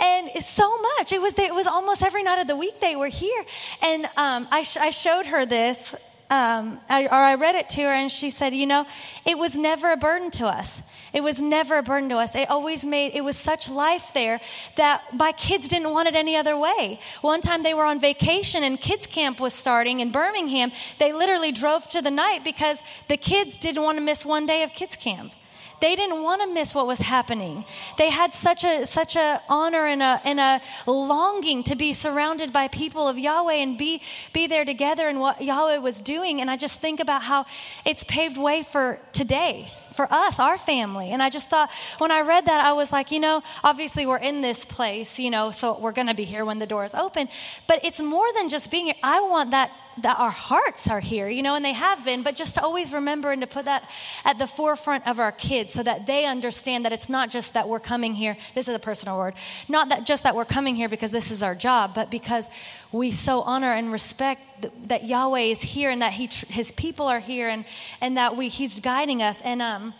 and 0.00 0.30
so 0.44 0.78
much. 0.78 1.12
It 1.12 1.20
was 1.20 1.34
it 1.38 1.54
was 1.54 1.66
almost 1.66 2.02
every 2.02 2.22
night 2.22 2.40
of 2.40 2.46
the 2.46 2.56
week 2.56 2.80
they 2.80 2.96
were 2.96 3.08
here, 3.08 3.44
and 3.82 4.06
um, 4.16 4.48
I, 4.50 4.62
sh- 4.62 4.76
I 4.76 4.90
showed 4.90 5.26
her 5.26 5.46
this. 5.46 5.94
Um, 6.30 6.78
I, 6.90 7.06
or 7.06 7.14
I 7.14 7.36
read 7.36 7.54
it 7.54 7.70
to 7.70 7.82
her, 7.82 7.92
and 7.92 8.12
she 8.12 8.28
said, 8.28 8.54
"You 8.54 8.66
know, 8.66 8.86
it 9.24 9.38
was 9.38 9.56
never 9.56 9.92
a 9.92 9.96
burden 9.96 10.30
to 10.32 10.46
us. 10.46 10.82
It 11.14 11.22
was 11.22 11.40
never 11.40 11.78
a 11.78 11.82
burden 11.82 12.10
to 12.10 12.16
us. 12.16 12.34
It 12.34 12.50
always 12.50 12.84
made 12.84 13.12
it 13.14 13.24
was 13.24 13.36
such 13.38 13.70
life 13.70 14.12
there 14.12 14.38
that 14.76 15.02
my 15.14 15.32
kids 15.32 15.68
didn't 15.68 15.90
want 15.90 16.06
it 16.06 16.14
any 16.14 16.36
other 16.36 16.56
way. 16.56 17.00
One 17.22 17.40
time 17.40 17.62
they 17.62 17.72
were 17.72 17.84
on 17.84 17.98
vacation, 17.98 18.62
and 18.62 18.78
kids 18.78 19.06
camp 19.06 19.40
was 19.40 19.54
starting 19.54 20.00
in 20.00 20.12
Birmingham. 20.12 20.70
They 20.98 21.14
literally 21.14 21.50
drove 21.50 21.86
to 21.92 22.02
the 22.02 22.10
night 22.10 22.44
because 22.44 22.82
the 23.08 23.16
kids 23.16 23.56
didn't 23.56 23.82
want 23.82 23.96
to 23.96 24.04
miss 24.04 24.26
one 24.26 24.44
day 24.44 24.62
of 24.64 24.72
kids 24.74 24.96
camp." 24.96 25.32
They 25.80 25.94
didn't 25.94 26.22
want 26.22 26.42
to 26.42 26.52
miss 26.52 26.74
what 26.74 26.86
was 26.86 26.98
happening. 26.98 27.64
They 27.96 28.10
had 28.10 28.34
such 28.34 28.64
a 28.64 28.86
such 28.86 29.16
a 29.16 29.40
honor 29.48 29.86
and 29.86 30.02
a 30.02 30.20
and 30.24 30.40
a 30.40 30.60
longing 30.86 31.62
to 31.64 31.76
be 31.76 31.92
surrounded 31.92 32.52
by 32.52 32.68
people 32.68 33.06
of 33.06 33.18
Yahweh 33.18 33.54
and 33.54 33.78
be 33.78 34.02
be 34.32 34.46
there 34.46 34.64
together 34.64 35.08
in 35.08 35.18
what 35.18 35.42
Yahweh 35.42 35.78
was 35.78 36.00
doing. 36.00 36.40
And 36.40 36.50
I 36.50 36.56
just 36.56 36.80
think 36.80 37.00
about 37.00 37.22
how 37.22 37.46
it's 37.84 38.04
paved 38.04 38.38
way 38.38 38.62
for 38.62 39.00
today 39.12 39.72
for 39.98 40.06
us, 40.12 40.38
our 40.38 40.58
family. 40.58 41.10
And 41.10 41.20
I 41.20 41.28
just 41.28 41.50
thought, 41.50 41.72
when 41.98 42.12
I 42.12 42.20
read 42.20 42.46
that, 42.46 42.64
I 42.64 42.72
was 42.72 42.92
like, 42.92 43.10
you 43.10 43.18
know, 43.18 43.42
obviously 43.64 44.06
we're 44.06 44.18
in 44.18 44.42
this 44.42 44.64
place, 44.64 45.18
you 45.18 45.28
know, 45.28 45.50
so 45.50 45.76
we're 45.76 45.90
going 45.90 46.06
to 46.06 46.14
be 46.14 46.22
here 46.22 46.44
when 46.44 46.60
the 46.60 46.68
doors 46.68 46.94
open. 46.94 47.28
But 47.66 47.84
it's 47.84 48.00
more 48.00 48.26
than 48.36 48.48
just 48.48 48.70
being 48.70 48.86
here. 48.86 48.94
I 49.02 49.20
want 49.22 49.50
that 49.50 49.72
that 50.02 50.18
our 50.18 50.30
hearts 50.30 50.88
are 50.88 51.00
here, 51.00 51.28
you 51.28 51.42
know, 51.42 51.54
and 51.54 51.64
they 51.64 51.72
have 51.72 52.04
been, 52.04 52.22
but 52.22 52.36
just 52.36 52.54
to 52.54 52.62
always 52.62 52.92
remember 52.92 53.30
and 53.30 53.42
to 53.42 53.48
put 53.48 53.64
that 53.64 53.88
at 54.24 54.38
the 54.38 54.46
forefront 54.46 55.06
of 55.06 55.18
our 55.18 55.32
kids 55.32 55.74
so 55.74 55.82
that 55.82 56.06
they 56.06 56.24
understand 56.24 56.84
that 56.84 56.92
it's 56.92 57.08
not 57.08 57.30
just 57.30 57.54
that 57.54 57.68
we're 57.68 57.80
coming 57.80 58.14
here. 58.14 58.36
This 58.54 58.68
is 58.68 58.74
a 58.74 58.78
personal 58.78 59.18
word. 59.18 59.34
Not 59.68 59.88
that 59.90 60.06
just 60.06 60.22
that 60.22 60.34
we're 60.34 60.44
coming 60.44 60.74
here 60.74 60.88
because 60.88 61.10
this 61.10 61.30
is 61.30 61.42
our 61.42 61.54
job, 61.54 61.94
but 61.94 62.10
because 62.10 62.48
we 62.92 63.10
so 63.10 63.42
honor 63.42 63.72
and 63.72 63.92
respect 63.92 64.62
that, 64.62 64.88
that 64.88 65.04
Yahweh 65.04 65.40
is 65.40 65.62
here 65.62 65.90
and 65.90 66.02
that 66.02 66.12
he, 66.12 66.28
his 66.48 66.72
people 66.72 67.06
are 67.06 67.20
here 67.20 67.48
and, 67.48 67.64
and 68.00 68.16
that 68.16 68.36
we, 68.36 68.48
he's 68.48 68.80
guiding 68.80 69.22
us. 69.22 69.40
And, 69.42 69.62
um, 69.62 69.94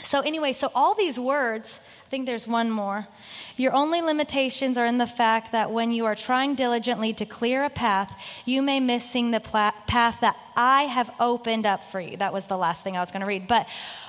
so 0.00 0.20
anyway, 0.20 0.52
so 0.52 0.70
all 0.74 0.94
these 0.94 1.18
words, 1.18 1.80
think 2.12 2.26
there's 2.26 2.46
one 2.46 2.70
more. 2.70 3.08
Your 3.56 3.72
only 3.72 4.02
limitations 4.02 4.76
are 4.76 4.84
in 4.84 4.98
the 4.98 5.06
fact 5.06 5.52
that 5.52 5.70
when 5.70 5.92
you 5.92 6.04
are 6.04 6.14
trying 6.14 6.54
diligently 6.54 7.14
to 7.14 7.24
clear 7.24 7.64
a 7.64 7.70
path, 7.70 8.12
you 8.44 8.60
may 8.60 8.80
miss 8.80 9.02
seeing 9.10 9.30
the 9.30 9.40
pla- 9.40 9.72
path 9.86 10.18
that 10.20 10.36
I 10.54 10.82
have 10.82 11.10
opened 11.18 11.64
up 11.64 11.82
for 11.82 12.00
you. 12.00 12.18
That 12.18 12.34
was 12.34 12.48
the 12.48 12.58
last 12.58 12.84
thing 12.84 12.98
I 12.98 13.00
was 13.00 13.12
going 13.12 13.22
to 13.22 13.26
read. 13.26 13.48
But 13.48 13.66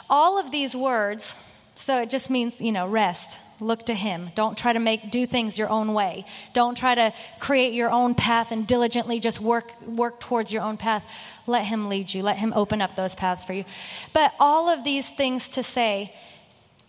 all 0.09 0.37
of 0.37 0.51
these 0.51 0.75
words, 0.75 1.33
so 1.75 2.01
it 2.01 2.09
just 2.09 2.29
means, 2.29 2.59
you 2.59 2.73
know, 2.73 2.85
rest. 2.85 3.39
Look 3.61 3.85
to 3.85 3.93
him. 3.93 4.31
Don't 4.35 4.57
try 4.57 4.73
to 4.73 4.81
make 4.81 5.09
do 5.09 5.25
things 5.25 5.57
your 5.57 5.69
own 5.69 5.93
way. 5.93 6.25
Don't 6.51 6.77
try 6.77 6.95
to 6.95 7.13
create 7.39 7.71
your 7.71 7.89
own 7.89 8.15
path 8.15 8.51
and 8.51 8.67
diligently 8.67 9.21
just 9.21 9.39
work 9.39 9.81
work 9.83 10.19
towards 10.19 10.51
your 10.51 10.63
own 10.63 10.75
path. 10.75 11.09
Let 11.47 11.63
him 11.63 11.87
lead 11.87 12.13
you. 12.13 12.21
Let 12.21 12.37
him 12.37 12.51
open 12.53 12.81
up 12.81 12.97
those 12.97 13.15
paths 13.15 13.45
for 13.45 13.53
you. 13.53 13.63
But 14.11 14.33
all 14.41 14.67
of 14.67 14.83
these 14.83 15.09
things 15.09 15.51
to 15.51 15.63
say, 15.63 16.13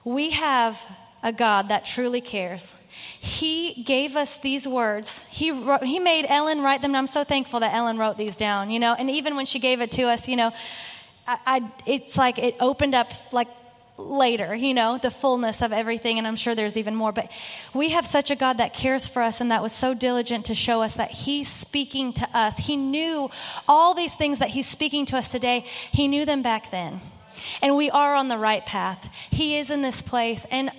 we 0.04 0.30
have 0.30 0.84
a 1.24 1.32
God 1.32 1.70
that 1.70 1.86
truly 1.86 2.20
cares. 2.20 2.74
He 3.18 3.82
gave 3.82 4.14
us 4.14 4.36
these 4.36 4.68
words. 4.68 5.24
He, 5.30 5.50
wrote, 5.50 5.82
he 5.82 5.98
made 5.98 6.26
Ellen 6.28 6.60
write 6.60 6.82
them. 6.82 6.94
I'm 6.94 7.06
so 7.06 7.24
thankful 7.24 7.60
that 7.60 7.74
Ellen 7.74 7.98
wrote 7.98 8.18
these 8.18 8.36
down, 8.36 8.70
you 8.70 8.78
know. 8.78 8.94
And 8.94 9.10
even 9.10 9.34
when 9.34 9.46
she 9.46 9.58
gave 9.58 9.80
it 9.80 9.90
to 9.92 10.02
us, 10.02 10.28
you 10.28 10.36
know, 10.36 10.52
I, 11.26 11.38
I, 11.46 11.72
it's 11.86 12.18
like 12.18 12.38
it 12.38 12.56
opened 12.60 12.94
up 12.94 13.10
like 13.32 13.48
later, 13.96 14.54
you 14.54 14.74
know, 14.74 14.98
the 14.98 15.10
fullness 15.10 15.62
of 15.62 15.72
everything. 15.72 16.18
And 16.18 16.26
I'm 16.26 16.36
sure 16.36 16.54
there's 16.54 16.76
even 16.76 16.94
more. 16.94 17.10
But 17.10 17.32
we 17.72 17.90
have 17.90 18.06
such 18.06 18.30
a 18.30 18.36
God 18.36 18.58
that 18.58 18.74
cares 18.74 19.08
for 19.08 19.22
us 19.22 19.40
and 19.40 19.50
that 19.50 19.62
was 19.62 19.72
so 19.72 19.94
diligent 19.94 20.46
to 20.46 20.54
show 20.54 20.82
us 20.82 20.96
that 20.96 21.10
He's 21.10 21.48
speaking 21.48 22.12
to 22.14 22.28
us. 22.36 22.58
He 22.58 22.76
knew 22.76 23.30
all 23.66 23.94
these 23.94 24.14
things 24.14 24.40
that 24.40 24.50
He's 24.50 24.68
speaking 24.68 25.06
to 25.06 25.16
us 25.16 25.32
today, 25.32 25.64
He 25.90 26.06
knew 26.06 26.26
them 26.26 26.42
back 26.42 26.70
then. 26.70 27.00
And 27.62 27.76
we 27.76 27.90
are 27.90 28.14
on 28.14 28.28
the 28.28 28.38
right 28.38 28.64
path. 28.64 29.08
He 29.30 29.56
is 29.56 29.70
in 29.70 29.82
this 29.82 30.02
place. 30.02 30.46
And 30.50 30.70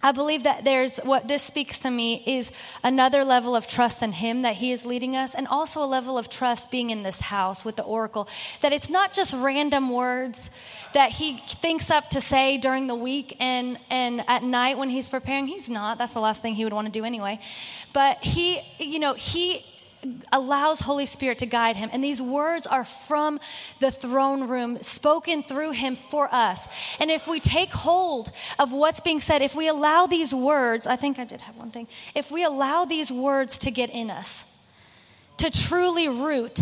I 0.00 0.12
believe 0.12 0.44
that 0.44 0.64
there's 0.64 0.98
what 0.98 1.26
this 1.26 1.42
speaks 1.42 1.80
to 1.80 1.90
me 1.90 2.22
is 2.24 2.52
another 2.84 3.24
level 3.24 3.56
of 3.56 3.66
trust 3.66 4.00
in 4.00 4.12
Him 4.12 4.42
that 4.42 4.54
He 4.54 4.70
is 4.70 4.84
leading 4.84 5.16
us, 5.16 5.34
and 5.34 5.48
also 5.48 5.82
a 5.82 5.86
level 5.86 6.16
of 6.16 6.28
trust 6.28 6.70
being 6.70 6.90
in 6.90 7.02
this 7.02 7.20
house 7.20 7.64
with 7.64 7.74
the 7.74 7.82
oracle. 7.82 8.28
That 8.60 8.72
it's 8.72 8.88
not 8.88 9.12
just 9.12 9.34
random 9.34 9.90
words 9.90 10.52
that 10.94 11.10
He 11.10 11.38
thinks 11.38 11.90
up 11.90 12.10
to 12.10 12.20
say 12.20 12.58
during 12.58 12.86
the 12.86 12.94
week 12.94 13.36
and, 13.40 13.76
and 13.90 14.22
at 14.28 14.44
night 14.44 14.78
when 14.78 14.88
He's 14.88 15.08
preparing. 15.08 15.48
He's 15.48 15.68
not. 15.68 15.98
That's 15.98 16.14
the 16.14 16.20
last 16.20 16.42
thing 16.42 16.54
He 16.54 16.62
would 16.62 16.72
want 16.72 16.86
to 16.86 16.92
do 16.92 17.04
anyway. 17.04 17.40
But 17.92 18.22
He, 18.22 18.60
you 18.78 19.00
know, 19.00 19.14
He 19.14 19.64
allows 20.32 20.80
Holy 20.80 21.06
Spirit 21.06 21.38
to 21.38 21.46
guide 21.46 21.76
him. 21.76 21.90
And 21.92 22.02
these 22.02 22.22
words 22.22 22.66
are 22.66 22.84
from 22.84 23.40
the 23.80 23.90
throne 23.90 24.48
room, 24.48 24.78
spoken 24.80 25.42
through 25.42 25.72
him 25.72 25.96
for 25.96 26.32
us. 26.32 26.66
And 27.00 27.10
if 27.10 27.26
we 27.26 27.40
take 27.40 27.70
hold 27.70 28.30
of 28.58 28.72
what's 28.72 29.00
being 29.00 29.20
said, 29.20 29.42
if 29.42 29.54
we 29.54 29.68
allow 29.68 30.06
these 30.06 30.34
words, 30.34 30.86
I 30.86 30.96
think 30.96 31.18
I 31.18 31.24
did 31.24 31.42
have 31.42 31.56
one 31.56 31.70
thing, 31.70 31.88
if 32.14 32.30
we 32.30 32.44
allow 32.44 32.84
these 32.84 33.10
words 33.10 33.58
to 33.58 33.70
get 33.70 33.90
in 33.90 34.10
us, 34.10 34.44
to 35.38 35.50
truly 35.50 36.08
root, 36.08 36.60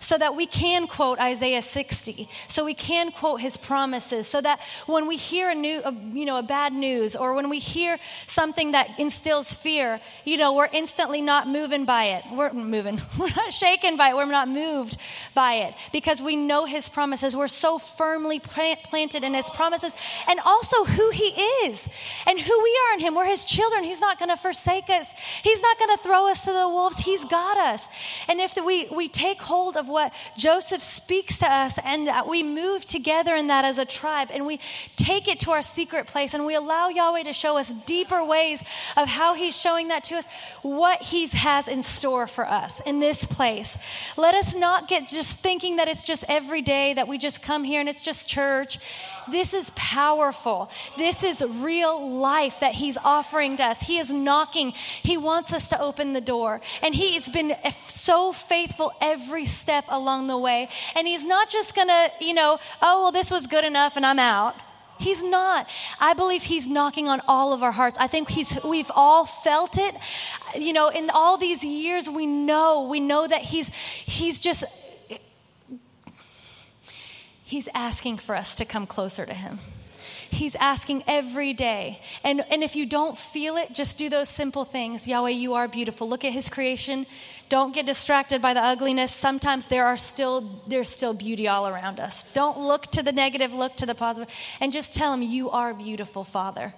so 0.00 0.16
that 0.16 0.34
we 0.34 0.46
can 0.46 0.86
quote 0.86 1.18
Isaiah 1.18 1.62
60, 1.62 2.28
so 2.48 2.64
we 2.64 2.74
can 2.74 3.12
quote 3.12 3.40
his 3.40 3.58
promises, 3.58 4.26
so 4.26 4.40
that 4.40 4.58
when 4.86 5.06
we 5.06 5.16
hear 5.16 5.50
a 5.50 5.54
new, 5.54 5.82
a, 5.84 5.94
you 6.12 6.24
know, 6.24 6.38
a 6.38 6.42
bad 6.42 6.72
news, 6.72 7.14
or 7.14 7.34
when 7.34 7.50
we 7.50 7.58
hear 7.58 7.98
something 8.26 8.72
that 8.72 8.88
instills 8.98 9.52
fear, 9.52 10.00
you 10.24 10.38
know, 10.38 10.54
we're 10.54 10.70
instantly 10.72 11.20
not 11.20 11.46
moving 11.46 11.84
by 11.84 12.04
it. 12.04 12.24
We're 12.32 12.52
moving, 12.52 13.00
we're 13.18 13.34
not 13.36 13.52
shaken 13.52 13.98
by 13.98 14.08
it, 14.08 14.16
we're 14.16 14.24
not 14.24 14.48
moved 14.48 14.96
by 15.34 15.54
it, 15.54 15.74
because 15.92 16.22
we 16.22 16.34
know 16.34 16.64
his 16.64 16.88
promises. 16.88 17.36
We're 17.36 17.48
so 17.48 17.78
firmly 17.78 18.40
planted 18.40 19.22
in 19.22 19.34
his 19.34 19.50
promises, 19.50 19.94
and 20.26 20.40
also 20.40 20.84
who 20.84 21.10
he 21.10 21.28
is, 21.66 21.86
and 22.26 22.40
who 22.40 22.62
we 22.62 22.80
are 22.86 22.94
in 22.94 23.00
him. 23.00 23.14
We're 23.14 23.26
his 23.26 23.44
children. 23.44 23.84
He's 23.84 24.00
not 24.00 24.18
going 24.18 24.30
to 24.30 24.36
forsake 24.36 24.88
us. 24.88 25.12
He's 25.42 25.60
not 25.60 25.78
going 25.78 25.96
to 25.96 26.02
throw 26.02 26.30
us 26.30 26.44
to 26.46 26.52
the 26.52 26.68
wolves. 26.68 26.98
He's 27.00 27.26
got 27.26 27.58
us. 27.58 27.86
And 28.28 28.40
if 28.40 28.56
we, 28.56 28.88
we 28.90 29.06
take 29.06 29.42
hold 29.42 29.76
of 29.76 29.89
what 29.90 30.12
Joseph 30.36 30.82
speaks 30.82 31.38
to 31.38 31.46
us 31.46 31.78
and 31.84 32.06
that 32.06 32.28
we 32.28 32.42
move 32.42 32.84
together 32.84 33.34
in 33.34 33.48
that 33.48 33.64
as 33.64 33.78
a 33.78 33.84
tribe 33.84 34.28
and 34.32 34.46
we 34.46 34.58
take 34.96 35.28
it 35.28 35.40
to 35.40 35.50
our 35.50 35.62
secret 35.62 36.06
place 36.06 36.34
and 36.34 36.46
we 36.46 36.54
allow 36.54 36.88
Yahweh 36.88 37.24
to 37.24 37.32
show 37.32 37.58
us 37.58 37.74
deeper 37.86 38.24
ways 38.24 38.62
of 38.96 39.08
how 39.08 39.34
he's 39.34 39.56
showing 39.56 39.88
that 39.88 40.04
to 40.04 40.16
us, 40.16 40.24
what 40.62 41.02
he 41.02 41.26
has 41.26 41.68
in 41.68 41.82
store 41.82 42.26
for 42.26 42.46
us 42.46 42.80
in 42.80 43.00
this 43.00 43.26
place. 43.26 43.76
Let 44.16 44.34
us 44.34 44.54
not 44.54 44.88
get 44.88 45.08
just 45.08 45.38
thinking 45.38 45.76
that 45.76 45.88
it's 45.88 46.04
just 46.04 46.24
every 46.28 46.62
day 46.62 46.94
that 46.94 47.08
we 47.08 47.18
just 47.18 47.42
come 47.42 47.64
here 47.64 47.80
and 47.80 47.88
it's 47.88 48.02
just 48.02 48.28
church. 48.28 48.78
This 49.30 49.54
is 49.54 49.70
powerful. 49.76 50.70
This 50.96 51.22
is 51.22 51.42
real 51.42 52.10
life 52.10 52.60
that 52.60 52.74
he's 52.74 52.96
offering 52.98 53.56
to 53.58 53.64
us. 53.64 53.82
He 53.82 53.98
is 53.98 54.10
knocking. 54.10 54.72
He 55.02 55.16
wants 55.16 55.52
us 55.52 55.68
to 55.70 55.80
open 55.80 56.12
the 56.12 56.20
door. 56.20 56.60
And 56.82 56.94
he 56.94 57.14
has 57.14 57.28
been 57.28 57.54
so 57.86 58.32
faithful 58.32 58.92
every 59.00 59.44
step 59.44 59.79
along 59.88 60.26
the 60.26 60.38
way. 60.38 60.68
And 60.94 61.06
he's 61.06 61.26
not 61.26 61.48
just 61.48 61.74
to, 61.74 62.12
you 62.20 62.34
know, 62.34 62.58
oh, 62.82 63.02
well, 63.02 63.12
this 63.12 63.30
was 63.30 63.46
good 63.46 63.64
enough 63.64 63.96
and 63.96 64.04
I'm 64.04 64.18
out. 64.18 64.54
He's 64.98 65.24
not. 65.24 65.66
I 65.98 66.12
believe 66.12 66.42
he's 66.42 66.68
knocking 66.68 67.08
on 67.08 67.22
all 67.26 67.54
of 67.54 67.62
our 67.62 67.72
hearts. 67.72 67.96
I 67.98 68.06
think 68.06 68.28
he's 68.28 68.62
we've 68.62 68.90
all 68.94 69.24
felt 69.24 69.78
it. 69.78 69.94
You 70.54 70.74
know, 70.74 70.88
in 70.88 71.08
all 71.08 71.38
these 71.38 71.64
years 71.64 72.08
we 72.08 72.26
know, 72.26 72.86
we 72.86 73.00
know 73.00 73.26
that 73.26 73.40
he's 73.40 73.68
he's 73.68 74.40
just 74.40 74.62
he's 77.44 77.66
asking 77.74 78.18
for 78.18 78.34
us 78.34 78.54
to 78.56 78.66
come 78.66 78.86
closer 78.86 79.24
to 79.24 79.32
him. 79.32 79.58
He's 80.30 80.54
asking 80.56 81.04
every 81.06 81.52
day. 81.52 82.00
And, 82.22 82.44
and 82.50 82.62
if 82.62 82.76
you 82.76 82.86
don't 82.86 83.16
feel 83.16 83.56
it, 83.56 83.72
just 83.72 83.98
do 83.98 84.08
those 84.08 84.28
simple 84.28 84.64
things. 84.64 85.06
Yahweh, 85.08 85.30
you 85.30 85.54
are 85.54 85.66
beautiful. 85.66 86.08
Look 86.08 86.24
at 86.24 86.32
his 86.32 86.48
creation. 86.48 87.06
Don't 87.48 87.74
get 87.74 87.84
distracted 87.84 88.40
by 88.40 88.54
the 88.54 88.60
ugliness. 88.60 89.12
Sometimes 89.12 89.66
there 89.66 89.86
are 89.86 89.96
still, 89.96 90.62
there's 90.68 90.88
still 90.88 91.14
beauty 91.14 91.48
all 91.48 91.66
around 91.66 91.98
us. 91.98 92.22
Don't 92.32 92.58
look 92.58 92.82
to 92.92 93.02
the 93.02 93.12
negative, 93.12 93.52
look 93.52 93.76
to 93.76 93.86
the 93.86 93.94
positive. 93.94 94.32
And 94.60 94.72
just 94.72 94.94
tell 94.94 95.12
him, 95.12 95.22
you 95.22 95.50
are 95.50 95.74
beautiful, 95.74 96.24
Father 96.24 96.74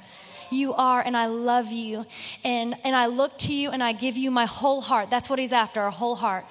you 0.53 0.75
are 0.75 1.01
and 1.01 1.17
I 1.17 1.27
love 1.27 1.73
you 1.73 2.05
and 2.45 2.75
and 2.85 2.95
I 2.95 3.07
look 3.07 3.39
to 3.39 3.55
you 3.55 3.71
and 3.71 3.83
I 3.83 3.93
give 3.93 4.19
you 4.19 4.31
my 4.31 4.45
whole 4.45 4.83
heart. 4.83 5.11
That's 5.11 5.31
what 5.31 5.39
he's 5.39 5.53
after, 5.53 5.81
our 5.81 5.91
whole 5.91 6.15
heart. 6.15 6.45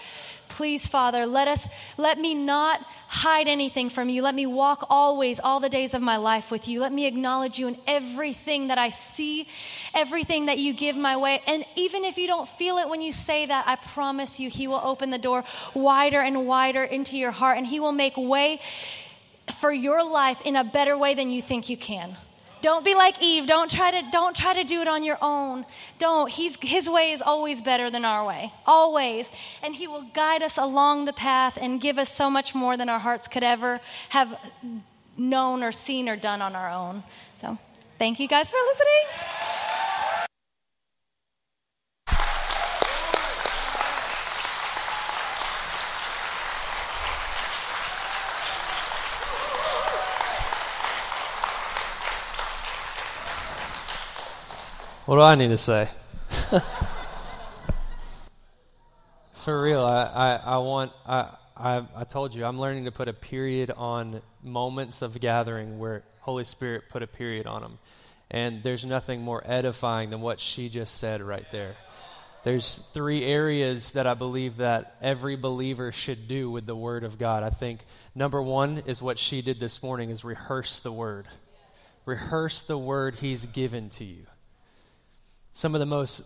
Please, 0.52 0.86
Father, 0.86 1.26
let 1.26 1.48
us 1.48 1.66
let 1.98 2.20
me 2.20 2.34
not 2.34 2.86
hide 3.08 3.48
anything 3.48 3.90
from 3.90 4.10
you. 4.10 4.22
Let 4.22 4.36
me 4.36 4.46
walk 4.46 4.86
always, 4.90 5.40
all 5.40 5.62
the 5.62 5.70
days 5.70 5.94
of 5.94 6.02
my 6.02 6.18
life 6.18 6.52
with 6.52 6.68
you. 6.68 6.82
Let 6.82 6.92
me 6.92 7.06
acknowledge 7.06 7.58
you 7.58 7.70
in 7.70 7.78
everything 7.88 8.68
that 8.68 8.78
I 8.78 8.90
see, 8.90 9.48
everything 9.94 10.48
that 10.48 10.60
you 10.60 10.74
give 10.74 10.98
my 10.98 11.16
way. 11.16 11.42
And 11.48 11.64
even 11.78 12.04
if 12.04 12.18
you 12.18 12.28
don't 12.28 12.50
feel 12.50 12.80
it 12.80 12.90
when 12.90 13.02
you 13.02 13.14
say 13.14 13.46
that, 13.46 13.66
I 13.66 13.78
promise 13.78 14.42
you, 14.42 14.50
He 14.50 14.68
will 14.68 14.82
open 14.84 15.10
the 15.10 15.18
door 15.18 15.46
wider 15.74 16.20
and 16.20 16.46
wider 16.46 16.84
into 16.84 17.18
your 17.18 17.32
heart, 17.32 17.58
and 17.58 17.66
He 17.66 17.80
will 17.80 17.94
make 17.94 18.18
way 18.18 18.60
for 19.62 19.72
your 19.72 20.04
life 20.04 20.42
in 20.44 20.58
a 20.58 20.66
better 20.66 20.98
way 20.98 21.14
than 21.14 21.30
you 21.30 21.42
think 21.42 21.70
you 21.70 21.78
can. 21.78 22.18
Don't 22.62 22.86
be 22.86 22.96
like 22.96 23.22
Eve. 23.22 23.48
Don't 23.48 23.70
try 23.70 23.92
to 23.92 24.10
don't 24.12 24.36
try 24.36 24.54
to 24.54 24.64
do 24.64 24.82
it 24.82 24.88
on 24.88 25.04
your 25.04 25.18
own. 25.22 25.66
Don't. 25.98 26.30
He's, 26.30 26.58
his 26.62 26.90
way 26.90 27.12
is 27.12 27.22
always 27.22 27.62
better 27.62 27.90
than 27.90 28.06
our 28.06 28.26
way. 28.26 28.54
Always. 28.66 29.30
And 29.64 29.76
he 29.76 29.88
will 29.88 30.04
guide 30.14 30.44
us 30.44 30.58
along 30.58 31.06
the 31.06 31.14
path 31.14 31.58
and 31.60 31.82
give 31.82 31.98
us 31.98 32.10
so 32.10 32.30
much 32.30 32.54
more 32.54 32.78
than 32.78 32.90
our 32.90 33.00
hearts 33.00 33.28
could 33.28 33.44
ever 33.44 33.80
have 34.10 34.52
known 35.18 35.64
or 35.64 35.72
seen 35.72 36.08
or 36.08 36.16
done 36.16 36.42
on 36.42 36.56
our 36.56 36.70
own. 36.70 37.04
So, 37.40 37.58
thank 37.98 38.20
you 38.20 38.28
guys 38.28 38.52
for 38.52 38.58
listening. 38.58 39.61
What 55.12 55.18
do 55.18 55.24
I 55.24 55.36
need 55.36 55.50
to 55.50 55.58
say? 55.58 55.90
For 59.34 59.62
real, 59.62 59.84
I, 59.84 60.06
I, 60.06 60.36
I 60.36 60.58
want, 60.60 60.94
I, 61.06 61.36
I, 61.58 61.86
I 61.94 62.04
told 62.06 62.34
you, 62.34 62.46
I'm 62.46 62.58
learning 62.58 62.86
to 62.86 62.94
put 62.94 63.10
a 63.10 63.14
period 63.14 63.72
on 63.72 64.22
moments 64.42 65.02
of 65.02 65.20
gathering 65.20 65.80
where 65.80 66.04
Holy 66.22 66.46
Spirit 66.46 66.84
put 66.90 67.04
a 67.04 67.08
period 67.08 67.46
on 67.46 67.62
them. 67.62 67.80
And 68.30 68.64
there's 68.64 68.86
nothing 68.86 69.22
more 69.22 69.44
edifying 69.46 70.12
than 70.12 70.22
what 70.22 70.40
she 70.40 70.70
just 70.70 70.98
said 70.98 71.22
right 71.22 71.52
there. 71.52 71.76
There's 72.46 72.82
three 72.94 73.26
areas 73.26 73.92
that 73.92 74.08
I 74.08 74.14
believe 74.14 74.56
that 74.58 74.96
every 75.02 75.36
believer 75.36 75.92
should 75.92 76.30
do 76.30 76.50
with 76.50 76.66
the 76.66 76.74
Word 76.74 77.04
of 77.04 77.20
God. 77.20 77.44
I 77.44 77.50
think 77.50 77.84
number 78.16 78.42
one 78.42 78.84
is 78.86 79.02
what 79.02 79.20
she 79.20 79.42
did 79.42 79.60
this 79.60 79.84
morning 79.84 80.10
is 80.10 80.24
rehearse 80.24 80.80
the 80.80 80.94
Word. 80.94 81.28
Rehearse 82.06 82.62
the 82.62 82.78
Word 82.78 83.16
He's 83.16 83.46
given 83.46 83.90
to 83.90 84.06
you. 84.06 84.26
Some 85.54 85.76
of 85.76 85.80
the 85.80 85.86
most 85.86 86.24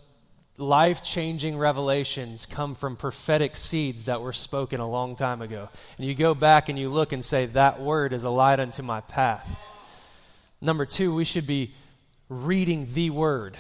life 0.57 1.03
changing 1.03 1.57
revelations 1.57 2.45
come 2.45 2.75
from 2.75 2.95
prophetic 2.95 3.55
seeds 3.55 4.05
that 4.05 4.21
were 4.21 4.33
spoken 4.33 4.79
a 4.79 4.89
long 4.89 5.15
time 5.15 5.41
ago. 5.41 5.69
And 5.97 6.07
you 6.07 6.15
go 6.15 6.33
back 6.33 6.69
and 6.69 6.79
you 6.79 6.89
look 6.89 7.11
and 7.11 7.23
say, 7.23 7.45
That 7.45 7.81
word 7.81 8.13
is 8.13 8.23
a 8.23 8.29
light 8.29 8.59
unto 8.59 8.81
my 8.83 9.01
path. 9.01 9.57
Number 10.61 10.85
two, 10.85 11.13
we 11.13 11.25
should 11.25 11.47
be 11.47 11.73
reading 12.29 12.89
the 12.93 13.09
word. 13.09 13.57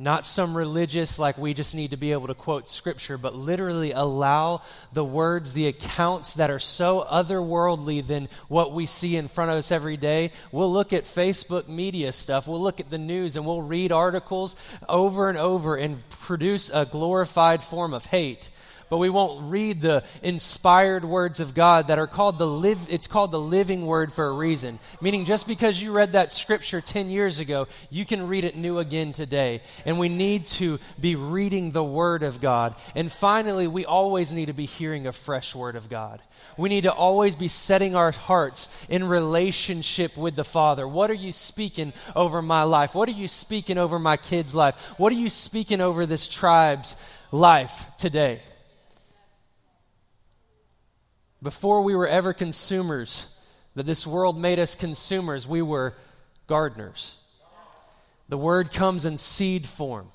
Not 0.00 0.26
some 0.26 0.56
religious, 0.56 1.18
like 1.18 1.36
we 1.38 1.54
just 1.54 1.74
need 1.74 1.90
to 1.90 1.96
be 1.96 2.12
able 2.12 2.28
to 2.28 2.34
quote 2.34 2.68
scripture, 2.68 3.18
but 3.18 3.34
literally 3.34 3.90
allow 3.90 4.62
the 4.92 5.04
words, 5.04 5.54
the 5.54 5.66
accounts 5.66 6.34
that 6.34 6.50
are 6.50 6.60
so 6.60 7.04
otherworldly 7.10 8.06
than 8.06 8.28
what 8.46 8.72
we 8.72 8.86
see 8.86 9.16
in 9.16 9.26
front 9.26 9.50
of 9.50 9.56
us 9.56 9.72
every 9.72 9.96
day. 9.96 10.30
We'll 10.52 10.72
look 10.72 10.92
at 10.92 11.04
Facebook 11.04 11.66
media 11.66 12.12
stuff, 12.12 12.46
we'll 12.46 12.62
look 12.62 12.78
at 12.78 12.90
the 12.90 12.98
news, 12.98 13.36
and 13.36 13.44
we'll 13.44 13.60
read 13.60 13.90
articles 13.90 14.54
over 14.88 15.28
and 15.28 15.36
over 15.36 15.74
and 15.74 16.08
produce 16.10 16.70
a 16.72 16.86
glorified 16.86 17.64
form 17.64 17.92
of 17.92 18.06
hate 18.06 18.50
but 18.90 18.98
we 18.98 19.10
won't 19.10 19.50
read 19.50 19.80
the 19.80 20.04
inspired 20.22 21.04
words 21.04 21.40
of 21.40 21.54
God 21.54 21.88
that 21.88 21.98
are 21.98 22.06
called 22.06 22.38
the 22.38 22.46
live 22.46 22.78
it's 22.88 23.06
called 23.06 23.30
the 23.30 23.40
living 23.40 23.86
word 23.86 24.12
for 24.12 24.26
a 24.26 24.32
reason. 24.32 24.78
Meaning 25.00 25.24
just 25.24 25.46
because 25.46 25.82
you 25.82 25.92
read 25.92 26.12
that 26.12 26.32
scripture 26.32 26.80
10 26.80 27.10
years 27.10 27.40
ago, 27.40 27.68
you 27.90 28.04
can 28.04 28.26
read 28.26 28.44
it 28.44 28.56
new 28.56 28.78
again 28.78 29.12
today. 29.12 29.62
And 29.84 29.98
we 29.98 30.08
need 30.08 30.46
to 30.46 30.78
be 31.00 31.14
reading 31.14 31.72
the 31.72 31.84
word 31.84 32.22
of 32.22 32.40
God. 32.40 32.74
And 32.94 33.12
finally, 33.12 33.66
we 33.66 33.84
always 33.84 34.32
need 34.32 34.46
to 34.46 34.52
be 34.52 34.66
hearing 34.66 35.06
a 35.06 35.12
fresh 35.12 35.54
word 35.54 35.76
of 35.76 35.88
God. 35.88 36.20
We 36.56 36.68
need 36.68 36.82
to 36.82 36.92
always 36.92 37.36
be 37.36 37.48
setting 37.48 37.94
our 37.94 38.10
hearts 38.10 38.68
in 38.88 39.04
relationship 39.04 40.16
with 40.16 40.36
the 40.36 40.44
Father. 40.44 40.86
What 40.86 41.10
are 41.10 41.14
you 41.14 41.32
speaking 41.32 41.92
over 42.16 42.42
my 42.42 42.62
life? 42.62 42.94
What 42.94 43.08
are 43.08 43.12
you 43.12 43.28
speaking 43.28 43.78
over 43.78 43.98
my 43.98 44.16
kids' 44.16 44.54
life? 44.54 44.74
What 44.96 45.12
are 45.12 45.16
you 45.16 45.30
speaking 45.30 45.80
over 45.80 46.06
this 46.06 46.28
tribe's 46.28 46.96
life 47.30 47.86
today? 47.98 48.40
Before 51.42 51.82
we 51.82 51.94
were 51.94 52.08
ever 52.08 52.32
consumers, 52.32 53.26
that 53.74 53.86
this 53.86 54.06
world 54.06 54.36
made 54.36 54.58
us 54.58 54.74
consumers, 54.74 55.46
we 55.46 55.62
were 55.62 55.94
gardeners. 56.46 57.16
The 58.28 58.38
word 58.38 58.72
comes 58.72 59.04
in 59.06 59.18
seed 59.18 59.66
form, 59.66 60.08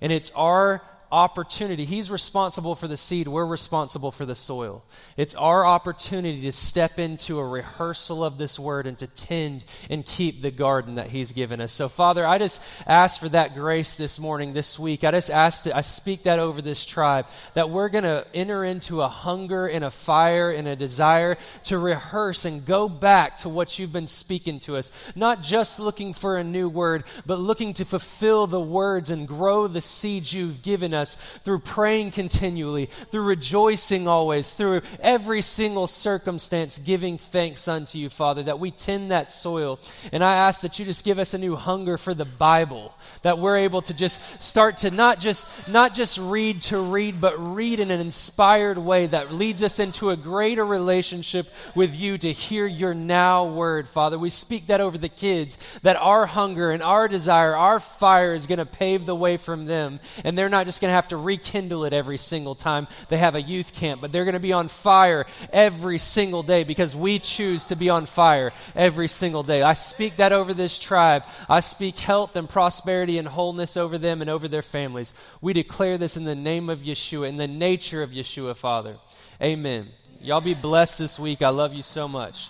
and 0.00 0.12
it's 0.12 0.30
our 0.34 0.82
opportunity. 1.10 1.84
He's 1.84 2.10
responsible 2.10 2.74
for 2.74 2.86
the 2.86 2.96
seed, 2.96 3.28
we're 3.28 3.46
responsible 3.46 4.10
for 4.10 4.26
the 4.26 4.34
soil. 4.34 4.84
It's 5.16 5.34
our 5.34 5.64
opportunity 5.64 6.42
to 6.42 6.52
step 6.52 6.98
into 6.98 7.38
a 7.38 7.46
rehearsal 7.46 8.22
of 8.22 8.38
this 8.38 8.58
word 8.58 8.86
and 8.86 8.98
to 8.98 9.06
tend 9.06 9.64
and 9.88 10.04
keep 10.04 10.42
the 10.42 10.50
garden 10.50 10.96
that 10.96 11.10
He's 11.10 11.32
given 11.32 11.60
us. 11.60 11.72
So, 11.72 11.88
Father, 11.88 12.26
I 12.26 12.38
just 12.38 12.60
ask 12.86 13.18
for 13.18 13.28
that 13.30 13.54
grace 13.54 13.94
this 13.94 14.18
morning, 14.18 14.52
this 14.52 14.78
week. 14.78 15.04
I 15.04 15.10
just 15.12 15.30
ask, 15.30 15.64
to, 15.64 15.76
I 15.76 15.80
speak 15.80 16.24
that 16.24 16.38
over 16.38 16.60
this 16.60 16.84
tribe, 16.84 17.26
that 17.54 17.70
we're 17.70 17.88
going 17.88 18.04
to 18.04 18.26
enter 18.34 18.64
into 18.64 19.00
a 19.00 19.08
hunger 19.08 19.66
and 19.66 19.84
a 19.84 19.90
fire 19.90 20.50
and 20.50 20.68
a 20.68 20.76
desire 20.76 21.38
to 21.64 21.78
rehearse 21.78 22.44
and 22.44 22.66
go 22.66 22.88
back 22.88 23.38
to 23.38 23.48
what 23.48 23.78
you've 23.78 23.92
been 23.92 24.06
speaking 24.06 24.60
to 24.60 24.76
us. 24.76 24.92
Not 25.14 25.42
just 25.42 25.80
looking 25.80 26.12
for 26.12 26.36
a 26.36 26.44
new 26.44 26.68
word, 26.68 27.04
but 27.24 27.38
looking 27.38 27.72
to 27.74 27.84
fulfill 27.84 28.46
the 28.46 28.60
words 28.60 29.10
and 29.10 29.26
grow 29.26 29.66
the 29.66 29.80
seeds 29.80 30.32
you've 30.32 30.62
given 30.62 30.92
us 30.92 30.97
us 30.98 31.16
through 31.44 31.60
praying 31.60 32.10
continually, 32.10 32.90
through 33.10 33.22
rejoicing 33.22 34.06
always, 34.06 34.50
through 34.50 34.82
every 35.00 35.40
single 35.40 35.86
circumstance, 35.86 36.78
giving 36.78 37.16
thanks 37.16 37.66
unto 37.68 37.96
you, 37.96 38.10
Father, 38.10 38.42
that 38.42 38.58
we 38.58 38.70
tend 38.70 39.10
that 39.10 39.32
soil. 39.32 39.80
And 40.12 40.22
I 40.22 40.34
ask 40.34 40.60
that 40.60 40.78
you 40.78 40.84
just 40.84 41.04
give 41.04 41.18
us 41.18 41.32
a 41.32 41.38
new 41.38 41.56
hunger 41.56 41.96
for 41.96 42.12
the 42.12 42.26
Bible, 42.26 42.94
that 43.22 43.38
we're 43.38 43.56
able 43.56 43.80
to 43.82 43.94
just 43.94 44.20
start 44.42 44.78
to 44.78 44.90
not 44.90 45.20
just, 45.20 45.46
not 45.68 45.94
just 45.94 46.18
read 46.18 46.60
to 46.62 46.80
read, 46.80 47.20
but 47.20 47.38
read 47.38 47.80
in 47.80 47.90
an 47.90 48.00
inspired 48.00 48.78
way 48.78 49.06
that 49.06 49.32
leads 49.32 49.62
us 49.62 49.78
into 49.78 50.10
a 50.10 50.16
greater 50.16 50.66
relationship 50.66 51.48
with 51.74 51.94
you 51.94 52.18
to 52.18 52.32
hear 52.32 52.66
your 52.66 52.94
now 52.94 53.44
word, 53.44 53.88
Father. 53.88 54.18
We 54.18 54.30
speak 54.30 54.66
that 54.66 54.80
over 54.80 54.98
the 54.98 55.08
kids, 55.08 55.58
that 55.82 55.96
our 55.96 56.26
hunger 56.26 56.70
and 56.70 56.82
our 56.82 57.08
desire, 57.08 57.54
our 57.54 57.80
fire 57.80 58.34
is 58.34 58.46
going 58.46 58.58
to 58.58 58.66
pave 58.66 59.06
the 59.06 59.14
way 59.14 59.36
from 59.36 59.66
them. 59.66 60.00
And 60.24 60.36
they're 60.36 60.48
not 60.48 60.66
just 60.66 60.80
going 60.88 60.94
to 60.94 60.96
have 60.96 61.08
to 61.08 61.16
rekindle 61.18 61.84
it 61.84 61.92
every 61.92 62.16
single 62.16 62.54
time 62.54 62.88
they 63.10 63.18
have 63.18 63.34
a 63.34 63.42
youth 63.42 63.74
camp, 63.74 64.00
but 64.00 64.10
they're 64.10 64.24
going 64.24 64.32
to 64.32 64.40
be 64.40 64.54
on 64.54 64.68
fire 64.68 65.26
every 65.52 65.98
single 65.98 66.42
day 66.42 66.64
because 66.64 66.96
we 66.96 67.18
choose 67.18 67.64
to 67.64 67.76
be 67.76 67.90
on 67.90 68.06
fire 68.06 68.52
every 68.74 69.06
single 69.08 69.42
day. 69.42 69.62
I 69.62 69.74
speak 69.74 70.16
that 70.16 70.32
over 70.32 70.54
this 70.54 70.78
tribe. 70.78 71.24
I 71.48 71.60
speak 71.60 71.98
health 71.98 72.36
and 72.36 72.48
prosperity 72.48 73.18
and 73.18 73.28
wholeness 73.28 73.76
over 73.76 73.98
them 73.98 74.22
and 74.22 74.30
over 74.30 74.48
their 74.48 74.62
families. 74.62 75.12
We 75.42 75.52
declare 75.52 75.98
this 75.98 76.16
in 76.16 76.24
the 76.24 76.34
name 76.34 76.70
of 76.70 76.80
Yeshua, 76.80 77.28
in 77.28 77.36
the 77.36 77.48
nature 77.48 78.02
of 78.02 78.10
Yeshua, 78.10 78.56
Father. 78.56 78.96
Amen. 79.42 79.88
Y'all 80.20 80.40
be 80.40 80.54
blessed 80.54 80.98
this 80.98 81.18
week. 81.18 81.42
I 81.42 81.50
love 81.50 81.74
you 81.74 81.82
so 81.82 82.08
much. 82.08 82.48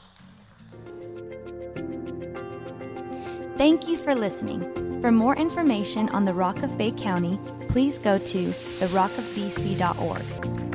Thank 3.56 3.88
you 3.88 3.98
for 3.98 4.14
listening. 4.14 4.62
For 5.00 5.10
more 5.10 5.36
information 5.36 6.08
on 6.10 6.24
the 6.24 6.34
Rock 6.34 6.62
of 6.62 6.78
Bay 6.78 6.92
County, 6.92 7.38
please 7.68 7.98
go 7.98 8.18
to 8.18 8.52
therockofbc.org. 8.80 10.67